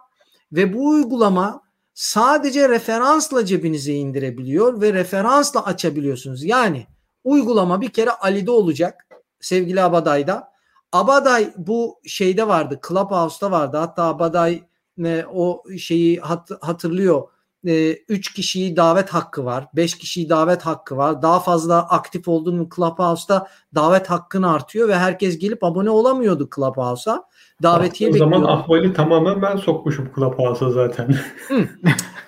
ve 0.53 0.75
bu 0.75 0.89
uygulama 0.89 1.63
sadece 1.95 2.69
referansla 2.69 3.45
cebinize 3.45 3.93
indirebiliyor 3.93 4.81
ve 4.81 4.93
referansla 4.93 5.65
açabiliyorsunuz. 5.67 6.45
Yani 6.45 6.87
uygulama 7.25 7.81
bir 7.81 7.89
kere 7.89 8.11
Ali'de 8.11 8.51
olacak 8.51 9.07
sevgili 9.41 9.83
Abaday'da. 9.83 10.51
Abaday 10.93 11.53
bu 11.57 12.01
şeyde 12.07 12.49
vardı 12.49 12.81
Clubhouse'da 12.89 13.51
vardı 13.51 13.77
hatta 13.77 14.05
Abaday 14.05 14.63
e, 15.05 15.25
o 15.33 15.63
şeyi 15.79 16.21
hat, 16.21 16.51
hatırlıyor. 16.61 17.29
3 17.65 18.31
e, 18.31 18.35
kişiyi 18.35 18.77
davet 18.77 19.11
hakkı 19.11 19.45
var. 19.45 19.67
5 19.75 19.99
kişiyi 19.99 20.29
davet 20.29 20.63
hakkı 20.63 20.97
var. 20.97 21.23
Daha 21.23 21.41
fazla 21.41 21.89
aktif 21.89 22.29
olduğun 22.29 22.69
Clubhouse'da 22.77 23.49
davet 23.75 24.11
hakkın 24.11 24.43
artıyor 24.43 24.89
ve 24.89 24.97
herkes 24.97 25.39
gelip 25.39 25.65
abone 25.65 25.91
olamıyordu 25.91 26.49
Clubhouse'a 26.57 27.25
davetiye 27.63 28.11
O 28.11 28.17
zaman 28.17 28.43
Ahval'i 28.43 28.93
tamamen 28.93 29.43
ben 29.43 29.57
sokmuşum 29.57 30.11
Clubhouse'a 30.17 30.71
zaten. 30.71 31.15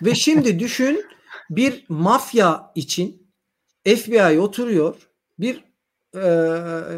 Ve 0.03 0.15
şimdi 0.15 0.59
düşün 0.59 1.05
bir 1.51 1.85
mafya 1.89 2.73
için 2.75 3.23
FBI 3.87 4.41
oturuyor 4.41 4.97
bir 5.39 5.65
e, 6.17 6.25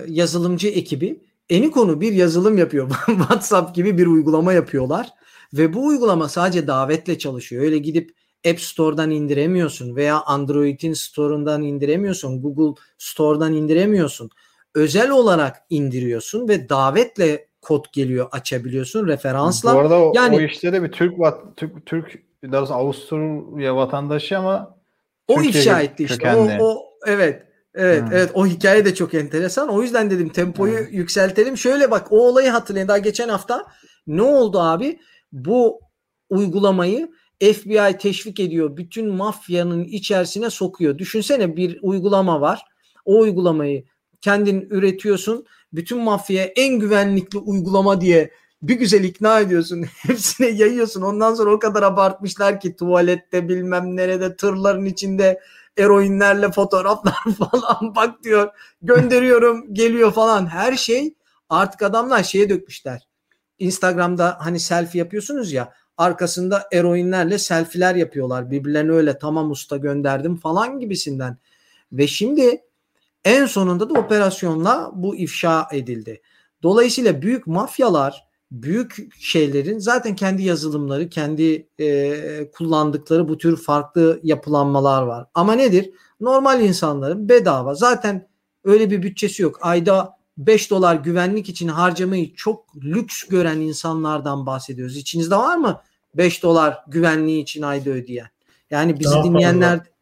yazılımcı 0.08 0.68
ekibi 0.68 1.24
eni 1.50 1.70
konu 1.70 2.00
bir 2.00 2.12
yazılım 2.12 2.58
yapıyor. 2.58 2.90
WhatsApp 3.06 3.74
gibi 3.74 3.98
bir 3.98 4.06
uygulama 4.06 4.52
yapıyorlar. 4.52 5.08
Ve 5.52 5.74
bu 5.74 5.86
uygulama 5.86 6.28
sadece 6.28 6.66
davetle 6.66 7.18
çalışıyor. 7.18 7.62
Öyle 7.62 7.78
gidip 7.78 8.14
App 8.50 8.60
Store'dan 8.60 9.10
indiremiyorsun 9.10 9.96
veya 9.96 10.20
Android'in 10.20 10.92
Store'undan 10.92 11.62
indiremiyorsun. 11.62 12.42
Google 12.42 12.82
Store'dan 12.98 13.52
indiremiyorsun. 13.52 14.30
Özel 14.74 15.10
olarak 15.10 15.56
indiriyorsun 15.70 16.48
ve 16.48 16.68
davetle 16.68 17.48
kod 17.64 17.84
geliyor 17.92 18.28
açabiliyorsun 18.32 19.06
referansla. 19.06 19.74
Bu 19.74 19.78
arada 19.78 19.98
o, 19.98 20.12
yani, 20.16 20.36
o 20.36 20.40
işte 20.40 20.72
de 20.72 20.82
bir 20.82 20.92
Türk 20.92 21.14
Türk 21.56 21.86
Türk 21.86 22.22
daha 22.42 22.60
doğrusu 22.60 22.74
Avusturya 22.74 23.76
vatandaşı 23.76 24.38
ama 24.38 24.76
o 25.28 25.34
Türkiye 25.34 25.50
ifşa 25.50 25.80
etti 25.80 26.04
işte. 26.04 26.36
O, 26.36 26.48
o 26.60 26.82
evet. 27.06 27.42
Evet, 27.74 28.02
hmm. 28.02 28.12
evet 28.12 28.30
o 28.34 28.46
hikaye 28.46 28.84
de 28.84 28.94
çok 28.94 29.14
enteresan. 29.14 29.68
O 29.68 29.82
yüzden 29.82 30.10
dedim 30.10 30.28
tempoyu 30.28 30.78
hmm. 30.78 30.86
yükseltelim. 30.90 31.56
Şöyle 31.56 31.90
bak 31.90 32.12
o 32.12 32.28
olayı 32.28 32.48
hatırlayın. 32.50 32.88
Daha 32.88 32.98
geçen 32.98 33.28
hafta 33.28 33.66
ne 34.06 34.22
oldu 34.22 34.60
abi? 34.60 35.00
Bu 35.32 35.80
uygulamayı 36.30 37.10
FBI 37.40 37.98
teşvik 37.98 38.40
ediyor. 38.40 38.76
Bütün 38.76 39.08
mafyanın 39.08 39.84
içerisine 39.84 40.50
sokuyor. 40.50 40.98
Düşünsene 40.98 41.56
bir 41.56 41.78
uygulama 41.82 42.40
var. 42.40 42.62
O 43.04 43.18
uygulamayı 43.18 43.84
kendin 44.20 44.66
üretiyorsun 44.70 45.46
bütün 45.76 46.00
mafyaya 46.00 46.44
en 46.44 46.78
güvenlikli 46.78 47.38
uygulama 47.38 48.00
diye 48.00 48.30
bir 48.62 48.74
güzel 48.74 49.04
ikna 49.04 49.40
ediyorsun. 49.40 49.84
Hepsine 49.96 50.46
yayıyorsun. 50.46 51.02
Ondan 51.02 51.34
sonra 51.34 51.52
o 51.52 51.58
kadar 51.58 51.82
abartmışlar 51.82 52.60
ki 52.60 52.76
tuvalette 52.76 53.48
bilmem 53.48 53.96
nerede 53.96 54.36
tırların 54.36 54.84
içinde 54.84 55.40
eroinlerle 55.76 56.50
fotoğraflar 56.52 57.14
falan 57.38 57.94
bak 57.94 58.24
diyor. 58.24 58.48
Gönderiyorum 58.82 59.74
geliyor 59.74 60.12
falan. 60.12 60.46
Her 60.46 60.76
şey 60.76 61.14
artık 61.48 61.82
adamlar 61.82 62.22
şeye 62.22 62.48
dökmüşler. 62.48 63.08
Instagram'da 63.58 64.36
hani 64.40 64.60
selfie 64.60 64.98
yapıyorsunuz 64.98 65.52
ya 65.52 65.72
arkasında 65.96 66.68
eroinlerle 66.72 67.38
selfiler 67.38 67.94
yapıyorlar. 67.94 68.50
Birbirlerine 68.50 68.92
öyle 68.92 69.18
tamam 69.18 69.50
usta 69.50 69.76
gönderdim 69.76 70.36
falan 70.36 70.78
gibisinden. 70.78 71.38
Ve 71.92 72.06
şimdi 72.06 72.60
en 73.24 73.46
sonunda 73.46 73.90
da 73.90 74.00
operasyonla 74.00 74.90
bu 74.94 75.16
ifşa 75.16 75.68
edildi. 75.72 76.22
Dolayısıyla 76.62 77.22
büyük 77.22 77.46
mafyalar 77.46 78.24
büyük 78.50 79.08
şeylerin 79.20 79.78
zaten 79.78 80.16
kendi 80.16 80.42
yazılımları, 80.42 81.08
kendi 81.08 81.68
e, 81.80 82.50
kullandıkları 82.50 83.28
bu 83.28 83.38
tür 83.38 83.56
farklı 83.56 84.20
yapılanmalar 84.22 85.02
var. 85.02 85.26
Ama 85.34 85.52
nedir? 85.52 85.90
Normal 86.20 86.60
insanların 86.60 87.28
bedava 87.28 87.74
zaten 87.74 88.28
öyle 88.64 88.90
bir 88.90 89.02
bütçesi 89.02 89.42
yok. 89.42 89.58
Ayda 89.62 90.16
5 90.38 90.70
dolar 90.70 90.94
güvenlik 90.94 91.48
için 91.48 91.68
harcamayı 91.68 92.34
çok 92.34 92.76
lüks 92.84 93.24
gören 93.24 93.60
insanlardan 93.60 94.46
bahsediyoruz. 94.46 94.96
İçinizde 94.96 95.36
var 95.36 95.56
mı 95.56 95.80
5 96.14 96.42
dolar 96.42 96.78
güvenliği 96.88 97.42
için 97.42 97.62
ayda 97.62 97.90
ödeyen? 97.90 98.28
Yani 98.70 99.00
bizi 99.00 99.10
Daha 99.10 99.24
dinleyenler 99.24 99.78
fazla. 99.78 99.92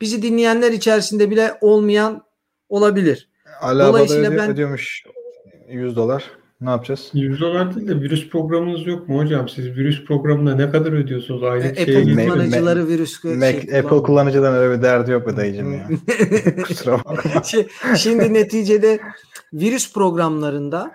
bizi 0.00 0.22
dinleyenler 0.22 0.72
içerisinde 0.72 1.30
bile 1.30 1.58
olmayan 1.60 2.22
olabilir. 2.68 3.28
Alaba'da 3.60 3.88
Dolayısıyla 3.88 4.30
öde- 4.30 4.38
ben 4.38 4.50
ödüyormuş 4.50 5.04
100 5.68 5.96
dolar. 5.96 6.24
Ne 6.60 6.70
yapacağız? 6.70 7.10
100 7.14 7.40
dolar 7.40 7.76
değil 7.76 7.88
de 7.88 8.00
virüs 8.00 8.28
programınız 8.28 8.86
yok 8.86 9.08
mu 9.08 9.18
hocam? 9.18 9.48
Siz 9.48 9.66
virüs 9.66 10.04
programına 10.04 10.54
ne 10.54 10.70
kadar 10.70 10.92
ödüyorsunuz? 10.92 11.42
Aylık 11.42 11.66
e, 11.66 11.68
Apple 11.68 11.84
şeye 11.84 12.28
kullanıcıları 12.28 12.80
Mac, 12.80 12.92
virüs 12.92 13.24
Mac, 13.24 13.62
şey, 13.62 13.78
Apple 13.78 14.02
kullanıcıların 14.02 14.56
öyle 14.56 14.78
bir 14.78 14.82
derdi 14.82 15.10
yok 15.10 15.26
be 15.26 15.36
dayıcım 15.36 15.74
ya. 15.74 15.88
Kusura 16.66 16.98
bakma. 17.04 17.42
Şimdi 17.96 18.34
neticede 18.34 19.00
virüs 19.52 19.92
programlarında 19.92 20.92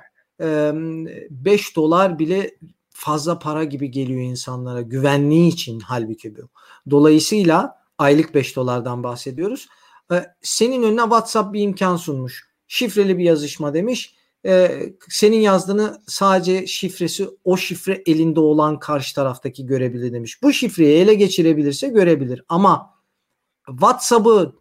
5 1.30 1.76
dolar 1.76 2.20
bile 2.20 2.52
fazla 2.90 3.40
para 3.40 3.64
gibi 3.64 3.92
geliyor 3.92 4.22
insanlara 4.22 4.82
güvenliği 4.82 5.52
için 5.52 5.80
halbuki 5.80 6.36
bu. 6.36 6.42
Dolayısıyla 6.90 7.76
aylık 7.98 8.36
5 8.36 8.56
dolardan 8.56 9.04
bahsediyoruz. 9.04 9.68
E, 10.14 10.26
senin 10.42 10.84
önüne 10.84 11.02
WhatsApp 11.02 11.54
bir 11.54 11.62
imkan 11.62 11.96
sunmuş. 11.96 12.50
Şifreli 12.68 13.18
bir 13.18 13.24
yazışma 13.24 13.74
demiş. 13.74 14.16
E, 14.46 14.80
senin 15.10 15.38
yazdığını 15.38 16.02
sadece 16.08 16.68
şifresi 16.68 17.30
o 17.44 17.58
şifre 17.58 18.04
elinde 18.06 18.40
olan 18.40 18.80
karşı 18.80 19.16
taraftaki 19.16 19.66
görebilir 19.66 20.14
demiş. 20.14 20.44
Bu 20.44 20.54
şifreyi 20.54 20.98
ele 20.98 21.14
geçirebilirse 21.14 21.88
görebilir 21.88 22.44
ama 22.50 22.94
WhatsApp'ı 23.68 24.56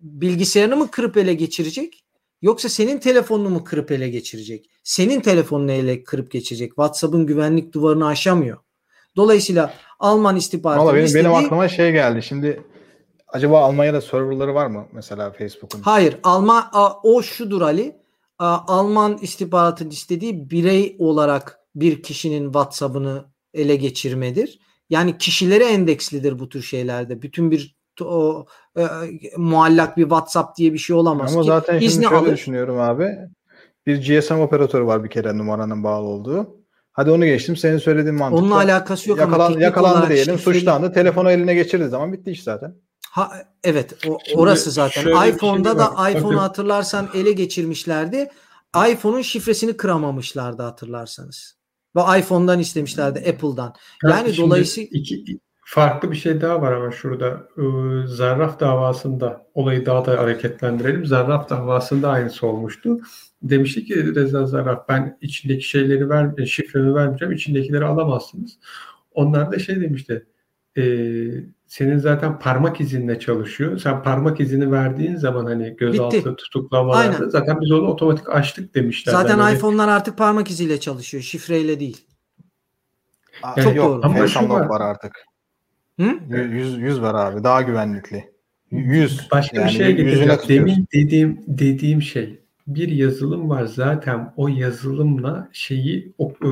bilgisayarını 0.00 0.76
mı 0.76 0.90
kırıp 0.90 1.16
ele 1.16 1.34
geçirecek? 1.34 2.04
Yoksa 2.42 2.68
senin 2.68 2.98
telefonunu 2.98 3.50
mu 3.50 3.64
kırıp 3.64 3.90
ele 3.90 4.08
geçirecek? 4.08 4.70
Senin 4.84 5.20
telefonunu 5.20 5.72
ele 5.72 6.04
kırıp 6.04 6.30
geçirecek. 6.30 6.68
WhatsApp'ın 6.68 7.26
güvenlik 7.26 7.72
duvarını 7.72 8.06
aşamıyor. 8.06 8.58
Dolayısıyla 9.16 9.74
Alman 9.98 10.36
istihbaratı 10.36 10.94
benim, 10.94 11.04
istediği... 11.04 11.24
benim 11.24 11.34
aklıma 11.34 11.68
şey 11.68 11.92
geldi. 11.92 12.22
Şimdi 12.22 12.62
acaba 13.32 13.60
Almanya'da 13.60 14.00
serverları 14.00 14.54
var 14.54 14.66
mı 14.66 14.86
mesela 14.92 15.30
Facebook'un? 15.30 15.80
Hayır. 15.82 16.16
Alman 16.22 16.64
o 17.02 17.22
şudur 17.22 17.60
Ali. 17.62 17.96
Alman 18.38 19.18
istihbaratın 19.22 19.90
istediği 19.90 20.50
birey 20.50 20.96
olarak 20.98 21.58
bir 21.74 22.02
kişinin 22.02 22.44
WhatsApp'ını 22.44 23.24
ele 23.54 23.76
geçirmedir. 23.76 24.58
Yani 24.90 25.18
kişilere 25.18 25.64
endekslidir 25.64 26.38
bu 26.38 26.48
tür 26.48 26.62
şeylerde. 26.62 27.22
Bütün 27.22 27.50
bir 27.50 27.76
o 28.02 28.46
e, 28.78 28.82
muallak 29.36 29.96
bir 29.96 30.02
WhatsApp 30.02 30.56
diye 30.56 30.72
bir 30.72 30.78
şey 30.78 30.96
olamaz 30.96 31.32
Ama 31.32 31.42
ki. 31.42 31.46
zaten 31.46 31.72
şimdi 31.72 31.84
İzni 31.84 32.04
şöyle 32.04 32.16
alır. 32.16 32.32
düşünüyorum 32.32 32.80
abi. 32.80 33.08
Bir 33.86 34.20
GSM 34.20 34.34
operatörü 34.40 34.86
var 34.86 35.04
bir 35.04 35.10
kere 35.10 35.38
numaranın 35.38 35.84
bağlı 35.84 36.06
olduğu. 36.06 36.56
Hadi 36.92 37.10
onu 37.10 37.24
geçtim. 37.24 37.56
Senin 37.56 37.78
söylediğin 37.78 38.14
mantıkla. 38.14 38.42
Onunla 38.44 38.56
alakası 38.56 39.10
yok 39.10 39.20
ama 39.20 39.30
Yakalan, 39.32 39.48
teknik 39.48 39.62
yakalandı 39.62 40.08
diyelim. 40.08 40.34
şifreli- 40.34 40.54
Suçlandı. 40.58 40.92
Telefonu 40.92 41.30
eline 41.30 41.54
geçirdiği 41.54 41.88
zaman 41.88 42.12
bitti 42.12 42.30
iş 42.30 42.42
zaten. 42.42 42.74
Ha, 43.12 43.32
evet 43.64 43.94
o, 44.08 44.18
orası 44.34 44.70
zaten. 44.70 45.02
şey 45.02 45.12
iPhone'da 45.30 45.78
da 45.78 46.10
iPhone'u 46.10 46.40
hatırlarsan 46.40 47.08
ele 47.14 47.32
geçirmişlerdi. 47.32 48.28
iPhone'un 48.90 49.22
şifresini 49.22 49.76
kıramamışlardı 49.76 50.62
hatırlarsanız. 50.62 51.56
Ve 51.96 52.00
iPhone'dan 52.18 52.58
istemişlerdi 52.58 53.18
Apple'dan. 53.18 53.74
Yani 54.04 54.34
Şimdi 54.34 54.48
dolayısıyla 54.48 54.88
iki 54.92 55.38
farklı 55.64 56.10
bir 56.10 56.16
şey 56.16 56.40
daha 56.40 56.62
var 56.62 56.72
ama 56.72 56.90
şurada 56.90 57.48
Ee, 57.58 57.62
Zarraf 58.06 58.60
davasında 58.60 59.46
olayı 59.54 59.86
daha 59.86 60.04
da 60.06 60.18
hareketlendirelim. 60.18 61.06
Zarraf 61.06 61.50
davasında 61.50 62.08
aynısı 62.08 62.46
olmuştu. 62.46 62.98
Demişti 63.42 63.84
ki 63.84 64.14
Reza 64.14 64.46
Zarraf 64.46 64.88
ben 64.88 65.18
içindeki 65.20 65.62
şeyleri 65.68 66.08
ver, 66.10 66.46
şifremi 66.46 66.94
vermeyeceğim, 66.94 67.34
içindekileri 67.34 67.84
alamazsınız. 67.84 68.58
Onlar 69.14 69.52
da 69.52 69.58
şey 69.58 69.80
demişti. 69.80 70.26
"Ee, 70.76 70.82
senin 71.72 71.98
zaten 71.98 72.38
parmak 72.38 72.80
izinle 72.80 73.18
çalışıyor. 73.18 73.78
Sen 73.78 74.02
parmak 74.02 74.40
izini 74.40 74.72
verdiğin 74.72 75.16
zaman 75.16 75.44
hani 75.44 75.76
gözaltı 75.76 76.36
tutuklamalarda 76.36 77.16
Aynen. 77.16 77.28
zaten 77.28 77.60
biz 77.60 77.70
onu 77.72 77.86
otomatik 77.86 78.28
açtık 78.30 78.74
demişler. 78.74 79.12
zaten 79.12 79.38
Yani 79.38 79.56
iPhone'lar 79.56 79.88
artık 79.88 80.18
parmak 80.18 80.50
iziyle 80.50 80.80
çalışıyor. 80.80 81.22
Şifreyle 81.22 81.80
değil. 81.80 82.06
Aa, 83.42 83.62
Çok 83.62 83.76
yok, 83.76 83.86
doğru. 83.86 84.00
Ama 84.04 84.14
Face 84.14 84.28
şu 84.28 84.38
Unlock 84.40 84.60
var. 84.60 84.66
var 84.68 84.80
artık. 84.80 85.12
Hı? 86.00 86.18
Y- 86.30 86.42
Yüz, 86.42 86.78
yüz 86.78 87.00
var 87.02 87.14
abi. 87.14 87.44
Daha 87.44 87.62
güvenlikli. 87.62 88.32
Yüz. 88.70 89.28
Başka 89.30 89.60
Yani 89.60 89.68
bir 89.68 89.72
şeye 89.72 89.90
yüzüne 89.90 90.04
getireceğim. 90.24 90.66
Demin 90.66 90.86
dediğim 90.94 91.40
dediğim 91.46 92.02
şey 92.02 92.41
bir 92.66 92.88
yazılım 92.88 93.50
var 93.50 93.64
zaten 93.64 94.32
o 94.36 94.48
yazılımla 94.48 95.48
şeyi 95.52 96.12
e, 96.20 96.46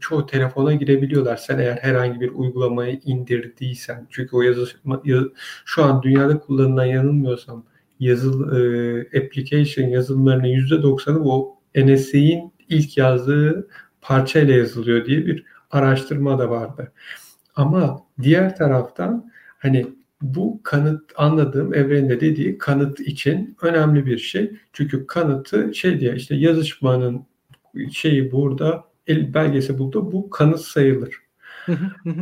çoğu 0.00 0.26
telefona 0.26 0.74
girebiliyorlar. 0.74 1.36
Sen 1.36 1.58
eğer 1.58 1.76
herhangi 1.76 2.20
bir 2.20 2.30
uygulamayı 2.30 3.00
indirdiysen 3.04 4.06
çünkü 4.10 4.36
o 4.36 4.42
yazılma 4.42 5.02
ya- 5.04 5.22
şu 5.64 5.84
an 5.84 6.02
dünyada 6.02 6.38
kullanılan 6.40 6.84
yanılmıyorsam 6.84 7.64
yazıl 8.00 8.52
e, 8.56 9.00
application 9.18 9.88
yazılımlarının 9.88 10.48
%90'ı 10.48 11.22
o 11.24 11.56
NSA'in 11.76 12.52
ilk 12.68 12.96
yazdığı 12.98 13.68
parçayla 14.00 14.54
yazılıyor 14.54 15.04
diye 15.06 15.26
bir 15.26 15.44
araştırma 15.70 16.38
da 16.38 16.50
vardı. 16.50 16.92
Ama 17.56 18.00
diğer 18.22 18.56
taraftan 18.56 19.30
hani 19.58 19.86
bu 20.22 20.60
kanıt 20.62 21.12
anladığım 21.16 21.74
evrende 21.74 22.20
dediği 22.20 22.58
kanıt 22.58 23.00
için 23.00 23.56
önemli 23.62 24.06
bir 24.06 24.18
şey. 24.18 24.52
Çünkü 24.72 25.06
kanıtı 25.06 25.74
şey 25.74 26.00
diye 26.00 26.14
işte 26.14 26.34
yazışmanın 26.34 27.26
şeyi 27.92 28.32
burada 28.32 28.84
el 29.06 29.34
belgesi 29.34 29.78
burada 29.78 30.12
bu 30.12 30.30
kanıt 30.30 30.60
sayılır. 30.60 31.16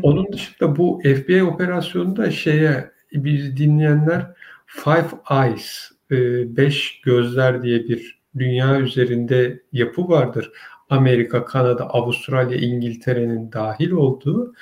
Onun 0.03 0.33
dışında 0.33 0.77
bu 0.77 1.01
FBI 1.03 1.43
operasyonunda 1.43 2.31
şeye 2.31 2.91
biz 3.13 3.57
dinleyenler 3.57 4.27
Five 4.67 5.09
Eyes, 5.31 5.91
e, 6.11 6.17
beş 6.57 7.01
gözler 7.01 7.63
diye 7.63 7.85
bir 7.85 8.21
dünya 8.39 8.81
üzerinde 8.81 9.63
yapı 9.73 10.09
vardır. 10.09 10.53
Amerika, 10.91 11.45
Kanada, 11.45 11.85
Avustralya, 11.91 12.59
İngiltere'nin 12.59 13.53
dahil 13.53 13.91
olduğu. 13.91 14.55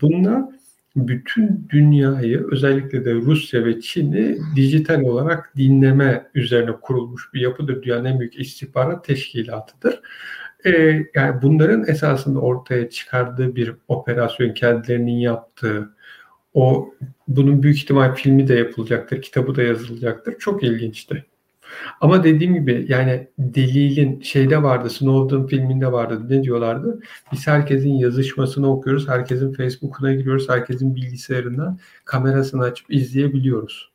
Bunlar 0.00 0.42
bütün 0.96 1.68
dünyayı 1.70 2.46
özellikle 2.50 3.04
de 3.04 3.14
Rusya 3.14 3.64
ve 3.64 3.80
Çin'i 3.80 4.38
dijital 4.56 5.02
olarak 5.02 5.56
dinleme 5.56 6.30
üzerine 6.34 6.72
kurulmuş 6.72 7.34
bir 7.34 7.40
yapıdır. 7.40 7.82
Dünyanın 7.82 8.04
en 8.04 8.20
büyük 8.20 8.40
istihbarat 8.40 9.04
teşkilatıdır. 9.04 10.00
Ee, 10.64 10.70
yani 11.14 11.42
bunların 11.42 11.88
esasında 11.88 12.38
ortaya 12.40 12.90
çıkardığı 12.90 13.56
bir 13.56 13.74
operasyon 13.88 14.54
kendilerinin 14.54 15.18
yaptığı 15.18 15.94
o 16.54 16.94
bunun 17.28 17.62
büyük 17.62 17.76
ihtimal 17.76 18.14
filmi 18.14 18.48
de 18.48 18.54
yapılacaktır, 18.54 19.22
kitabı 19.22 19.54
da 19.56 19.62
yazılacaktır. 19.62 20.38
Çok 20.38 20.62
ilginçti. 20.62 21.24
Ama 22.00 22.24
dediğim 22.24 22.54
gibi 22.54 22.86
yani 22.88 23.28
delilin 23.38 24.20
şeyde 24.20 24.62
vardı, 24.62 24.90
Snowden 24.90 25.46
filminde 25.46 25.92
vardı. 25.92 26.22
Ne 26.28 26.42
diyorlardı? 26.42 27.00
Biz 27.32 27.46
herkesin 27.46 27.92
yazışmasını 27.92 28.72
okuyoruz, 28.72 29.08
herkesin 29.08 29.52
Facebook'una 29.52 30.14
giriyoruz, 30.14 30.48
herkesin 30.48 30.94
bilgisayarından 30.96 31.78
kamerasını 32.04 32.62
açıp 32.62 32.94
izleyebiliyoruz. 32.94 33.92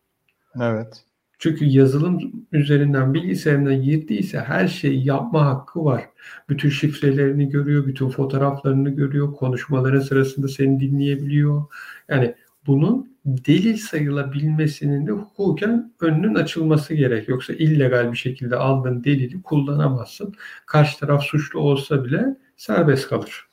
Evet. 0.61 1.03
Çünkü 1.39 1.65
yazılım 1.65 2.31
üzerinden 2.51 3.13
bilgisayarına 3.13 3.73
girdiyse 3.73 4.39
her 4.39 4.67
şeyi 4.67 5.05
yapma 5.05 5.45
hakkı 5.45 5.85
var. 5.85 6.03
Bütün 6.49 6.69
şifrelerini 6.69 7.49
görüyor, 7.49 7.87
bütün 7.87 8.09
fotoğraflarını 8.09 8.89
görüyor, 8.89 9.33
konuşmaların 9.33 9.99
sırasında 9.99 10.47
seni 10.47 10.79
dinleyebiliyor. 10.79 11.63
Yani 12.09 12.35
bunun 12.67 13.16
delil 13.27 13.77
sayılabilmesinin 13.77 15.07
de 15.07 15.11
hukuken 15.11 15.93
önünün 15.99 16.35
açılması 16.35 16.93
gerek. 16.93 17.27
Yoksa 17.27 17.53
illegal 17.53 18.11
bir 18.11 18.17
şekilde 18.17 18.55
aldığın 18.55 19.03
delili 19.03 19.41
kullanamazsın. 19.41 20.33
Karşı 20.65 20.99
taraf 20.99 21.23
suçlu 21.23 21.59
olsa 21.59 22.05
bile 22.05 22.37
serbest 22.57 23.07
kalır. 23.07 23.47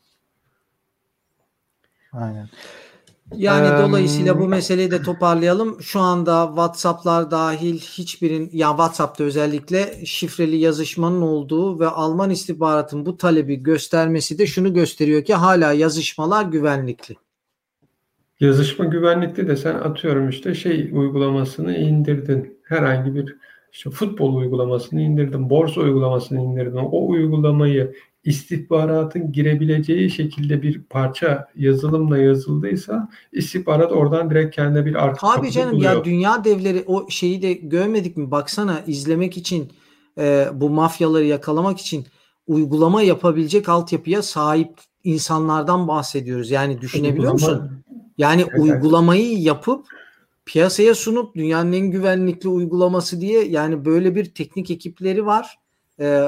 Aynen. 2.12 2.48
Yani 3.36 3.66
Eee, 3.66 3.88
dolayısıyla 3.88 4.40
bu 4.40 4.48
meseleyi 4.48 4.90
de 4.90 5.02
toparlayalım. 5.02 5.82
Şu 5.82 6.00
anda 6.00 6.46
WhatsApp'lar 6.46 7.30
dahil 7.30 7.78
hiçbirin 7.78 8.50
ya 8.52 8.68
WhatsApp'ta 8.68 9.24
özellikle 9.24 10.06
şifreli 10.06 10.56
yazışmanın 10.56 11.22
olduğu 11.22 11.80
ve 11.80 11.88
Alman 11.88 12.30
istihbaratın 12.30 13.06
bu 13.06 13.16
talebi 13.16 13.56
göstermesi 13.56 14.38
de 14.38 14.46
şunu 14.46 14.74
gösteriyor 14.74 15.24
ki 15.24 15.34
hala 15.34 15.72
yazışmalar 15.72 16.44
güvenlikli. 16.44 17.16
Yazışma 18.40 18.84
güvenlikli 18.84 19.48
de 19.48 19.56
sen 19.56 19.74
atıyorum 19.74 20.28
işte 20.28 20.54
şey 20.54 20.90
uygulamasını 20.92 21.76
indirdin. 21.76 22.58
Herhangi 22.62 23.14
bir 23.14 23.36
işte 23.72 23.90
futbol 23.90 24.34
uygulamasını 24.36 25.00
indirdin, 25.00 25.50
borsa 25.50 25.80
uygulamasını 25.80 26.40
indirdin. 26.40 26.76
O 26.76 27.08
uygulamayı 27.08 27.94
istihbaratın 28.24 29.32
girebileceği 29.32 30.10
şekilde 30.10 30.62
bir 30.62 30.82
parça 30.82 31.48
yazılımla 31.56 32.18
yazıldıysa 32.18 33.08
istihbarat 33.32 33.92
oradan 33.92 34.30
direkt 34.30 34.56
kendine 34.56 34.86
bir 34.86 34.94
arka 35.04 35.28
Abi 35.28 35.36
kapı 35.36 35.50
canım 35.50 35.72
buluyor. 35.76 35.92
ya 35.92 36.04
dünya 36.04 36.44
devleri 36.44 36.84
o 36.86 37.10
şeyi 37.10 37.42
de 37.42 37.52
görmedik 37.52 38.16
mi? 38.16 38.30
Baksana 38.30 38.80
izlemek 38.86 39.36
için 39.36 39.72
e, 40.18 40.46
bu 40.54 40.70
mafyaları 40.70 41.24
yakalamak 41.24 41.78
için 41.78 42.04
uygulama 42.46 43.02
yapabilecek 43.02 43.68
altyapıya 43.68 44.22
sahip 44.22 44.70
insanlardan 45.04 45.88
bahsediyoruz. 45.88 46.50
Yani 46.50 46.80
düşünebiliyor 46.80 47.32
Uygulama- 47.34 47.52
musun? 47.52 47.83
Yani 48.18 48.40
Evet, 48.42 48.50
evet. 48.54 48.62
uygulamayı 48.64 49.38
yapıp 49.38 49.86
piyasaya 50.46 50.94
sunup 50.94 51.36
dünyanın 51.36 51.72
en 51.72 51.90
güvenlikli 51.90 52.48
uygulaması 52.48 53.20
diye 53.20 53.44
yani 53.44 53.84
böyle 53.84 54.14
bir 54.14 54.24
teknik 54.34 54.70
ekipleri 54.70 55.26
var. 55.26 55.58
Ee, 56.00 56.20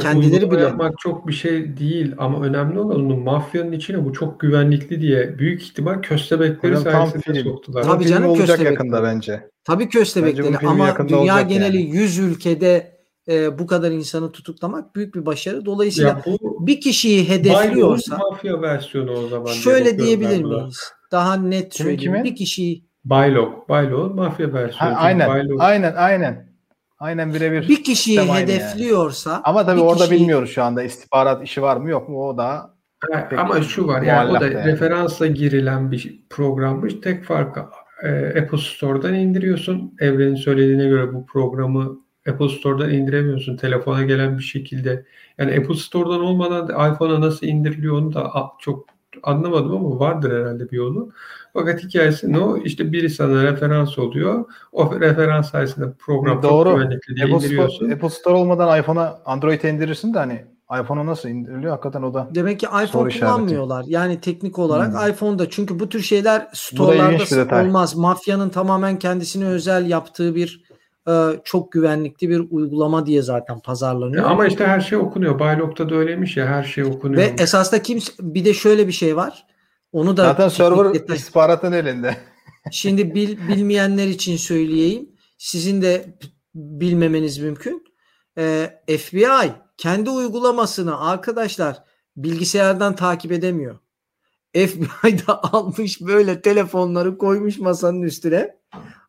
kendileri 0.00 0.32
uygulama 0.34 0.52
bile- 0.52 0.62
yapmak 0.62 0.98
çok 0.98 1.28
bir 1.28 1.32
şey 1.32 1.76
değil 1.76 2.14
ama 2.18 2.44
önemli 2.44 2.78
olan 2.78 2.96
onun 3.00 3.18
mafyanın 3.18 3.72
içine 3.72 4.04
bu 4.04 4.12
çok 4.12 4.40
güvenlikli 4.40 5.00
diye 5.00 5.38
büyük 5.38 5.62
ihtimal 5.62 6.02
köstebekleri 6.02 6.72
Hocam 6.76 6.92
tam 6.92 7.06
sayesinde 7.08 7.38
film. 7.38 7.44
soktular. 7.52 7.82
Tabii 7.82 8.04
Film 8.04 8.14
canım, 8.16 8.30
olacak 8.30 8.46
köstebek. 8.46 8.72
yakında 8.72 9.02
bence. 9.02 9.48
tabii 9.64 9.84
Bence 9.84 9.98
köstebekleri 9.98 10.56
film 10.58 10.68
ama 10.68 11.08
dünya 11.08 11.42
geneli 11.42 11.76
yani. 11.82 11.96
100 11.96 12.18
ülkede 12.18 13.01
e, 13.28 13.58
bu 13.58 13.66
kadar 13.66 13.90
insanı 13.90 14.32
tutuklamak 14.32 14.96
büyük 14.96 15.14
bir 15.14 15.26
başarı. 15.26 15.64
Dolayısıyla 15.64 16.08
Ya 16.08 16.22
bu 16.26 16.66
bir 16.66 16.80
kişiyi 16.80 17.28
hedefliyorsa 17.28 18.18
mafya 18.18 18.62
versiyonu 18.62 19.12
o 19.12 19.28
zaman. 19.28 19.46
şöyle 19.46 19.98
diyebilir 19.98 20.44
miyiz? 20.44 20.80
Daha 21.12 21.36
net 21.36 21.74
söyleyeyim. 21.74 22.00
kimin? 22.00 22.24
Bir 22.24 22.36
kişiyi 22.36 22.84
Baylok. 23.04 23.68
Baylok 23.68 24.14
mafya 24.14 24.46
Ha, 24.48 24.52
versiyonu. 24.52 24.94
aynen. 24.96 25.28
Baylok. 25.28 25.60
Aynen 25.62 25.94
aynen. 25.96 26.52
Aynen 26.98 27.34
birebir. 27.34 27.68
bir 27.68 27.84
kişiyi 27.84 28.20
aynı 28.20 28.30
yani. 28.30 28.40
hedefliyorsa 28.42 29.40
Ama 29.44 29.66
tabii 29.66 29.80
orada 29.80 30.04
kişiyi- 30.04 30.20
bilmiyoruz 30.20 30.50
şu 30.50 30.62
anda 30.62 30.82
istihbarat 30.82 31.44
işi 31.44 31.62
var 31.62 31.76
mı 31.76 31.90
yok 31.90 32.08
mu 32.08 32.28
o 32.28 32.38
da 32.38 32.72
Ha, 33.12 33.26
Peki, 33.30 33.42
Ama 33.42 33.62
şu 33.62 33.86
var 33.86 34.02
yani 34.02 34.30
o 34.36 34.40
da 34.40 34.46
yani. 34.46 34.64
referansla 34.72 35.26
girilen 35.26 35.92
bir 35.92 36.20
programmış. 36.30 36.94
Tek 37.02 37.24
farkı 37.24 37.60
e, 38.02 38.08
Apple 38.42 38.58
Store'dan 38.58 39.14
indiriyorsun. 39.14 39.94
Evrenin 40.00 40.34
söylediğine 40.34 40.84
göre 40.88 41.14
bu 41.14 41.26
programı 41.26 42.01
Apple 42.30 42.48
Store'dan 42.48 42.90
indiremiyorsun. 42.90 43.56
Telefona 43.56 44.02
gelen 44.02 44.38
bir 44.38 44.42
şekilde. 44.42 45.04
Yani 45.38 45.56
Apple 45.58 45.74
Store'dan 45.74 46.20
olmadan 46.20 46.68
da 46.68 46.88
iPhone'a 46.88 47.20
nasıl 47.20 47.46
indiriliyor 47.46 47.98
onu 47.98 48.14
da 48.14 48.32
çok 48.58 48.86
anlamadım 49.22 49.72
ama 49.76 49.98
vardır 49.98 50.40
herhalde 50.40 50.70
bir 50.70 50.76
yolu. 50.76 51.10
Fakat 51.52 51.82
hikayesi 51.84 52.32
ne 52.32 52.38
o? 52.38 52.56
İşte 52.58 52.92
biri 52.92 53.10
sana 53.10 53.42
referans 53.44 53.98
oluyor. 53.98 54.44
O 54.72 55.00
referans 55.00 55.50
sayesinde 55.50 55.86
program 55.98 56.40
çok 56.42 56.50
Doğru. 56.50 56.74
güvenlikli 56.74 57.16
diye 57.16 57.24
Apple 57.24 57.36
indiriyorsun. 57.36 57.76
Store, 57.76 57.94
Apple 57.94 58.10
Store 58.10 58.34
olmadan 58.34 58.78
iPhone'a 58.80 59.18
Android'e 59.24 59.70
indirirsin 59.70 60.14
de 60.14 60.18
hani 60.18 60.44
iPhone'a 60.82 61.06
nasıl 61.06 61.28
indiriliyor 61.28 61.70
hakikaten 61.72 62.02
o 62.02 62.14
da. 62.14 62.28
Demek 62.34 62.60
ki 62.60 62.66
Soru 62.66 62.84
iPhone 62.84 63.08
işareti. 63.08 63.34
kullanmıyorlar. 63.36 63.84
Yani 63.88 64.20
teknik 64.20 64.58
olarak 64.58 64.92
Hmm. 65.02 65.10
iPhone'da. 65.10 65.50
Çünkü 65.50 65.80
bu 65.80 65.88
tür 65.88 66.00
şeyler 66.00 66.48
storelarda 66.52 67.62
olmaz. 67.62 67.96
Mafyanın 67.96 68.48
tamamen 68.48 68.98
kendisine 68.98 69.44
özel 69.44 69.86
yaptığı 69.90 70.34
bir 70.34 70.62
e, 71.08 71.12
çok 71.44 71.72
güvenlikli 71.72 72.28
bir 72.28 72.42
uygulama 72.50 73.06
diye 73.06 73.22
zaten 73.22 73.60
pazarlanıyor. 73.60 74.24
Ama 74.24 74.46
işte 74.46 74.66
her 74.66 74.80
şey 74.80 74.98
okunuyor. 74.98 75.38
Baylok'ta 75.38 75.90
da 75.90 75.94
öyleymiş 75.94 76.36
ya 76.36 76.46
her 76.46 76.62
şey 76.64 76.84
okunuyor. 76.84 77.22
Ve 77.22 77.34
esas 77.38 77.72
da 77.72 77.82
kimse 77.82 78.12
bir 78.20 78.44
de 78.44 78.54
şöyle 78.54 78.86
bir 78.86 78.92
şey 78.92 79.16
var. 79.16 79.46
Onu 79.92 80.16
da 80.16 80.24
Zaten 80.24 80.48
server 80.48 80.84
detay- 80.84 81.16
istihbaratın 81.16 81.72
elinde. 81.72 82.16
Şimdi 82.70 83.14
bil, 83.14 83.48
bilmeyenler 83.48 84.06
için 84.06 84.36
söyleyeyim. 84.36 85.08
Sizin 85.38 85.82
de 85.82 86.18
bilmemeniz 86.54 87.38
mümkün. 87.38 87.84
Ee, 88.38 88.70
FBI 88.98 89.52
kendi 89.76 90.10
uygulamasını 90.10 91.00
arkadaşlar 91.00 91.82
bilgisayardan 92.16 92.96
takip 92.96 93.32
edemiyor. 93.32 93.78
FBI 94.54 95.26
da 95.26 95.42
almış 95.52 96.00
böyle 96.00 96.42
telefonları 96.42 97.18
koymuş 97.18 97.58
masanın 97.58 98.02
üstüne. 98.02 98.56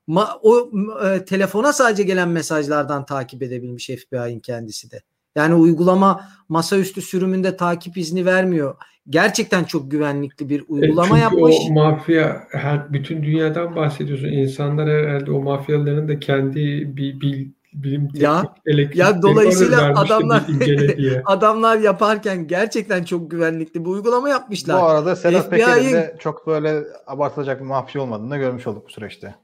Ma- 0.07 0.39
o 0.41 0.71
e, 1.07 1.25
telefona 1.25 1.73
sadece 1.73 2.03
gelen 2.03 2.29
mesajlardan 2.29 3.05
takip 3.05 3.43
edebilmiş 3.43 3.87
FBI'nin 3.87 4.39
kendisi 4.39 4.91
de. 4.91 5.01
Yani 5.35 5.55
uygulama 5.55 6.21
masaüstü 6.49 7.01
sürümünde 7.01 7.57
takip 7.57 7.97
izni 7.97 8.25
vermiyor. 8.25 8.75
Gerçekten 9.09 9.63
çok 9.63 9.91
güvenlikli 9.91 10.49
bir 10.49 10.59
E, 10.59 10.63
uygulama 10.67 11.07
çünkü 11.07 11.21
yapmış. 11.21 11.55
o 11.69 11.73
mafya 11.73 12.43
her 12.51 12.93
bütün 12.93 13.23
dünyadan 13.23 13.75
bahsediyorsun. 13.75 14.27
İnsanlar 14.27 14.89
herhalde 14.89 15.31
o 15.31 15.41
mafyaların 15.41 16.07
da 16.07 16.19
kendi 16.19 16.57
bir 16.97 17.21
bil, 17.21 17.51
bilim 17.73 18.09
Ya, 18.13 18.41
teknik, 18.41 18.57
elektrik 18.65 18.97
ya 18.97 19.21
dolayısıyla 19.21 19.93
adamlar-. 19.95 20.43
Adamlar 21.25 21.77
yaparken 21.77 22.47
gerçekten 22.47 23.03
çok 23.03 23.31
güvenlikli 23.31 23.79
bir 23.85 23.89
uygulama 23.89 24.25
Bu 24.27 24.29
yapmışlar. 24.29 24.79
arada 24.91 25.15
Sedat 25.15 25.49
FBI'nin 25.49 25.65
Peker'in 25.65 25.93
de 25.93 26.15
çok 26.19 26.47
böyle 26.47 26.83
abartılacak 27.07 27.59
bir 27.59 27.65
mafya 27.65 28.01
olmadığını 28.01 28.29
da 28.31 28.37
görmüş 28.37 28.67
olduk 28.67 28.85
bu 28.87 28.91
süreçte. 28.91 29.35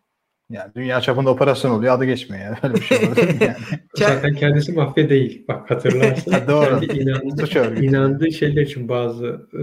Yani 0.50 0.72
dünya 0.76 1.02
çapında 1.02 1.30
operasyon 1.30 1.72
oluyor 1.72 1.94
adı 1.94 2.06
geçmiyor 2.06 2.44
yani. 2.46 2.58
Öyle 2.64 2.74
bir 2.74 2.82
şey 2.82 2.98
yani. 3.02 3.56
Zaten 3.96 4.36
kendisi 4.36 4.72
mafya 4.72 5.10
değil. 5.10 5.46
Bak 5.48 5.72
hatırlarsın. 5.72 6.32
Ha, 6.40 6.48
doğru. 6.48 6.80
Kendi 6.80 7.00
inandığı, 7.00 7.76
inandığı 7.82 8.32
şeyler 8.32 8.62
için 8.62 8.90
bazı 8.90 9.48
e, 9.54 9.62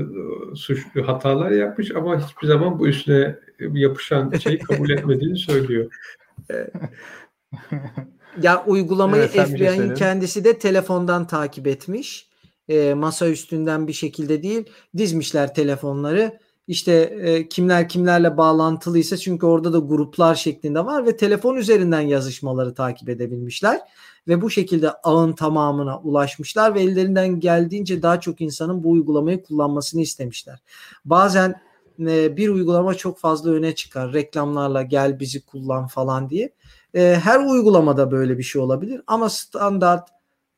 suçlu 0.57 1.09
hatalar 1.09 1.51
yapmış 1.51 1.91
ama 1.91 2.20
hiçbir 2.20 2.47
zaman 2.47 2.78
bu 2.78 2.89
üstüne 2.89 3.37
yapışan 3.72 4.32
şeyi 4.32 4.59
kabul 4.59 4.91
etmediğini 4.91 5.37
söylüyor. 5.39 5.91
Ya 8.43 8.64
uygulamayı 8.66 9.22
Evet, 9.22 9.32
şey 9.32 9.45
FBI'nin 9.45 9.95
kendisi 9.95 10.45
de 10.45 10.59
telefondan 10.59 11.26
takip 11.26 11.66
etmiş. 11.66 12.28
E, 12.68 12.95
masa 12.95 13.28
üstünden 13.28 13.89
bir 13.89 13.93
şekilde 13.93 14.43
değil. 14.43 14.64
Dizmişler 14.97 15.55
telefonları. 15.55 16.39
İşte 16.68 16.92
e, 17.22 17.48
kimler 17.48 17.88
kimlerle 17.88 18.36
bağlantılıysa 18.36 19.16
çünkü 19.16 19.46
orada 19.46 19.72
da 19.72 19.78
gruplar 19.78 20.34
şeklinde 20.34 20.84
var 20.84 21.06
ve 21.06 21.16
telefon 21.16 21.56
üzerinden 21.56 22.00
yazışmaları 22.00 22.74
takip 22.74 23.08
edebilmişler. 23.08 23.80
Ve 24.28 24.42
bu 24.42 24.50
şekilde 24.50 24.90
ağın 24.90 25.32
tamamına 25.32 25.98
ulaşmışlar 26.00 26.74
ve 26.74 26.82
ellerinden 26.82 27.40
geldiğince 27.40 28.02
daha 28.02 28.20
çok 28.20 28.40
insanın 28.40 28.84
bu 28.84 28.90
uygulamayı 28.90 29.42
kullanmasını 29.42 30.00
istemişler. 30.00 30.62
Bazen 31.04 31.60
e, 32.00 32.36
bir 32.36 32.48
uygulama 32.48 32.94
çok 32.94 33.18
fazla 33.18 33.50
öne 33.50 33.74
çıkar. 33.74 34.12
Reklamlarla 34.12 34.82
gel 34.82 35.20
bizi 35.20 35.46
kullan 35.46 35.86
falan 35.86 36.30
diye. 36.30 36.52
E, 36.94 37.20
her 37.24 37.40
uygulamada 37.40 38.10
böyle 38.10 38.38
bir 38.38 38.42
şey 38.42 38.62
olabilir 38.62 39.02
ama 39.06 39.28
standart 39.28 40.08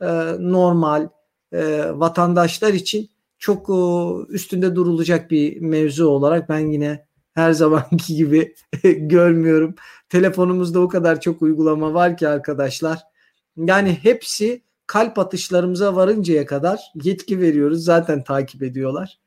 e, 0.00 0.06
normal 0.38 1.08
e, 1.52 1.90
vatandaşlar 1.94 2.72
için 2.72 3.10
çok 3.38 3.70
e, 3.70 4.32
üstünde 4.32 4.76
durulacak 4.76 5.30
bir 5.30 5.60
mevzu 5.60 6.06
olarak 6.08 6.48
ben 6.48 6.58
yine 6.58 7.06
her 7.34 7.52
zamanki 7.62 8.14
gibi 8.16 8.54
görmüyorum. 8.98 9.74
Telefonumuzda 10.08 10.80
o 10.80 10.88
kadar 10.88 11.20
çok 11.20 11.42
uygulama 11.42 11.94
var 11.94 12.16
ki 12.16 12.28
arkadaşlar. 12.28 12.98
Yani 13.56 13.98
hepsi 14.02 14.62
kalp 14.86 15.18
atışlarımıza 15.18 15.96
varıncaya 15.96 16.46
kadar 16.46 16.80
yetki 16.94 17.40
veriyoruz. 17.40 17.84
Zaten 17.84 18.24
takip 18.24 18.62
ediyorlar. 18.62 19.18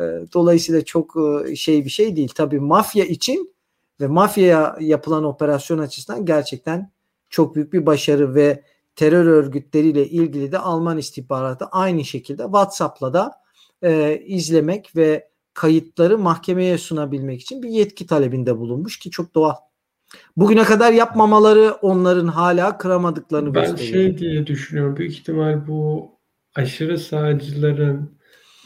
E, 0.00 0.02
Dolayısıyla 0.34 0.84
çok 0.84 1.14
e, 1.48 1.56
şey 1.56 1.84
bir 1.84 1.90
şey 1.90 2.16
değil. 2.16 2.32
Tabii 2.34 2.60
mafya 2.60 3.04
için 3.04 3.54
ve 4.00 4.06
mafyaya 4.06 4.76
yapılan 4.80 5.24
operasyon 5.24 5.78
açısından 5.78 6.26
gerçekten 6.26 6.92
çok 7.30 7.54
büyük 7.54 7.72
bir 7.72 7.86
başarı 7.86 8.34
ve 8.34 8.64
terör 8.96 9.26
örgütleriyle 9.26 10.08
ilgili 10.08 10.52
de 10.52 10.58
Alman 10.58 10.98
istihbaratı 10.98 11.64
aynı 11.64 12.04
şekilde 12.04 12.42
WhatsApp'la 12.42 13.12
da 13.12 13.32
e, 13.82 14.20
izlemek 14.26 14.96
ve 14.96 15.30
kayıtları 15.54 16.18
mahkemeye 16.18 16.78
sunabilmek 16.78 17.40
için 17.40 17.62
bir 17.62 17.68
yetki 17.68 18.06
talebinde 18.06 18.58
bulunmuş 18.58 18.98
ki 18.98 19.10
çok 19.10 19.34
doğal. 19.34 19.54
Bugüne 20.36 20.64
kadar 20.64 20.92
yapmamaları 20.92 21.72
onların 21.82 22.26
hala 22.26 22.78
kıramadıklarını 22.78 23.54
Ben 23.54 23.62
gösteriyor. 23.62 23.94
şey 23.94 24.18
diye 24.18 24.46
düşünüyorum. 24.46 24.96
Büyük 24.96 25.12
ihtimal 25.12 25.66
bu 25.66 26.10
aşırı 26.54 26.98
sağcıların 26.98 28.18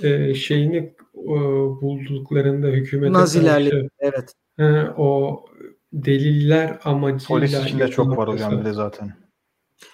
e, 0.02 0.34
şeyini 0.34 0.76
e, 0.76 1.36
bulduklarında 1.80 2.66
hükümete 2.66 3.12
Nazilerle 3.12 3.70
karşı 3.70 3.88
evet. 3.98 4.32
e, 4.58 4.64
o 4.96 5.44
deliller 5.92 6.78
amacıyla 6.84 7.28
Polis 7.28 7.54
içinde 7.54 7.88
çok 7.88 8.16
var 8.16 8.28
hocam 8.28 8.60
bir 8.60 8.64
de 8.64 8.72
zaten. 8.72 9.12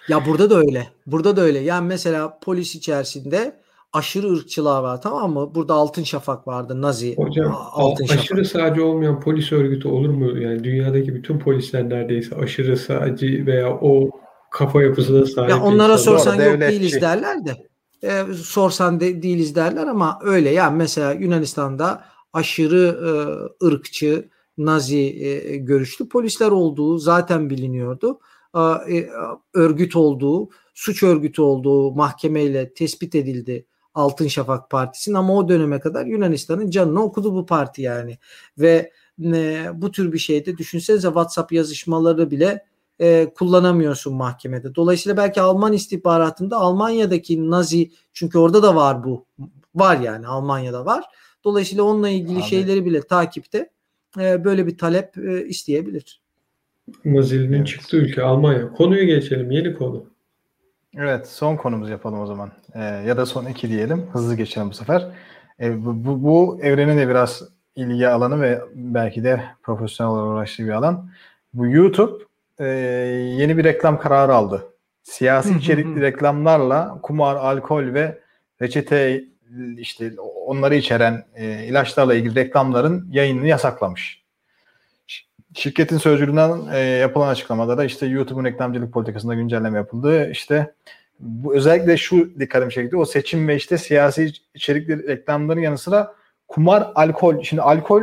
Ya 0.07 0.25
burada 0.25 0.49
da 0.49 0.57
öyle. 0.57 0.87
Burada 1.05 1.35
da 1.35 1.41
öyle. 1.41 1.59
Yani 1.59 1.87
mesela 1.87 2.39
polis 2.39 2.75
içerisinde 2.75 3.61
aşırı 3.93 4.31
ırkçılığa 4.33 4.83
var 4.83 5.01
tamam 5.01 5.33
mı? 5.33 5.55
Burada 5.55 5.73
Altın 5.73 6.03
Şafak 6.03 6.47
vardı. 6.47 6.81
Nazi. 6.81 7.15
Hocam 7.15 7.55
Altın 7.71 8.03
a- 8.03 8.07
Şafak. 8.07 8.23
aşırı 8.23 8.45
sağcı 8.45 8.85
olmayan 8.85 9.19
polis 9.19 9.51
örgütü 9.51 9.87
olur 9.87 10.09
mu? 10.09 10.39
Yani 10.39 10.63
dünyadaki 10.63 11.15
bütün 11.15 11.39
polisler 11.39 11.89
neredeyse 11.89 12.35
aşırı 12.35 12.77
sağcı 12.77 13.45
veya 13.45 13.69
o 13.81 14.09
kafa 14.51 14.81
yapısına 14.83 15.25
sahip 15.25 15.49
Ya 15.49 15.61
onlara 15.61 15.93
insanlar. 15.93 15.97
sorsan 15.97 16.37
Doğru, 16.39 16.45
yok 16.45 16.53
devletçi. 16.55 16.79
değiliz 16.79 17.01
derler 17.01 17.45
de. 17.45 17.67
E, 18.03 18.33
sorsan 18.33 18.99
de, 18.99 19.21
değiliz 19.23 19.55
derler 19.55 19.87
ama 19.87 20.19
öyle. 20.23 20.49
Yani 20.49 20.77
mesela 20.77 21.13
Yunanistan'da 21.13 22.03
aşırı 22.33 22.99
e, 23.61 23.65
ırkçı, 23.65 24.29
nazi 24.57 24.97
e, 25.25 25.57
görüşlü 25.57 26.09
polisler 26.09 26.51
olduğu 26.51 26.97
zaten 26.97 27.49
biliniyordu. 27.49 28.19
E, 28.55 28.97
e, 28.97 29.09
örgüt 29.53 29.95
olduğu, 29.95 30.49
suç 30.73 31.03
örgütü 31.03 31.41
olduğu 31.41 31.91
mahkemeyle 31.91 32.73
tespit 32.73 33.15
edildi 33.15 33.65
Altın 33.93 34.27
Şafak 34.27 34.69
Partisi'nin 34.69 35.15
ama 35.15 35.37
o 35.37 35.49
döneme 35.49 35.79
kadar 35.79 36.05
Yunanistan'ın 36.05 36.69
canını 36.69 37.03
okudu 37.03 37.33
bu 37.33 37.45
parti 37.45 37.81
yani. 37.81 38.17
Ve 38.57 38.91
e, 39.23 39.65
bu 39.73 39.91
tür 39.91 40.13
bir 40.13 40.17
şeyde 40.17 40.57
düşünsenize 40.57 41.07
WhatsApp 41.07 41.51
yazışmaları 41.51 42.31
bile 42.31 42.65
e, 42.99 43.33
kullanamıyorsun 43.35 44.13
mahkemede. 44.13 44.75
Dolayısıyla 44.75 45.17
belki 45.17 45.41
Alman 45.41 45.73
istihbaratında 45.73 46.57
Almanya'daki 46.57 47.51
Nazi 47.51 47.91
çünkü 48.13 48.37
orada 48.37 48.63
da 48.63 48.75
var 48.75 49.03
bu. 49.03 49.25
Var 49.75 49.99
yani 49.99 50.27
Almanya'da 50.27 50.85
var. 50.85 51.03
Dolayısıyla 51.43 51.83
onunla 51.83 52.09
ilgili 52.09 52.39
Abi. 52.39 52.43
şeyleri 52.47 52.85
bile 52.85 53.01
takipte 53.01 53.69
e, 54.19 54.43
böyle 54.43 54.67
bir 54.67 54.77
talep 54.77 55.17
e, 55.17 55.45
isteyebilir. 55.47 56.21
Nazilli'nin 57.05 57.57
Evet. 57.57 57.67
çıktığı 57.67 57.97
ülke 57.97 58.23
Almanya. 58.23 58.71
Konuyu 58.73 59.05
geçelim. 59.05 59.51
Yeni 59.51 59.73
konu. 59.73 60.10
Evet 60.97 61.27
son 61.27 61.55
konumuz 61.55 61.89
yapalım 61.89 62.19
o 62.19 62.25
zaman. 62.25 62.51
Ee, 62.75 62.79
ya 62.79 63.17
da 63.17 63.25
son 63.25 63.45
iki 63.45 63.69
diyelim. 63.69 64.09
Hızlı 64.13 64.35
geçelim 64.35 64.69
bu 64.69 64.73
sefer. 64.73 65.07
Ee, 65.59 65.85
bu, 65.85 66.05
bu, 66.05 66.23
bu 66.23 66.59
evrenin 66.61 66.97
de 66.97 67.07
biraz 67.09 67.43
ilgi 67.75 68.07
alanı 68.07 68.41
ve 68.41 68.61
belki 68.75 69.23
de 69.23 69.43
profesyonel 69.63 70.13
olarak 70.13 70.27
uğraştığı 70.27 70.63
bir 70.63 70.71
alan. 70.71 71.09
Bu 71.53 71.67
YouTube 71.67 72.23
e, 72.59 72.65
yeni 73.37 73.57
bir 73.57 73.63
reklam 73.63 73.99
kararı 73.99 74.35
aldı. 74.35 74.67
siyasi 75.03 75.57
içerikli 75.57 76.01
reklamlarla 76.01 76.99
kumar, 77.01 77.35
alkol 77.35 77.93
ve 77.93 78.21
reçete 78.61 79.23
işte 79.77 80.13
onları 80.45 80.75
içeren 80.75 81.25
e, 81.35 81.65
ilaçlarla 81.65 82.15
ilgili 82.15 82.35
reklamların 82.35 83.07
yayınını 83.11 83.47
yasaklamış. 83.47 84.20
Şirketin 85.53 85.97
sözcülüğünden 85.97 86.73
e, 86.73 86.79
yapılan 86.79 87.27
açıklamada 87.27 87.77
da 87.77 87.83
işte 87.83 88.05
YouTube'un 88.05 88.45
reklamcılık 88.45 88.93
politikasında 88.93 89.33
güncelleme 89.33 89.77
yapıldı. 89.77 90.31
İşte 90.31 90.73
bu 91.19 91.55
özellikle 91.55 91.97
şu 91.97 92.39
dikkatimi 92.39 92.71
çekti. 92.71 92.97
O 92.97 93.05
seçim 93.05 93.47
ve 93.47 93.55
işte 93.55 93.77
siyasi 93.77 94.31
içerikli 94.53 95.07
reklamların 95.07 95.59
yanı 95.59 95.77
sıra 95.77 96.15
kumar, 96.47 96.91
alkol. 96.95 97.43
Şimdi 97.43 97.61
alkol 97.61 98.01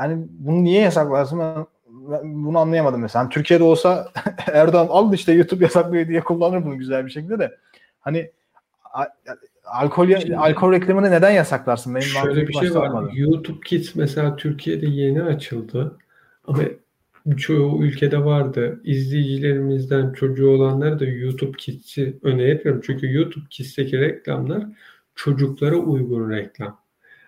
yani 0.00 0.26
bunu 0.30 0.64
niye 0.64 0.80
yasaklarsın? 0.80 1.38
Ben, 1.38 1.66
ben 1.86 2.44
bunu 2.44 2.58
anlayamadım 2.58 3.00
mesela. 3.00 3.22
Hani 3.24 3.30
Türkiye'de 3.30 3.64
olsa 3.64 4.08
Erdoğan 4.52 4.86
al 4.90 5.14
işte 5.14 5.32
YouTube 5.32 5.64
yasaklıyor 5.64 6.08
diye 6.08 6.20
kullanır 6.20 6.64
bunu 6.64 6.78
güzel 6.78 7.06
bir 7.06 7.10
şekilde 7.10 7.38
de. 7.38 7.56
Hani 8.00 8.30
alkol 9.64 10.08
Şimdi, 10.20 10.36
alkol 10.36 10.72
reklamını 10.72 11.10
neden 11.10 11.30
yasaklarsın? 11.30 11.94
Benim 11.94 12.06
şöyle 12.06 12.48
bir 12.48 12.52
şey 12.52 12.74
var. 12.74 13.12
YouTube 13.12 13.60
Kids 13.64 13.94
mesela 13.94 14.36
Türkiye'de 14.36 14.86
yeni 14.86 15.22
açıldı. 15.22 15.98
Ama 16.50 17.36
çoğu 17.36 17.84
ülkede 17.84 18.24
vardı. 18.24 18.80
İzleyicilerimizden 18.84 20.12
çocuğu 20.12 20.50
olanlar 20.50 21.00
da 21.00 21.04
YouTube 21.04 21.56
Kids'i 21.58 22.18
öneriyorum. 22.22 22.80
Çünkü 22.84 23.12
YouTube 23.12 23.44
Kids'teki 23.50 24.00
reklamlar 24.00 24.66
çocuklara 25.14 25.76
uygun 25.76 26.30
reklam. 26.30 26.80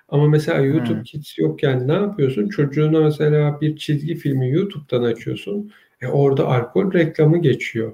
Ama 0.09 0.29
mesela 0.29 0.61
YouTube 0.61 0.95
hmm. 0.95 1.03
Kids 1.03 1.39
yokken 1.39 1.89
ne 1.89 1.93
yapıyorsun? 1.93 2.49
Çocuğuna 2.49 3.01
mesela 3.01 3.61
bir 3.61 3.77
çizgi 3.77 4.15
filmi 4.15 4.51
YouTube'dan 4.51 5.03
açıyorsun. 5.03 5.73
E 6.01 6.07
orada 6.07 6.47
alkol 6.47 6.93
reklamı 6.93 7.39
geçiyor. 7.39 7.93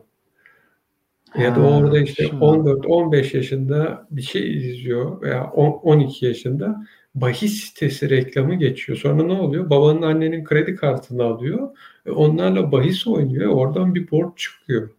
Ya 1.38 1.56
da 1.56 1.60
orada 1.60 1.98
işte 1.98 2.24
14-15 2.24 3.36
yaşında 3.36 4.06
bir 4.10 4.22
şey 4.22 4.56
izliyor 4.56 5.22
veya 5.22 5.44
12 5.44 6.26
yaşında 6.26 6.86
bahis 7.20 7.64
sitesi 7.64 8.10
reklamı 8.10 8.54
geçiyor. 8.54 8.98
Sonra 8.98 9.22
ne 9.22 9.32
oluyor? 9.32 9.70
Babanın 9.70 10.02
annenin 10.02 10.44
kredi 10.44 10.76
kartını 10.76 11.24
alıyor. 11.24 11.76
E 12.06 12.10
onlarla 12.10 12.72
bahis 12.72 13.06
oynuyor. 13.06 13.52
Oradan 13.52 13.94
bir 13.94 14.10
borç 14.10 14.38
çıkıyor. 14.38 14.90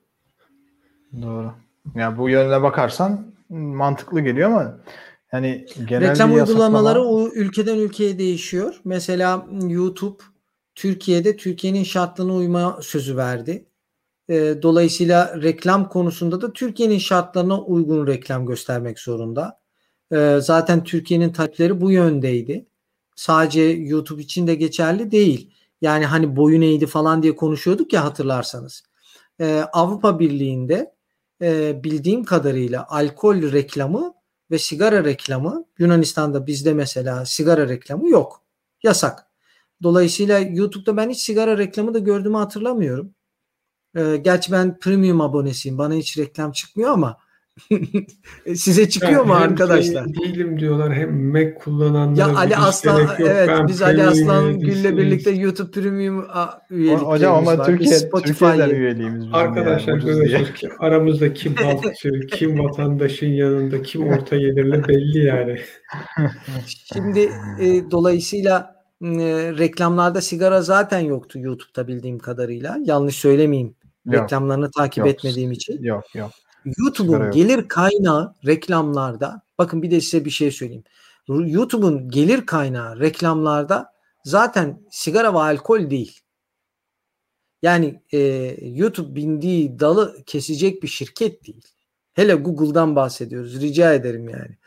Doğru. 1.22 1.52
Ya 1.96 2.18
bu 2.18 2.30
yönüne 2.30 2.62
bakarsan 2.62 3.26
mantıklı 3.50 4.22
geliyor 4.22 4.50
ama 4.50 4.78
yani 5.34 5.66
genel 5.88 6.12
reklam 6.12 6.34
uygulamaları 6.34 7.02
o 7.02 7.28
ülkeden 7.28 7.78
ülkeye 7.78 8.20
değişiyor. 8.20 8.82
Mesela 8.84 9.48
YouTube 9.68 10.24
Türkiye'de 10.76 11.38
Türkiye'nin 11.38 11.84
şartlarına 11.84 12.34
uyma 12.34 12.80
sözü 12.82 13.18
verdi. 13.18 13.66
E, 14.30 14.62
dolayısıyla 14.62 15.42
reklam 15.42 15.90
konusunda 15.90 16.42
da 16.42 16.54
Türkiye'nin 16.54 16.98
şartlarına 16.98 17.62
uygun 17.62 18.08
reklam 18.08 18.46
göstermek 18.46 19.00
zorunda. 19.00 19.59
E, 20.12 20.40
zaten 20.42 20.84
Türkiye'nin 20.84 21.32
talepleri 21.32 21.82
bu 21.82 21.92
yöndeydi. 21.92 22.66
Sadece 23.16 23.62
YouTube 23.62 24.22
için 24.22 24.48
de 24.48 24.56
geçerli 24.56 25.12
değil. 25.12 25.52
Yani 25.82 26.06
hani 26.06 26.36
boyun 26.36 26.62
eğdi 26.62 26.88
falan 26.88 27.24
diye 27.24 27.36
konuşuyorduk 27.36 27.94
ya 27.94 28.04
hatırlarsanız. 28.06 28.84
E, 29.40 29.64
Avrupa 29.74 30.20
Birliği'nde 30.20 31.00
bildiğim 31.84 32.24
kadarıyla 32.24 32.86
alkol 32.90 33.52
reklamı 33.52 34.14
ve 34.52 34.60
sigara 34.60 35.04
reklamı 35.04 35.66
Yunanistan'da 35.78 36.48
bizde 36.48 36.74
mesela 36.74 37.26
sigara 37.26 37.70
reklamı 37.70 38.10
yok. 38.10 38.44
Yasak. 38.84 39.26
Dolayısıyla 39.84 40.40
YouTube'da 40.40 40.98
ben 40.98 41.10
hiç 41.10 41.20
sigara 41.20 41.58
reklamı 41.58 41.94
da 41.94 42.00
gördüğümü 42.00 42.38
hatırlamıyorum. 42.38 43.16
Ee, 43.96 44.18
gerçi 44.18 44.52
ben 44.52 44.80
premium 44.80 45.22
abonesiyim. 45.22 45.78
Bana 45.78 45.94
hiç 45.94 46.18
reklam 46.18 46.52
çıkmıyor 46.52 46.92
ama 46.92 47.18
Size 48.56 48.90
çıkıyor 48.90 49.12
yani 49.12 49.28
mu 49.28 49.34
arkadaşlar? 49.34 50.06
Şey 50.06 50.14
değilim 50.14 50.60
diyorlar. 50.60 50.94
Hem 50.94 51.32
Mac 51.32 51.54
kullananlara 51.54 52.30
Ya 52.30 52.38
Ali 52.38 52.58
Aslan 52.58 53.08
evet 53.20 53.50
ben 53.50 53.68
biz 53.68 53.82
Ali 53.82 54.04
Aslan 54.04 54.60
Gül'le 54.60 54.98
birlikte 54.98 55.32
YouTube 55.32 55.72
Premium 55.72 56.26
üyeliklerimiz 56.70 57.08
Hocam 57.08 57.36
ama 57.36 57.58
var. 57.58 57.66
Türkiye, 57.66 57.94
Spotify'den 57.94 58.70
üyeliğimiz 58.70 59.26
Arkadaşlar 59.34 59.94
yani, 59.94 60.06
görüyorsunuz 60.06 60.54
ki 60.54 60.70
aramızda 60.80 61.34
kim 61.34 61.56
halkçı, 61.56 62.20
kim 62.32 62.60
vatandaşın 62.60 63.28
yanında, 63.28 63.82
kim 63.82 64.08
orta 64.08 64.36
gelirli 64.36 64.88
belli 64.88 65.26
yani. 65.26 65.60
Şimdi 66.94 67.20
e, 67.60 67.92
dolayısıyla 67.92 68.76
e, 69.02 69.08
reklamlarda 69.58 70.22
sigara 70.22 70.62
zaten 70.62 71.00
yoktu 71.00 71.40
YouTube'da 71.40 71.88
bildiğim 71.88 72.20
kadarıyla. 72.20 72.78
Yanlış 72.86 73.16
söylemeyeyim. 73.16 73.76
Yok, 74.06 74.24
reklamlarını 74.24 74.72
takip 74.72 74.98
yok, 74.98 75.08
etmediğim 75.08 75.52
için. 75.52 75.84
Yok 75.84 76.16
yok. 76.16 76.32
YouTube'un 76.66 77.32
gelir 77.32 77.68
kaynağı 77.68 78.34
reklamlarda 78.46 79.42
bakın 79.58 79.82
bir 79.82 79.92
de 79.92 80.02
size 80.02 80.26
bir 80.26 80.30
şey 80.30 80.52
söyleyeyim. 80.52 80.84
YouTube'un 81.28 82.10
gelir 82.10 82.46
kaynağı 82.46 83.00
reklamlarda 83.00 83.94
zaten 84.24 84.82
sigara 84.92 85.34
ve 85.34 85.38
alkol 85.38 85.90
değil. 85.90 86.20
Yani 87.62 88.02
e, 88.14 88.20
YouTube 88.62 89.16
bindiği 89.16 89.80
dalı 89.80 90.24
kesecek 90.26 90.84
bir 90.84 90.88
şirket 90.88 91.48
değil. 91.48 91.62
Hele 92.14 92.34
Google'dan 92.34 92.96
bahsediyoruz. 92.96 93.62
Rica 93.62 93.94
ederim 93.94 94.30
yani. 94.30 94.58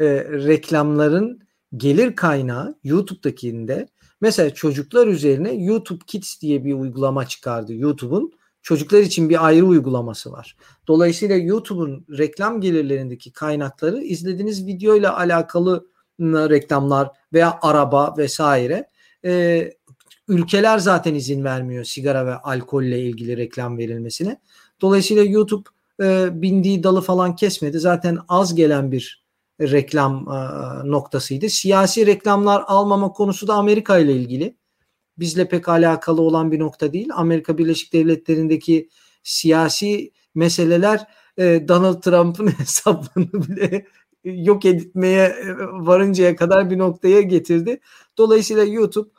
E, 0.00 0.24
reklamların 0.24 1.40
gelir 1.76 2.16
kaynağı 2.16 2.78
YouTube'dakinde 2.84 3.88
mesela 4.20 4.54
çocuklar 4.54 5.06
üzerine 5.06 5.52
YouTube 5.52 6.04
Kids 6.06 6.40
diye 6.40 6.64
bir 6.64 6.74
uygulama 6.74 7.26
çıkardı 7.26 7.74
YouTube'un. 7.74 8.32
Çocuklar 8.62 9.00
için 9.00 9.28
bir 9.28 9.46
ayrı 9.46 9.64
uygulaması 9.64 10.32
var. 10.32 10.56
Dolayısıyla 10.88 11.36
YouTube'un 11.36 12.06
reklam 12.18 12.60
gelirlerindeki 12.60 13.32
kaynakları 13.32 14.02
izlediğiniz 14.02 14.66
video 14.66 14.96
ile 14.96 15.08
alakalı 15.08 15.86
reklamlar 16.20 17.10
veya 17.32 17.58
araba 17.62 18.14
vesaire. 18.18 18.88
Ee, 19.24 19.72
ülkeler 20.28 20.78
zaten 20.78 21.14
izin 21.14 21.44
vermiyor 21.44 21.84
sigara 21.84 22.26
ve 22.26 22.34
alkolle 22.34 23.00
ilgili 23.00 23.36
reklam 23.36 23.78
verilmesine. 23.78 24.40
Dolayısıyla 24.80 25.24
YouTube 25.24 25.68
e, 26.02 26.28
bindiği 26.42 26.82
dalı 26.82 27.00
falan 27.00 27.36
kesmedi. 27.36 27.78
Zaten 27.78 28.18
az 28.28 28.54
gelen 28.54 28.92
bir 28.92 29.24
reklam 29.60 30.28
e, 30.28 30.38
noktasıydı. 30.90 31.50
Siyasi 31.50 32.06
reklamlar 32.06 32.64
almama 32.66 33.12
konusu 33.12 33.48
da 33.48 33.54
Amerika 33.54 33.98
ile 33.98 34.12
ilgili 34.12 34.56
bizle 35.20 35.48
pek 35.48 35.68
alakalı 35.68 36.22
olan 36.22 36.52
bir 36.52 36.58
nokta 36.58 36.92
değil. 36.92 37.08
Amerika 37.14 37.58
Birleşik 37.58 37.92
Devletleri'ndeki 37.92 38.88
siyasi 39.22 40.12
meseleler 40.34 41.06
e, 41.38 41.68
Donald 41.68 42.02
Trump'ın 42.02 42.46
hesabını 42.58 43.32
bile 43.32 43.86
yok 44.24 44.64
etmeye 44.64 45.24
e, 45.24 45.56
varıncaya 45.58 46.36
kadar 46.36 46.70
bir 46.70 46.78
noktaya 46.78 47.20
getirdi. 47.20 47.80
Dolayısıyla 48.18 48.64
YouTube 48.64 49.10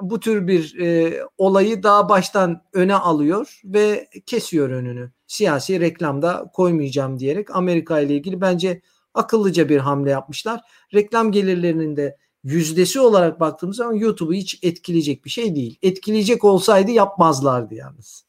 bu 0.00 0.20
tür 0.20 0.46
bir 0.46 0.78
e, 0.80 1.20
olayı 1.38 1.82
daha 1.82 2.08
baştan 2.08 2.62
öne 2.72 2.94
alıyor 2.94 3.60
ve 3.64 4.08
kesiyor 4.26 4.70
önünü. 4.70 5.12
Siyasi 5.26 5.80
reklamda 5.80 6.50
koymayacağım 6.54 7.18
diyerek 7.18 7.56
Amerika 7.56 8.00
ile 8.00 8.14
ilgili 8.14 8.40
bence 8.40 8.80
akıllıca 9.14 9.68
bir 9.68 9.78
hamle 9.78 10.10
yapmışlar. 10.10 10.60
Reklam 10.94 11.32
gelirlerinin 11.32 11.96
de 11.96 12.16
yüzdesi 12.44 13.00
olarak 13.00 13.40
baktığımız 13.40 13.76
zaman 13.76 13.94
YouTube'u 13.94 14.34
hiç 14.34 14.58
etkileyecek 14.62 15.24
bir 15.24 15.30
şey 15.30 15.54
değil. 15.54 15.78
Etkileyecek 15.82 16.44
olsaydı 16.44 16.90
yapmazlardı 16.90 17.74
yalnız. 17.74 18.24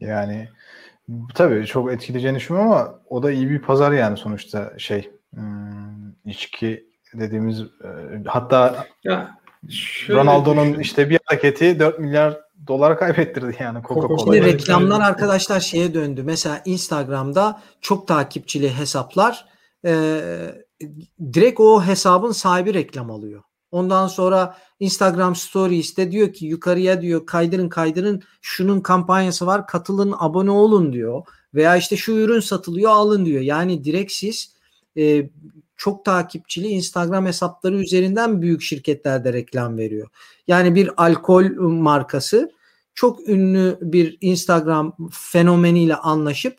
Yani 0.00 0.48
tabii 1.34 1.66
çok 1.66 1.92
etkileyeceğini 1.92 2.38
düşünmüyorum 2.38 2.72
ama 2.72 3.00
o 3.08 3.22
da 3.22 3.32
iyi 3.32 3.50
bir 3.50 3.62
pazar 3.62 3.92
yani 3.92 4.16
sonuçta 4.16 4.72
şey 4.78 5.10
hmm, 5.34 6.12
içki 6.24 6.86
dediğimiz 7.14 7.60
e, 7.60 7.66
hatta 8.26 8.86
ya 9.04 9.38
Ronaldo'nun 10.08 10.78
işte 10.78 11.10
bir 11.10 11.18
hareketi 11.24 11.78
4 11.78 11.98
milyar 11.98 12.40
dolar 12.66 12.98
kaybettirdi 12.98 13.56
yani 13.60 13.78
Coca-Cola. 13.78 14.24
Şimdi 14.24 14.44
reklamlar 14.44 15.00
arkadaşlar 15.00 15.60
şeye 15.60 15.94
döndü. 15.94 16.22
Mesela 16.22 16.62
Instagram'da 16.64 17.60
çok 17.80 18.08
takipçili 18.08 18.76
hesaplar 18.76 19.46
e, 19.84 20.20
direkt 21.32 21.60
o 21.60 21.82
hesabın 21.82 22.32
sahibi 22.32 22.74
reklam 22.74 23.10
alıyor. 23.10 23.42
Ondan 23.70 24.06
sonra 24.06 24.56
Instagram 24.80 25.36
Stories'te 25.36 26.12
diyor 26.12 26.32
ki 26.32 26.46
yukarıya 26.46 27.02
diyor 27.02 27.26
kaydırın 27.26 27.68
kaydırın 27.68 28.22
şunun 28.40 28.80
kampanyası 28.80 29.46
var 29.46 29.66
katılın 29.66 30.14
abone 30.18 30.50
olun 30.50 30.92
diyor. 30.92 31.22
Veya 31.54 31.76
işte 31.76 31.96
şu 31.96 32.12
ürün 32.12 32.40
satılıyor 32.40 32.90
alın 32.90 33.26
diyor. 33.26 33.40
Yani 33.42 33.84
direkt 33.84 34.12
siz 34.12 34.54
e, 34.96 35.30
çok 35.76 36.04
takipçili 36.04 36.66
Instagram 36.66 37.26
hesapları 37.26 37.76
üzerinden 37.76 38.42
büyük 38.42 38.62
şirketlerde 38.62 39.32
reklam 39.32 39.78
veriyor. 39.78 40.08
Yani 40.46 40.74
bir 40.74 40.90
alkol 40.96 41.44
markası 41.58 42.52
çok 42.94 43.28
ünlü 43.28 43.78
bir 43.80 44.18
Instagram 44.20 44.96
fenomeniyle 45.10 45.96
anlaşıp 45.96 46.58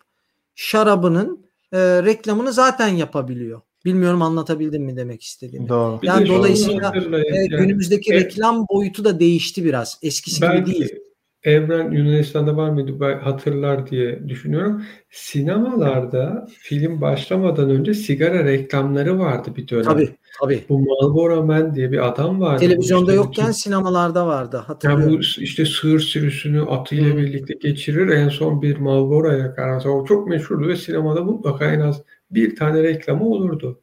şarabının 0.56 1.46
e, 1.72 1.80
reklamını 1.80 2.54
zaten 2.54 2.88
yapabiliyor. 2.88 3.62
Bilmiyorum 3.86 4.22
anlatabildim 4.22 4.84
mi 4.84 4.96
demek 4.96 5.24
istediğimi. 5.24 5.70
Doğru. 5.70 6.00
Yani 6.04 6.28
dolayısıyla 6.30 6.94
e, 7.36 7.46
günümüzdeki 7.46 8.12
yani, 8.12 8.24
reklam 8.24 8.66
boyutu 8.70 9.06
da 9.06 9.20
değişti 9.20 9.66
biraz. 9.66 10.00
Eskisi 10.02 10.42
belki, 10.42 10.72
gibi 10.72 10.80
değil. 10.80 11.03
Evren 11.44 11.92
Yunanistan'da 11.92 12.58
var 12.58 12.70
mıydı 12.70 13.20
hatırlar 13.22 13.90
diye 13.90 14.30
düşünüyorum. 14.30 14.84
Sinemalarda 15.10 16.48
film 16.60 17.02
başlamadan 17.02 17.70
önce 17.70 17.94
sigara 17.94 18.44
reklamları 18.44 19.20
vardı 19.20 19.50
bir 19.58 19.68
dönem. 19.68 19.84
Tabii 19.84 20.10
tabii. 20.40 20.64
Bu 20.70 20.80
Marlboro 20.80 21.46
Man 21.46 21.76
diye 21.76 21.92
bir 21.92 22.08
adam 22.08 22.42
vardı. 22.42 22.60
Televizyonda 22.60 23.12
işte 23.12 23.16
yokken 23.16 23.44
bütün- 23.44 23.52
sinemalarda 23.52 24.28
vardı. 24.28 24.56
yani 24.56 24.66
Hatırlıyorum. 24.66 25.14
bu 25.18 25.20
işte 25.42 25.66
sığır 25.66 26.00
sürüsünü 26.00 26.62
atıyla 26.62 27.14
Hı. 27.14 27.18
birlikte 27.18 27.54
geçirir. 27.54 28.08
En 28.08 28.30
son 28.30 28.62
bir 28.62 28.78
Marlboro 28.78 29.32
yakar. 29.32 29.86
O 29.86 30.06
çok 30.06 30.28
meşhurdu 30.28 30.68
ve 30.68 30.76
sinemada 30.76 31.24
mutlaka 31.24 31.66
en 31.66 31.80
az 31.80 32.02
bir 32.32 32.56
tane 32.56 32.84
reklamı 32.84 33.26
olurdu. 33.26 33.80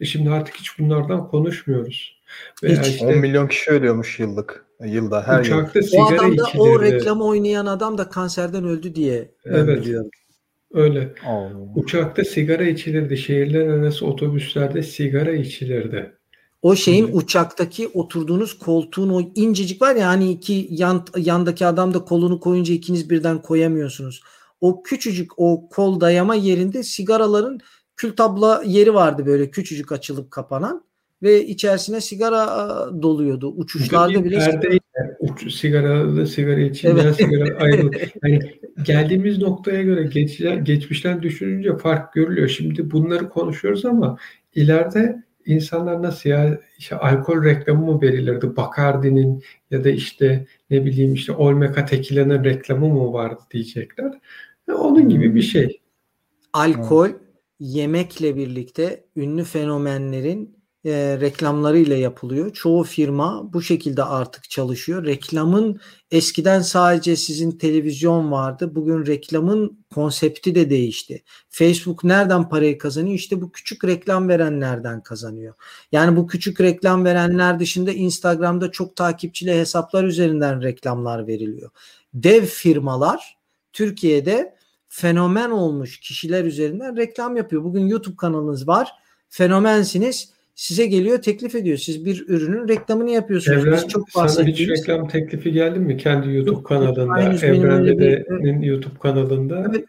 E 0.00 0.04
şimdi 0.04 0.30
artık 0.30 0.54
hiç 0.54 0.78
bunlardan 0.78 1.28
konuşmuyoruz. 1.28 2.20
Veya 2.62 2.80
Hiç. 2.82 2.88
işte 2.88 3.06
10 3.06 3.18
milyon 3.18 3.46
kişi 3.48 3.70
ölüyormuş 3.70 4.18
yıllık. 4.20 4.63
Yılda 4.86 5.26
her 5.26 5.44
yıl. 5.44 5.58
uçakta 5.58 5.80
o 5.80 5.82
sigara 5.82 6.20
adam 6.20 6.38
da 6.38 6.44
o 6.58 6.82
reklamı 6.82 7.24
oynayan 7.24 7.66
adam 7.66 7.98
da 7.98 8.08
kanserden 8.08 8.64
öldü 8.64 8.94
diye 8.94 9.34
Evet. 9.44 9.80
biliyorum. 9.80 10.10
Öyle. 10.72 11.14
Oo. 11.28 11.48
Uçakta 11.74 12.24
sigara 12.24 12.64
içilirdi. 12.64 13.16
Şehirler 13.16 13.66
arası 13.66 14.06
otobüslerde 14.06 14.82
sigara 14.82 15.32
içilirdi. 15.32 16.12
O 16.62 16.76
şeyin 16.76 17.08
Hı. 17.08 17.12
uçaktaki 17.12 17.88
oturduğunuz 17.88 18.58
koltuğun 18.58 19.10
o 19.10 19.20
incecik 19.34 19.82
var 19.82 19.96
ya 19.96 20.08
hani 20.08 20.30
iki 20.30 20.68
yan, 20.70 21.06
yandaki 21.16 21.66
adam 21.66 21.94
da 21.94 22.04
kolunu 22.04 22.40
koyunca 22.40 22.74
ikiniz 22.74 23.10
birden 23.10 23.42
koyamıyorsunuz. 23.42 24.22
O 24.60 24.82
küçücük 24.82 25.30
o 25.36 25.68
kol 25.68 26.00
dayama 26.00 26.34
yerinde 26.34 26.82
sigaraların 26.82 27.58
kül 27.96 28.16
tabla 28.16 28.62
yeri 28.66 28.94
vardı 28.94 29.26
böyle 29.26 29.50
küçücük 29.50 29.92
açılıp 29.92 30.30
kapanan 30.30 30.84
ve 31.24 31.46
içerisine 31.46 32.00
sigara 32.00 32.46
doluyordu. 33.02 33.54
Uçuşlarda 33.56 34.24
bile 34.24 34.60
uç, 35.18 35.54
sigaralı 35.54 36.26
sigara 36.26 36.60
içilmeyen 36.60 37.06
Evet. 37.06 37.16
sigara 37.16 37.58
ayrı. 37.60 37.90
Yani 38.22 38.38
geldiğimiz 38.82 39.38
noktaya 39.38 39.82
göre 39.82 40.02
geçen, 40.02 40.64
geçmişten 40.64 41.22
düşününce 41.22 41.76
fark 41.76 42.12
görülüyor. 42.12 42.48
Şimdi 42.48 42.90
bunları 42.90 43.28
konuşuyoruz 43.28 43.84
ama 43.84 44.16
ileride 44.54 45.24
insanlar 45.46 46.02
nasıl 46.02 46.30
ya 46.30 46.60
işte 46.78 46.96
alkol 46.96 47.44
reklamı 47.44 47.92
mı 47.92 48.02
verilirdi? 48.02 48.56
Bacardi'nin 48.56 49.42
ya 49.70 49.84
da 49.84 49.90
işte 49.90 50.46
ne 50.70 50.84
bileyim 50.84 51.14
işte 51.14 51.32
Olmeca 51.32 51.84
Tequila'nın 51.84 52.44
reklamı 52.44 52.88
mı 52.88 53.12
vardı 53.12 53.40
diyecekler. 53.50 54.12
Onun 54.78 55.08
gibi 55.08 55.34
bir 55.34 55.42
şey. 55.42 55.80
alkol 56.52 57.08
yemekle 57.60 58.36
birlikte 58.36 59.04
ünlü 59.16 59.44
fenomenlerin 59.44 60.63
e, 60.84 61.18
reklamlarıyla 61.20 61.96
yapılıyor. 61.96 62.52
Çoğu 62.52 62.84
firma 62.84 63.52
bu 63.52 63.62
şekilde 63.62 64.04
artık 64.04 64.50
çalışıyor. 64.50 65.04
Reklamın 65.04 65.80
eskiden 66.10 66.60
sadece 66.60 67.16
sizin 67.16 67.50
televizyon 67.50 68.32
vardı. 68.32 68.74
Bugün 68.74 69.06
reklamın 69.06 69.84
konsepti 69.94 70.54
de 70.54 70.70
değişti. 70.70 71.22
Facebook 71.48 72.04
nereden 72.04 72.48
parayı 72.48 72.78
kazanıyor? 72.78 73.14
İşte 73.14 73.40
bu 73.40 73.52
küçük 73.52 73.84
reklam 73.84 74.28
verenlerden 74.28 75.02
kazanıyor. 75.02 75.54
Yani 75.92 76.16
bu 76.16 76.26
küçük 76.26 76.60
reklam 76.60 77.04
verenler 77.04 77.58
dışında 77.60 77.92
Instagram'da 77.92 78.70
çok 78.70 78.96
takipçili 78.96 79.52
hesaplar 79.52 80.04
üzerinden 80.04 80.62
reklamlar 80.62 81.26
veriliyor. 81.26 81.70
Dev 82.14 82.44
firmalar 82.44 83.38
Türkiye'de 83.72 84.56
fenomen 84.88 85.50
olmuş 85.50 86.00
kişiler 86.00 86.44
üzerinden 86.44 86.96
reklam 86.96 87.36
yapıyor. 87.36 87.64
Bugün 87.64 87.86
YouTube 87.86 88.16
kanalınız 88.16 88.68
var. 88.68 88.92
Fenomensiniz. 89.28 90.33
Size 90.54 90.86
geliyor 90.86 91.22
teklif 91.22 91.54
ediyor. 91.54 91.78
Siz 91.78 92.04
bir 92.04 92.28
ürünün 92.28 92.68
reklamını 92.68 93.10
yapıyorsunuz. 93.10 93.58
Evren 93.62 93.72
Biz 93.72 93.88
çok 93.88 94.10
sana 94.10 94.46
hiç 94.46 94.68
reklam 94.68 95.08
teklifi 95.08 95.52
geldi 95.52 95.78
mi 95.78 95.96
kendi 95.96 96.30
YouTube 96.34 96.56
Yok, 96.56 96.66
kanalında? 96.66 97.22
Evren 97.22 97.70
öyle 97.70 97.98
bir- 97.98 98.00
Dede'nin 98.00 98.62
YouTube 98.62 98.98
kanalında. 98.98 99.64
Evet. 99.70 99.84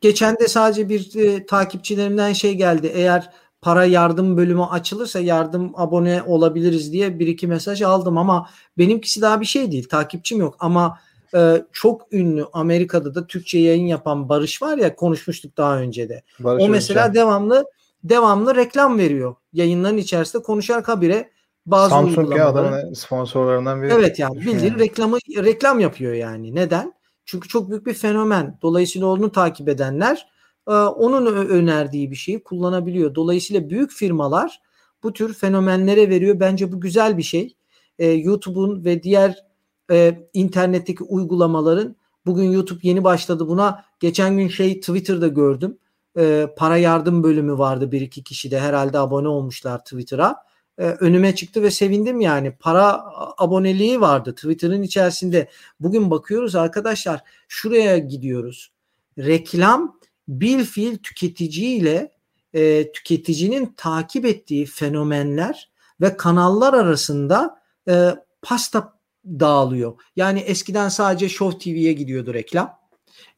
geçen 0.00 0.36
de 0.38 0.48
sadece 0.48 0.88
bir 0.88 1.16
e, 1.16 1.46
takipçilerimden 1.46 2.32
şey 2.32 2.54
geldi. 2.54 2.90
Eğer 2.94 3.30
para 3.62 3.84
yardım 3.84 4.36
bölümü 4.36 4.62
açılırsa 4.64 5.20
yardım 5.20 5.72
abone 5.74 6.22
olabiliriz 6.22 6.92
diye 6.92 7.18
bir 7.18 7.26
iki 7.26 7.46
mesaj 7.46 7.82
aldım 7.82 8.18
ama 8.18 8.48
benimkisi 8.78 9.22
daha 9.22 9.40
bir 9.40 9.46
şey 9.46 9.72
değil. 9.72 9.88
Takipçim 9.88 10.38
yok 10.38 10.56
ama 10.58 10.98
e, 11.34 11.62
çok 11.72 12.12
ünlü 12.12 12.44
Amerika'da 12.52 13.14
da 13.14 13.26
Türkçe 13.26 13.58
yayın 13.58 13.86
yapan 13.86 14.28
Barış 14.28 14.62
var 14.62 14.78
ya 14.78 14.94
konuşmuştuk 14.96 15.56
daha 15.56 15.78
önce 15.78 16.08
de. 16.08 16.22
Barış 16.40 16.64
O 16.64 16.68
mesela 16.68 17.00
Özcan. 17.00 17.14
devamlı 17.14 17.64
devamlı 18.04 18.54
reklam 18.54 18.98
veriyor. 18.98 19.34
Yayınların 19.52 19.96
içerisinde 19.96 20.42
konuşarak 20.42 20.88
habire 20.88 21.30
bazı 21.66 21.90
Samsung 21.90 22.36
ya 22.36 22.48
adamın 22.48 22.92
sponsorlarından 22.92 23.82
biri. 23.82 23.92
Evet 23.92 24.18
yani 24.18 24.40
bildiğin 24.46 24.78
reklamı 24.78 25.18
reklam 25.36 25.80
yapıyor 25.80 26.12
yani. 26.12 26.54
Neden? 26.54 26.94
Çünkü 27.24 27.48
çok 27.48 27.70
büyük 27.70 27.86
bir 27.86 27.94
fenomen. 27.94 28.58
Dolayısıyla 28.62 29.06
onu 29.06 29.32
takip 29.32 29.68
edenler 29.68 30.28
e, 30.68 30.72
onun 30.72 31.26
önerdiği 31.26 32.10
bir 32.10 32.16
şeyi 32.16 32.42
kullanabiliyor. 32.42 33.14
Dolayısıyla 33.14 33.70
büyük 33.70 33.90
firmalar 33.90 34.60
bu 35.02 35.12
tür 35.12 35.34
fenomenlere 35.34 36.10
veriyor. 36.10 36.40
Bence 36.40 36.72
bu 36.72 36.80
güzel 36.80 37.18
bir 37.18 37.22
şey. 37.22 37.56
E, 37.98 38.10
YouTube'un 38.10 38.84
ve 38.84 39.02
diğer 39.02 39.44
e, 39.90 40.28
internetteki 40.34 41.04
uygulamaların 41.04 41.96
bugün 42.26 42.50
YouTube 42.50 42.80
yeni 42.82 43.04
başladı 43.04 43.48
buna. 43.48 43.84
Geçen 44.00 44.38
gün 44.38 44.48
şey 44.48 44.80
Twitter'da 44.80 45.28
gördüm. 45.28 45.78
E, 46.18 46.46
para 46.56 46.76
yardım 46.76 47.22
bölümü 47.22 47.58
vardı 47.58 47.92
bir 47.92 48.00
iki 48.00 48.22
kişi 48.22 48.50
de 48.50 48.60
herhalde 48.60 48.98
abone 48.98 49.28
olmuşlar 49.28 49.78
Twitter'a 49.78 50.36
e, 50.78 50.84
önüme 50.84 51.34
çıktı 51.34 51.62
ve 51.62 51.70
sevindim 51.70 52.20
yani. 52.20 52.52
Para 52.60 53.04
aboneliği 53.38 54.00
vardı 54.00 54.34
Twitter'ın 54.34 54.82
içerisinde. 54.82 55.48
Bugün 55.80 56.10
bakıyoruz 56.10 56.54
arkadaşlar 56.54 57.20
şuraya 57.48 57.98
gidiyoruz. 57.98 58.72
Reklam 59.18 59.98
bil 60.28 60.64
fiil 60.64 60.98
tüketiciyle 60.98 62.12
e, 62.54 62.92
tüketicinin 62.92 63.74
takip 63.76 64.24
ettiği 64.24 64.66
fenomenler 64.66 65.70
ve 66.00 66.16
kanallar 66.16 66.74
arasında 66.74 67.60
e, 67.88 68.14
pasta 68.42 69.00
dağılıyor. 69.24 69.94
Yani 70.16 70.40
eskiden 70.40 70.88
sadece 70.88 71.28
Show 71.28 71.58
TV'ye 71.58 71.92
gidiyordu 71.92 72.34
reklam. 72.34 72.79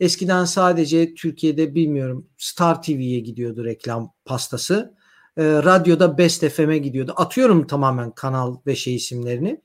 Eskiden 0.01 0.45
sadece 0.45 1.14
Türkiye'de 1.14 1.74
bilmiyorum 1.74 2.26
Star 2.38 2.82
TV'ye 2.82 3.20
gidiyordu 3.20 3.64
reklam 3.64 4.12
pastası 4.24 4.95
e, 5.36 5.45
radyoda 5.45 6.18
Best 6.18 6.49
FM'e 6.49 6.78
gidiyordu. 6.78 7.12
Atıyorum 7.16 7.66
tamamen 7.66 8.11
kanal 8.11 8.57
ve 8.66 8.76
şey 8.76 8.95
isimlerini. 8.95 9.61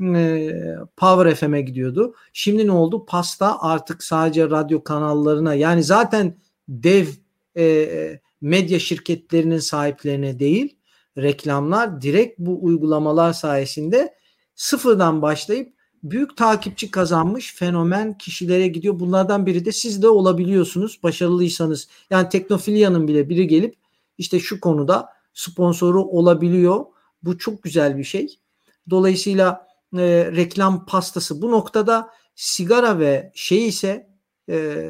E, 0.00 0.52
Power 0.96 1.34
FM'e 1.34 1.60
gidiyordu. 1.60 2.14
Şimdi 2.32 2.66
ne 2.66 2.72
oldu? 2.72 3.06
Pasta 3.06 3.62
artık 3.62 4.02
sadece 4.02 4.50
radyo 4.50 4.84
kanallarına 4.84 5.54
yani 5.54 5.82
zaten 5.82 6.36
dev 6.68 7.06
e, 7.56 8.20
medya 8.40 8.78
şirketlerinin 8.78 9.58
sahiplerine 9.58 10.38
değil 10.38 10.76
reklamlar 11.18 12.02
direkt 12.02 12.38
bu 12.38 12.64
uygulamalar 12.64 13.32
sayesinde 13.32 14.14
sıfırdan 14.54 15.22
başlayıp 15.22 15.74
büyük 16.02 16.36
takipçi 16.36 16.90
kazanmış 16.90 17.54
fenomen 17.54 18.18
kişilere 18.18 18.68
gidiyor. 18.68 19.00
Bunlardan 19.00 19.46
biri 19.46 19.64
de 19.64 19.72
siz 19.72 20.02
de 20.02 20.08
olabiliyorsunuz 20.08 21.00
başarılıysanız. 21.02 21.88
Yani 22.10 22.28
Teknofilia'nın 22.28 23.08
bile 23.08 23.28
biri 23.28 23.46
gelip 23.46 23.74
işte 24.18 24.40
şu 24.40 24.60
konuda 24.60 25.08
sponsoru 25.34 26.04
olabiliyor. 26.04 26.84
Bu 27.22 27.38
çok 27.38 27.62
güzel 27.62 27.98
bir 27.98 28.04
şey. 28.04 28.38
Dolayısıyla 28.90 29.66
e, 29.94 30.30
reklam 30.36 30.86
pastası 30.86 31.42
bu 31.42 31.50
noktada 31.50 32.10
sigara 32.34 32.98
ve 32.98 33.32
şey 33.34 33.68
ise 33.68 34.10
e, 34.50 34.86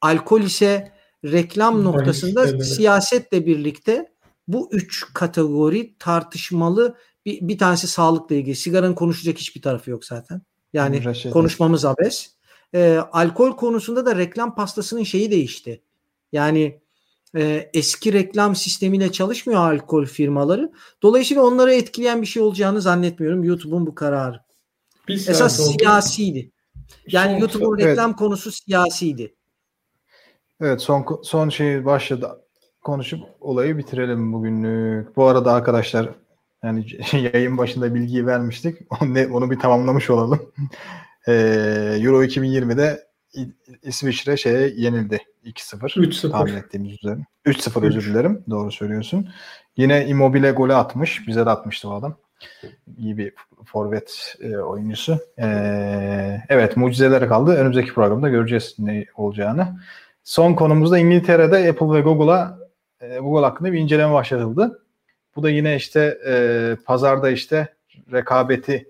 alkol 0.00 0.40
ise 0.40 0.92
reklam 1.24 1.74
Bahis 1.74 1.84
noktasında 1.84 2.64
siyasetle 2.64 3.46
birlikte 3.46 4.12
bu 4.48 4.68
üç 4.72 5.14
kategori 5.14 5.98
tartışmalı. 5.98 6.96
Bir, 7.26 7.48
bir 7.48 7.58
tanesi 7.58 7.86
sağlıkla 7.86 8.34
ilgili. 8.34 8.56
Sigaranın 8.56 8.94
konuşacak 8.94 9.38
hiçbir 9.38 9.62
tarafı 9.62 9.90
yok 9.90 10.04
zaten. 10.04 10.42
Yani 10.72 11.04
Reçete. 11.04 11.30
konuşmamız 11.30 11.84
abes. 11.84 12.34
E, 12.74 12.96
alkol 13.12 13.56
konusunda 13.56 14.06
da 14.06 14.16
reklam 14.16 14.54
pastasının 14.54 15.02
şeyi 15.02 15.30
değişti. 15.30 15.82
Yani 16.32 16.80
e, 17.36 17.70
eski 17.74 18.12
reklam 18.12 18.56
sistemiyle 18.56 19.12
çalışmıyor 19.12 19.60
alkol 19.60 20.06
firmaları. 20.06 20.72
Dolayısıyla 21.02 21.42
onları 21.42 21.74
etkileyen 21.74 22.22
bir 22.22 22.26
şey 22.26 22.42
olacağını 22.42 22.80
zannetmiyorum 22.82 23.44
YouTube'un 23.44 23.86
bu 23.86 23.94
kararı. 23.94 24.40
Bir 25.08 25.14
Esas 25.14 25.60
oldu. 25.60 25.76
siyasiydi. 25.78 26.52
Yani 27.06 27.32
Son- 27.32 27.38
YouTube'un 27.38 27.78
evet. 27.78 27.86
reklam 27.86 28.16
konusu 28.16 28.52
siyasiydi. 28.52 29.34
Evet 30.60 30.80
son 30.80 31.20
son 31.22 31.48
şey 31.48 31.84
başladı. 31.84 32.40
Konuşup 32.82 33.20
olayı 33.40 33.78
bitirelim 33.78 34.32
bugünlük. 34.32 35.16
Bu 35.16 35.24
arada 35.24 35.52
arkadaşlar 35.52 36.08
yani 36.64 36.86
yayın 37.34 37.58
başında 37.58 37.94
bilgiyi 37.94 38.26
vermiştik. 38.26 38.78
Onu, 39.00 39.34
onu 39.36 39.50
bir 39.50 39.58
tamamlamış 39.58 40.10
olalım. 40.10 40.52
Ee, 41.28 41.32
Euro 42.00 42.24
2020'de 42.24 43.06
İ- 43.34 43.54
İsviçre 43.82 44.36
şeye 44.36 44.72
yenildi 44.76 45.18
2-0. 45.44 45.78
3-0. 45.80 46.30
Tahmin 46.30 46.54
ettiğimiz 46.54 46.92
üzere. 46.92 47.18
3-0 47.46 47.86
özür 47.86 48.10
dilerim. 48.10 48.44
Doğru 48.50 48.72
söylüyorsun. 48.72 49.28
Yine 49.76 50.06
Immobile 50.06 50.50
golü 50.50 50.74
atmış. 50.74 51.28
Bize 51.28 51.46
de 51.46 51.50
atmıştı 51.50 51.88
o 51.88 51.92
adam. 51.92 52.16
İyi 52.96 53.18
bir 53.18 53.34
forvet 53.64 54.36
e, 54.40 54.56
oyuncusu. 54.56 55.18
E, 55.38 55.46
evet 56.48 56.76
mucizeler 56.76 57.28
kaldı. 57.28 57.50
Önümüzdeki 57.50 57.94
programda 57.94 58.28
göreceğiz 58.28 58.74
ne 58.78 59.06
olacağını. 59.16 59.80
Son 60.24 60.54
konumuzda 60.54 60.98
İngiltere'de 60.98 61.70
Apple 61.70 61.92
ve 61.92 62.00
Google'a 62.00 62.58
e, 63.00 63.18
Google 63.18 63.46
hakkında 63.46 63.72
bir 63.72 63.78
inceleme 63.78 64.12
başlatıldı. 64.12 64.82
Bu 65.36 65.42
da 65.42 65.50
yine 65.50 65.76
işte 65.76 66.18
e, 66.26 66.76
pazarda 66.84 67.30
işte 67.30 67.68
rekabeti 68.12 68.88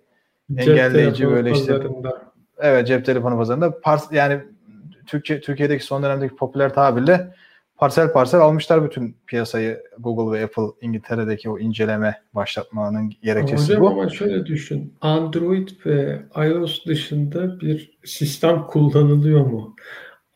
Cep 0.55 0.69
engelleyici 0.69 1.29
böyle 1.29 1.51
işte 1.51 1.73
pazarında. 1.79 2.23
evet 2.59 2.87
cep 2.87 3.05
telefonu 3.07 3.37
pazarında 3.37 3.81
pars 3.81 4.13
yani 4.13 4.41
Türkiye 5.07 5.41
Türkiye'deki 5.41 5.85
son 5.85 6.03
dönemdeki 6.03 6.37
popüler 6.37 6.75
tabirle 6.75 7.35
parsel 7.77 8.13
parsel 8.13 8.41
almışlar 8.41 8.85
bütün 8.85 9.17
piyasayı 9.27 9.83
Google 9.99 10.39
ve 10.41 10.45
Apple 10.45 10.63
İngiltere'deki 10.81 11.51
o 11.51 11.59
inceleme 11.59 12.23
başlatmanın 12.35 13.13
gerekçesi 13.23 13.73
Hocam 13.73 13.81
bu. 13.83 13.89
ama 13.89 14.09
şöyle 14.09 14.47
düşün. 14.47 14.95
Android 15.01 15.69
ve 15.87 16.23
iOS 16.37 16.87
dışında 16.87 17.61
bir 17.61 17.99
sistem 18.05 18.67
kullanılıyor 18.67 19.47
mu? 19.47 19.77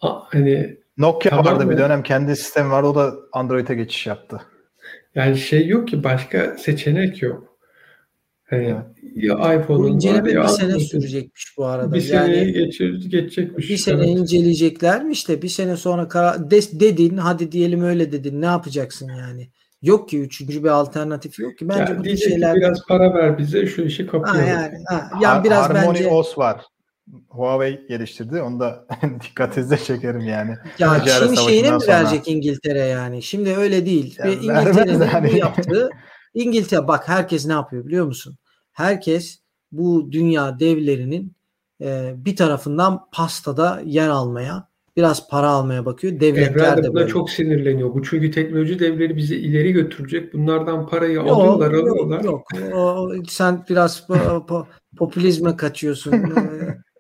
A- 0.01 0.21
Hani 0.35 0.77
Nokia 0.99 1.31
Tamam 1.31 1.47
vardı 1.47 1.65
bir 1.65 1.75
mı? 1.75 1.79
dönem 1.79 2.03
kendi 2.03 2.37
sistemi 2.37 2.71
vardı 2.71 2.89
o 2.89 2.95
da 2.95 3.15
Android'e 3.33 3.75
geçiş 3.75 4.07
yaptı. 4.07 4.41
Yani 5.15 5.37
şey 5.39 5.67
yok 5.69 5.89
ki 5.89 6.05
başka 6.05 6.57
seçenek 6.59 7.23
yok. 7.23 7.55
Hani 8.45 8.65
Evet. 8.65 8.77
ya 9.17 9.39
Bu 9.39 9.53
iPhone'un 9.63 9.85
var 9.85 9.89
inceleme 9.95 10.33
ya 10.33 10.43
bir 10.43 10.49
sene 10.49 10.67
Android'in. 10.67 10.87
sürecekmiş 10.87 11.55
bu 11.59 11.65
arada. 11.67 11.95
Bir 11.95 12.01
seneye 12.01 12.39
yani 12.39 12.53
geçir, 12.53 13.11
geçecekmiş. 13.11 13.71
bir 13.71 13.77
sene 13.77 13.97
Evet. 13.97 14.09
inceleyeceklermiş 14.09 15.29
de 15.29 15.43
bir 15.43 15.49
sene 15.49 15.77
sonra 15.77 16.09
karar 16.09 16.51
de- 16.51 16.81
dedin 16.81 17.17
hadi 17.17 17.53
diyelim 17.53 17.83
öyle 17.83 18.13
dedin 18.13 18.41
ne 18.41 18.47
yapacaksın 18.47 19.09
yani? 19.09 19.51
Yok 19.83 20.09
ki 20.09 20.21
üçüncü 20.21 20.65
bir 20.65 20.69
alternatif 20.69 21.39
yok 21.39 21.59
ki. 21.59 21.69
Bence 21.69 21.93
Ya 21.93 21.99
bu 21.99 22.03
ki 22.03 22.17
şeyler 22.17 22.55
biraz 22.57 22.87
para 22.89 23.15
ver 23.15 23.39
bize 23.39 23.67
şu 23.67 23.83
işi 23.83 24.07
ha, 24.07 24.11
kapayalım. 24.13 24.49
yani 24.51 24.75
ha, 24.89 25.11
yani 25.23 25.45
biraz 25.45 25.69
Harmony 25.71 25.89
bence 25.95 26.09
OS 26.09 26.39
var. 26.39 26.61
Huawei 27.29 27.87
geliştirdi. 27.89 28.43
Onu 28.43 28.61
da 28.61 28.87
dikkatinize 29.25 29.77
çekerim 29.77 30.21
yani. 30.21 30.55
ya 30.79 31.03
Ticaret 31.05 31.29
Çin 31.37 31.47
şeyine 31.49 31.71
mi 31.73 31.81
sonra. 31.81 31.99
verecek 32.01 32.29
İngiltere 32.29 32.79
yani? 32.79 33.23
Şimdi 33.23 33.57
öyle 33.57 33.87
değil. 33.87 34.17
Ya 34.19 34.25
Ve 34.25 34.31
vermez 34.31 34.77
İngiltere'nin 34.77 35.13
yani. 35.13 35.33
bu 35.33 35.37
yaptığı 35.37 35.91
İngiltere 36.35 36.89
bak 36.89 37.09
herkes 37.09 37.47
ne 37.47 37.53
yapıyor 37.53 37.87
biliyor 37.87 38.07
musun? 38.07 38.37
Herkes 38.73 39.41
bu 39.73 40.13
dünya 40.13 40.61
devlerinin 40.61 41.33
e, 41.81 42.13
bir 42.17 42.37
tarafından 42.37 43.01
pastada 43.13 43.83
yer 43.85 44.09
almaya, 44.09 44.69
biraz 44.97 45.29
para 45.29 45.49
almaya 45.49 45.85
bakıyor. 45.87 46.21
Devletler 46.21 46.65
Evren 46.65 46.79
de 46.79 46.83
de 46.83 46.89
buna 46.89 46.95
böyle. 47.01 47.09
çok 47.09 47.31
sinirleniyor. 47.31 47.95
Bu 47.95 48.03
çünkü 48.03 48.31
teknoloji 48.31 48.79
devleri 48.79 49.17
bizi 49.17 49.37
ileri 49.37 49.73
götürecek. 49.73 50.35
Bunlardan 50.35 50.87
parayı 50.89 51.13
Yok, 51.15 51.29
alıyorlar, 51.29 51.71
yok, 51.71 51.89
alıyorlar. 51.91 52.25
Yok, 52.25 52.47
O- 52.75 53.13
sen 53.29 53.65
biraz 53.71 53.99
po- 54.09 54.47
po- 54.47 54.67
popülizme 54.97 55.57
kaçıyorsun. 55.57 56.13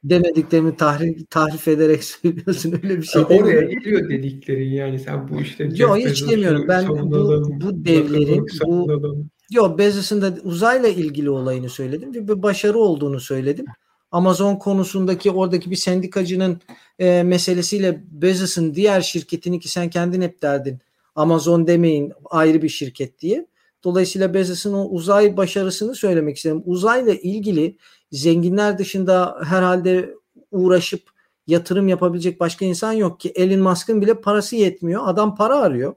Demediklerimi 0.04 0.76
tahrif, 0.76 1.30
tahrif 1.30 1.68
ederek 1.68 2.04
söylüyorsun. 2.22 2.72
Öyle 2.82 2.96
bir 2.98 3.02
şey 3.02 3.22
Ya 3.22 3.28
oraya 3.28 3.62
geliyor 3.62 4.08
dediklerin 4.08 4.70
yani 4.72 4.98
sen 4.98 5.28
bu 5.28 5.40
işte 5.40 5.68
Yok, 5.76 5.96
hiç 5.96 6.28
demiyorum. 6.28 6.64
Ben 6.68 6.88
bu- 6.88 6.96
savunalım, 6.96 7.60
bu 7.60 7.84
devlerin, 7.84 8.46
bu-. 8.66 9.02
Yok 9.50 9.78
Bezos'un 9.78 10.22
da 10.22 10.34
uzayla 10.42 10.88
ilgili 10.88 11.30
olayını 11.30 11.68
söyledim 11.68 12.14
ve 12.14 12.28
bir 12.28 12.42
başarı 12.42 12.78
olduğunu 12.78 13.20
söyledim. 13.20 13.66
Amazon 14.10 14.56
konusundaki 14.56 15.30
oradaki 15.30 15.70
bir 15.70 15.76
sendikacının 15.76 16.60
e, 16.98 17.22
meselesiyle 17.22 18.04
Bezos'un 18.10 18.74
diğer 18.74 19.00
şirketini 19.00 19.60
ki 19.60 19.68
sen 19.68 19.90
kendin 19.90 20.22
hep 20.22 20.42
derdin 20.42 20.78
Amazon 21.14 21.66
demeyin 21.66 22.12
ayrı 22.24 22.62
bir 22.62 22.68
şirket 22.68 23.18
diye. 23.20 23.46
Dolayısıyla 23.84 24.34
Bezos'un 24.34 24.72
o 24.72 24.84
uzay 24.88 25.36
başarısını 25.36 25.94
söylemek 25.94 26.36
istedim. 26.36 26.62
Uzayla 26.64 27.14
ilgili 27.14 27.76
zenginler 28.14 28.78
dışında 28.78 29.38
herhalde 29.44 30.14
uğraşıp 30.50 31.02
yatırım 31.46 31.88
yapabilecek 31.88 32.40
başka 32.40 32.64
insan 32.64 32.92
yok 32.92 33.20
ki. 33.20 33.30
Elon 33.30 33.60
Musk'ın 33.60 34.02
bile 34.02 34.20
parası 34.20 34.56
yetmiyor. 34.56 35.02
Adam 35.06 35.36
para 35.36 35.56
arıyor. 35.56 35.94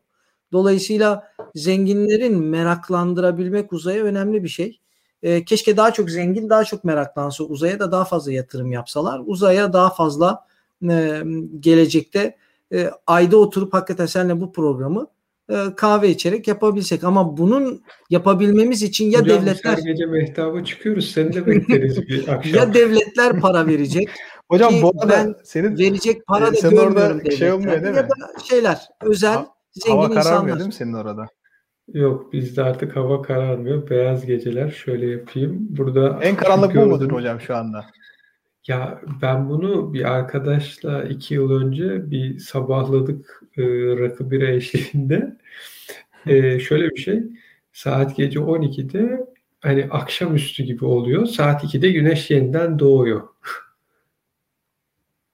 Dolayısıyla 0.51 1.32
zenginlerin 1.55 2.43
meraklandırabilmek 2.43 3.74
uzaya 3.74 4.03
önemli 4.03 4.43
bir 4.43 4.47
şey. 4.47 4.80
E, 5.24 5.45
keşke 5.45 5.78
daha 5.78 5.93
çok 5.93 6.09
zengin 6.09 6.49
daha 6.49 6.63
çok 6.63 6.84
meraklansa 6.84 7.43
uzaya 7.43 7.80
da 7.80 7.91
daha 7.91 8.05
fazla 8.05 8.32
yatırım 8.32 8.72
yapsalar. 8.72 9.22
Uzaya 9.26 9.74
daha 9.74 9.89
fazla 9.89 10.45
e, 10.89 11.22
gelecekte 11.59 12.38
e, 12.74 12.91
ayda 13.07 13.38
oturup 13.38 13.74
hakikaten 13.74 14.05
seninle 14.05 14.41
bu 14.41 14.51
programı 14.51 15.07
kahve 15.76 16.10
içerek 16.10 16.48
yapabilsek. 16.48 17.04
Ama 17.04 17.38
bunun 17.38 17.84
yapabilmemiz 18.10 18.84
için 18.84 19.12
ya 19.12 19.20
Hocam 19.22 19.41
devletler 19.41 19.78
gece 19.78 20.06
mehtaba 20.06 20.64
çıkıyoruz. 20.64 21.12
Seni 21.12 21.34
de 21.34 21.48
bekleriz 21.48 22.08
bir 22.08 22.28
akşam. 22.34 22.56
ya 22.56 22.74
devletler 22.74 23.39
para 23.39 23.68
verecek 23.68 24.10
Hocam 24.52 24.74
bu 24.82 24.88
arada 25.02 25.10
ben 25.10 25.36
senin 25.43 25.78
verecek 25.78 26.26
para 26.28 26.48
Ee, 26.48 26.64
da 26.64 26.70
görmüyorum 26.70 27.18
orada 27.20 27.32
şey 27.32 27.52
olmuyor 27.52 27.72
değil 27.84 27.91
mi? 27.93 27.98
Ya 27.98 28.04
da 28.10 28.16
şeyler 28.50 28.82
özel 29.02 29.34
Ha- 29.34 29.48
zengin 29.72 29.98
hava 29.98 30.08
kararmıyor 30.10 30.26
insanlar. 30.36 30.60
değil 30.60 30.68
mi 30.68 30.74
senin 30.74 30.93
orada? 30.93 31.26
Yok 31.93 32.34
bizde 32.34 32.64
artık 32.64 32.95
hava 32.95 33.22
kararmıyor. 33.22 33.89
Beyaz 33.89 34.26
geceler 34.26 34.70
şöyle 34.70 35.06
yapayım. 35.10 35.58
Burada 35.70 36.20
En 36.22 36.36
karanlık 36.36 36.76
bu 36.76 36.86
mudur 36.86 37.12
hocam 37.12 37.41
şu 37.41 37.56
anda? 37.56 37.86
Ya 38.68 39.01
ben 39.22 39.49
bunu 39.49 39.93
bir 39.93 40.11
arkadaşla 40.11 41.03
iki 41.03 41.34
yıl 41.34 41.51
önce 41.51 42.11
bir 42.11 42.39
sabahladık 42.39 43.41
e, 43.57 43.63
rakı 43.97 44.32
bira 44.32 44.47
eşliğinde. 44.51 45.38
E, 46.26 46.59
şöyle 46.59 46.89
bir 46.89 46.99
şey. 47.01 47.24
Saat 47.74 48.15
gece 48.18 48.39
12'de 48.39 49.26
hani 49.59 49.88
akşamüstü 49.91 50.63
gibi 50.63 50.86
oluyor. 50.86 51.26
Saat 51.26 51.63
2'de 51.63 51.91
güneş 51.91 52.32
yeniden 52.32 52.80
doğuyor. 52.80 53.22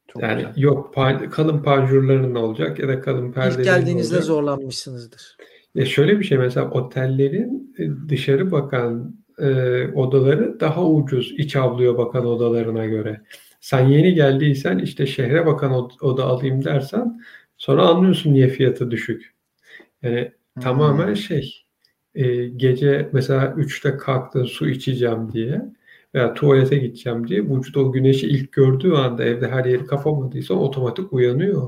Çok 0.07 0.23
Yani 0.23 0.37
güzel. 0.47 0.53
yok 0.63 0.95
pa- 0.95 1.29
kalın 1.29 1.63
panjurların 1.63 2.35
olacak 2.35 2.79
ya 2.79 2.87
da 2.87 3.01
kalın 3.01 3.27
İlk 3.27 3.35
perdelerin 3.35 3.63
geldiğinizde 3.63 4.15
olacak. 4.15 4.27
zorlanmışsınızdır. 4.27 5.37
Ya 5.75 5.85
şöyle 5.85 6.19
bir 6.19 6.23
şey 6.23 6.37
mesela 6.37 6.69
otellerin 6.71 7.75
e, 7.79 8.09
dışarı 8.09 8.51
bakan 8.51 9.15
e, 9.39 9.47
odaları 9.93 10.59
daha 10.59 10.87
ucuz 10.89 11.31
iç 11.37 11.55
avluya 11.55 11.97
bakan 11.97 12.25
odalarına 12.25 12.85
göre. 12.85 13.21
Sen 13.61 13.87
yeni 13.87 14.13
geldiysen 14.13 14.77
işte 14.79 15.05
şehre 15.07 15.45
bakan 15.45 15.71
od- 15.71 16.01
oda 16.01 16.23
alayım 16.25 16.63
dersen 16.65 17.21
sonra 17.57 17.87
anlıyorsun 17.87 18.33
niye 18.33 18.47
fiyatı 18.47 18.91
düşük. 18.91 19.33
Yani 20.03 20.31
Hmm. 20.53 20.63
tamamen 20.63 21.13
şey 21.13 21.63
e, 22.15 22.45
gece 22.47 23.09
mesela 23.13 23.45
3'te 23.57 23.97
kalktın 23.97 24.43
su 24.45 24.69
içeceğim 24.69 25.31
diye 25.33 25.61
veya 26.15 26.33
tuvalete 26.33 26.77
gideceğim 26.77 27.27
diye 27.27 27.41
vücut 27.43 27.77
o 27.77 27.91
güneşi 27.91 28.27
ilk 28.27 28.51
gördüğü 28.51 28.91
anda 28.93 29.23
evde 29.23 29.47
her 29.47 29.65
yeri 29.65 29.85
kapamadıysa 29.85 30.53
otomatik 30.53 31.13
uyanıyor. 31.13 31.67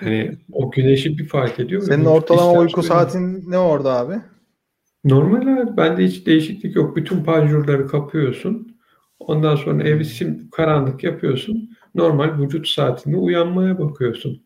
Hani 0.00 0.38
o 0.52 0.70
güneşi 0.70 1.18
bir 1.18 1.28
fark 1.28 1.60
ediyor. 1.60 1.82
Senin 1.82 2.04
ortalama 2.04 2.58
uyku 2.60 2.82
saatin 2.82 3.50
ne 3.50 3.58
orada 3.58 3.92
abi? 3.98 4.14
Normal 5.04 5.46
abi. 5.62 5.76
Bende 5.76 6.04
hiç 6.04 6.26
değişiklik 6.26 6.76
yok. 6.76 6.96
Bütün 6.96 7.24
panjurları 7.24 7.86
kapıyorsun. 7.86 8.76
Ondan 9.18 9.56
sonra 9.56 9.74
Hmm. 9.74 9.86
evi 9.86 10.04
sim 10.04 10.48
karanlık 10.50 11.04
yapıyorsun. 11.04 11.70
Normal 11.94 12.38
vücut 12.38 12.68
saatinde 12.68 13.16
uyanmaya 13.16 13.78
bakıyorsun. 13.78 14.42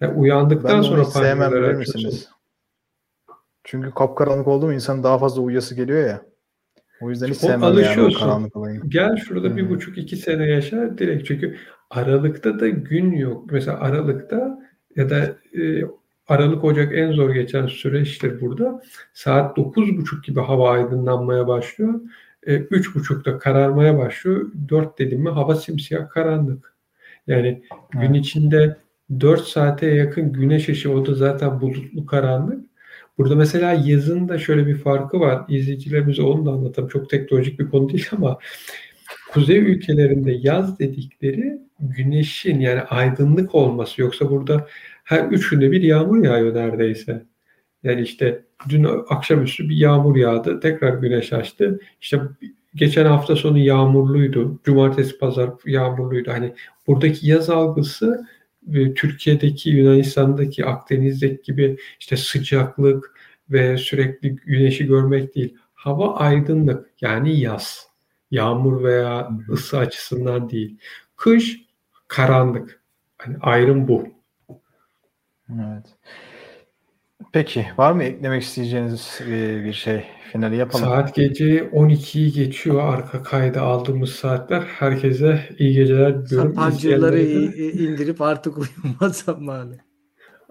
Yani 0.00 0.14
uyandıktan 0.14 0.76
Ben 0.76 0.82
sonra 0.82 1.02
panjurları 1.02 1.66
açıyorsun. 1.76 2.20
Çünkü 3.64 3.90
kapkaranlık 3.90 4.48
oldu 4.48 4.66
mu 4.66 4.72
insanın 4.72 5.02
daha 5.02 5.18
fazla 5.18 5.42
uyuyası 5.42 5.74
geliyor 5.74 6.08
ya. 6.08 6.22
O 7.00 7.10
yüzden 7.10 7.26
hiç 7.28 7.36
sevmem 7.36 7.60
yani 7.62 7.70
o 7.70 7.74
alışıyorsun. 7.74 8.18
karanlık 8.18 8.56
olayını. 8.56 8.88
Gel 8.88 9.16
şurada 9.16 9.56
bir 9.56 9.62
Hmm. 9.62 9.70
buçuk 9.70 9.98
iki 9.98 10.16
sene 10.16 10.44
yaşa 10.50 10.98
direkt 10.98 11.26
çünkü 11.26 11.56
Aralık'ta 11.90 12.60
da 12.60 12.68
gün 12.68 13.12
yok. 13.12 13.52
Mesela 13.52 13.80
Aralık'ta 13.80 14.58
ya 14.96 15.10
da 15.10 15.36
e, 15.52 15.84
Aralık 16.30 16.64
Ocak 16.64 16.92
en 16.94 17.12
zor 17.12 17.30
geçen 17.30 17.66
süreçtir 17.66 18.40
burada. 18.40 18.82
Saat 19.14 19.56
dokuz 19.56 19.96
buçuk 19.96 20.24
gibi 20.24 20.40
hava 20.40 20.70
aydınlanmaya 20.70 21.48
başlıyor. 21.48 22.00
E, 22.46 22.56
üç 22.56 22.94
buçukta 22.94 23.38
kararmaya 23.38 23.98
başlıyor. 23.98 24.50
Dört 24.68 24.98
dedim 24.98 25.20
mi 25.20 25.28
hava 25.28 25.54
simsiyah 25.54 26.08
karanlık. 26.08 26.74
Yani 27.26 27.62
gün 27.90 28.00
Evet. 28.00 28.16
içinde 28.16 28.76
4 29.20 29.40
saate 29.40 29.86
yakın 29.86 30.32
güneş 30.32 30.68
ışığı 30.68 30.92
o 30.92 31.06
da 31.06 31.14
zaten 31.14 31.60
bulutlu 31.60 32.06
karanlık. 32.06 32.64
Burada 33.18 33.34
mesela 33.34 33.72
yazın 33.84 34.28
da 34.28 34.38
şöyle 34.38 34.66
bir 34.66 34.76
farkı 34.76 35.20
var. 35.20 35.44
İzleyicilerimize 35.48 36.22
onu 36.22 36.46
da 36.46 36.50
anlatalım. 36.50 36.88
Çok 36.88 37.10
teknolojik 37.10 37.60
bir 37.60 37.70
konu 37.70 37.88
değil 37.88 38.06
ama 38.12 38.38
kuzey 39.32 39.58
ülkelerinde 39.58 40.32
yaz 40.32 40.78
dedikleri 40.78 41.58
güneşin 41.80 42.60
yani 42.60 42.80
aydınlık 42.80 43.54
olması. 43.54 44.00
Yoksa 44.00 44.30
burada 44.30 44.66
her 45.10 45.24
üç 45.24 45.48
günde 45.48 45.72
bir 45.72 45.82
yağmur 45.82 46.24
yağıyor 46.24 46.54
neredeyse. 46.54 47.26
Yani 47.82 48.00
işte 48.00 48.44
dün 48.68 48.86
akşamüstü 49.08 49.68
bir 49.68 49.76
yağmur 49.76 50.16
yağdı. 50.16 50.60
Tekrar 50.60 50.94
güneş 50.94 51.32
açtı. 51.32 51.80
İşte 52.00 52.20
geçen 52.74 53.06
hafta 53.06 53.36
sonu 53.36 53.58
yağmurluydu. 53.58 54.60
Cumartesi 54.64 55.18
pazar 55.18 55.50
yağmurluydu. 55.66 56.30
Hani 56.30 56.54
buradaki 56.86 57.26
yaz 57.26 57.50
algısı 57.50 58.26
e, 58.74 58.94
Türkiye'deki, 58.94 59.70
Yunanistan'daki, 59.70 60.64
Akdeniz'deki 60.64 61.42
gibi 61.42 61.76
işte 62.00 62.16
sıcaklık 62.16 63.14
ve 63.50 63.76
sürekli 63.76 64.36
güneşi 64.36 64.86
görmek 64.86 65.34
değil. 65.34 65.56
Hava 65.74 66.14
aydınlık 66.16 66.90
yani 67.00 67.40
yaz. 67.40 67.86
Yağmur 68.30 68.84
veya 68.84 69.30
ısı 69.48 69.78
açısından 69.78 70.50
değil. 70.50 70.78
Kış 71.16 71.56
karanlık. 72.08 72.82
Hani 73.18 73.36
ayrım 73.40 73.88
bu. 73.88 74.19
Evet. 75.54 75.86
Peki 77.32 77.66
var 77.76 77.92
mı 77.92 78.02
eklemek 78.02 78.42
isteyeceğiniz 78.42 79.20
e, 79.28 79.64
bir 79.64 79.72
şey? 79.72 80.04
Finali 80.32 80.56
yapalım. 80.56 80.84
Saat 80.84 81.14
gece 81.14 81.58
12'yi 81.58 82.32
geçiyor 82.32 82.94
arka 82.94 83.22
kayda 83.22 83.62
aldığımız 83.62 84.10
saatler. 84.10 84.60
Herkese 84.60 85.40
iyi 85.58 85.74
geceler 85.74 86.26
diliyorum. 86.26 86.54
Sapancıları 86.54 87.20
indirip 87.20 88.20
artık 88.20 88.58
uyuma 88.58 89.08
zamanı. 89.08 89.78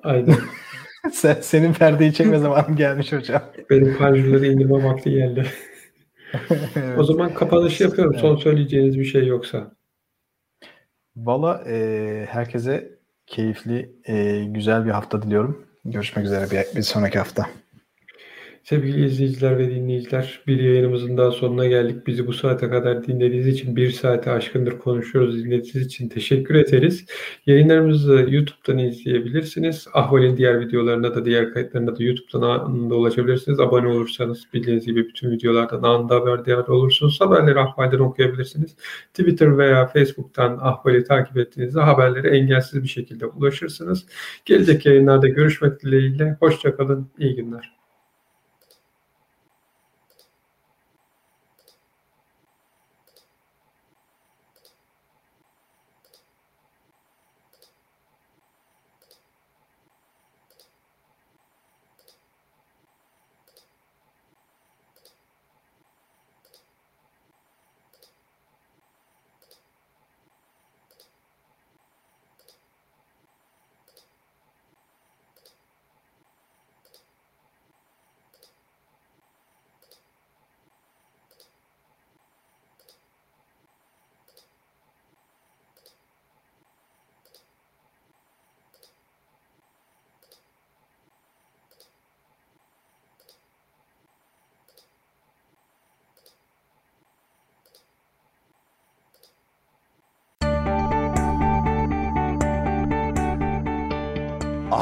Aynen. 0.03 0.35
Sen, 1.11 1.37
senin 1.41 1.73
perdeyi 1.73 2.13
çekme 2.13 2.39
zamanın 2.39 2.75
gelmiş 2.75 3.13
hocam. 3.13 3.41
Benim 3.69 3.97
panjurları 3.97 4.47
indirme 4.47 4.83
vakti 4.83 5.11
geldi. 5.11 5.45
O 6.97 7.03
zaman 7.03 7.33
kapanışı 7.33 7.83
yapıyorum. 7.83 8.15
Son 8.19 8.35
söyleyeceğiniz 8.35 8.99
bir 8.99 9.05
şey 9.05 9.27
yoksa. 9.27 9.71
Valla 11.15 11.63
e, 11.67 12.25
herkese 12.29 12.98
keyifli, 13.29 13.95
e, 14.05 14.43
güzel 14.45 14.85
bir 14.85 14.91
hafta 14.91 15.21
diliyorum. 15.21 15.65
Görüşmek 15.85 16.25
üzere 16.25 16.51
bir, 16.51 16.75
bir 16.75 16.81
sonraki 16.81 17.17
hafta. 17.17 17.49
Sevgili 18.69 19.05
izleyiciler 19.05 19.57
ve 19.57 19.69
dinleyiciler, 19.69 20.41
bir 20.47 20.59
yayınımızın 20.59 21.17
daha 21.17 21.31
sonuna 21.31 21.65
geldik. 21.67 22.07
Bizi 22.07 22.27
bu 22.27 22.33
saate 22.33 22.69
kadar 22.69 23.07
dinlediğiniz 23.07 23.47
için 23.47 23.75
bir 23.75 23.91
saate 23.91 24.31
aşkındır 24.31 24.79
konuşuyoruz. 24.79 25.37
Dinlediğiniz 25.37 25.85
için 25.85 26.09
teşekkür 26.09 26.55
ederiz. 26.55 27.05
Yayınlarımızı 27.45 28.13
YouTube'dan 28.29 28.77
izleyebilirsiniz. 28.77 29.87
Ahval'in 29.93 30.37
diğer 30.37 30.59
videolarına 30.59 31.15
da 31.15 31.25
diğer 31.25 31.53
kayıtlarına 31.53 31.99
da 31.99 32.03
YouTube'dan 32.03 32.41
anında 32.41 32.95
ulaşabilirsiniz. 32.95 33.59
Abone 33.59 33.87
olursanız 33.87 34.43
bildiğiniz 34.53 34.85
gibi 34.85 35.07
bütün 35.07 35.31
videolardan 35.31 35.83
anında 35.83 36.15
haberdar 36.15 36.67
olursunuz. 36.67 37.21
Haberleri 37.21 37.59
Ahval'den 37.59 37.99
okuyabilirsiniz. 37.99 38.75
Twitter 39.13 39.57
veya 39.57 39.87
Facebook'tan 39.87 40.57
Ahval'i 40.61 41.03
takip 41.03 41.37
ettiğinizde 41.37 41.79
haberlere 41.79 42.37
engelsiz 42.37 42.83
bir 42.83 42.87
şekilde 42.87 43.25
ulaşırsınız. 43.25 44.05
Gelecek 44.45 44.85
yayınlarda 44.85 45.27
görüşmek 45.27 45.83
dileğiyle. 45.83 46.37
Hoşçakalın. 46.39 47.07
İyi 47.19 47.35
günler. 47.35 47.78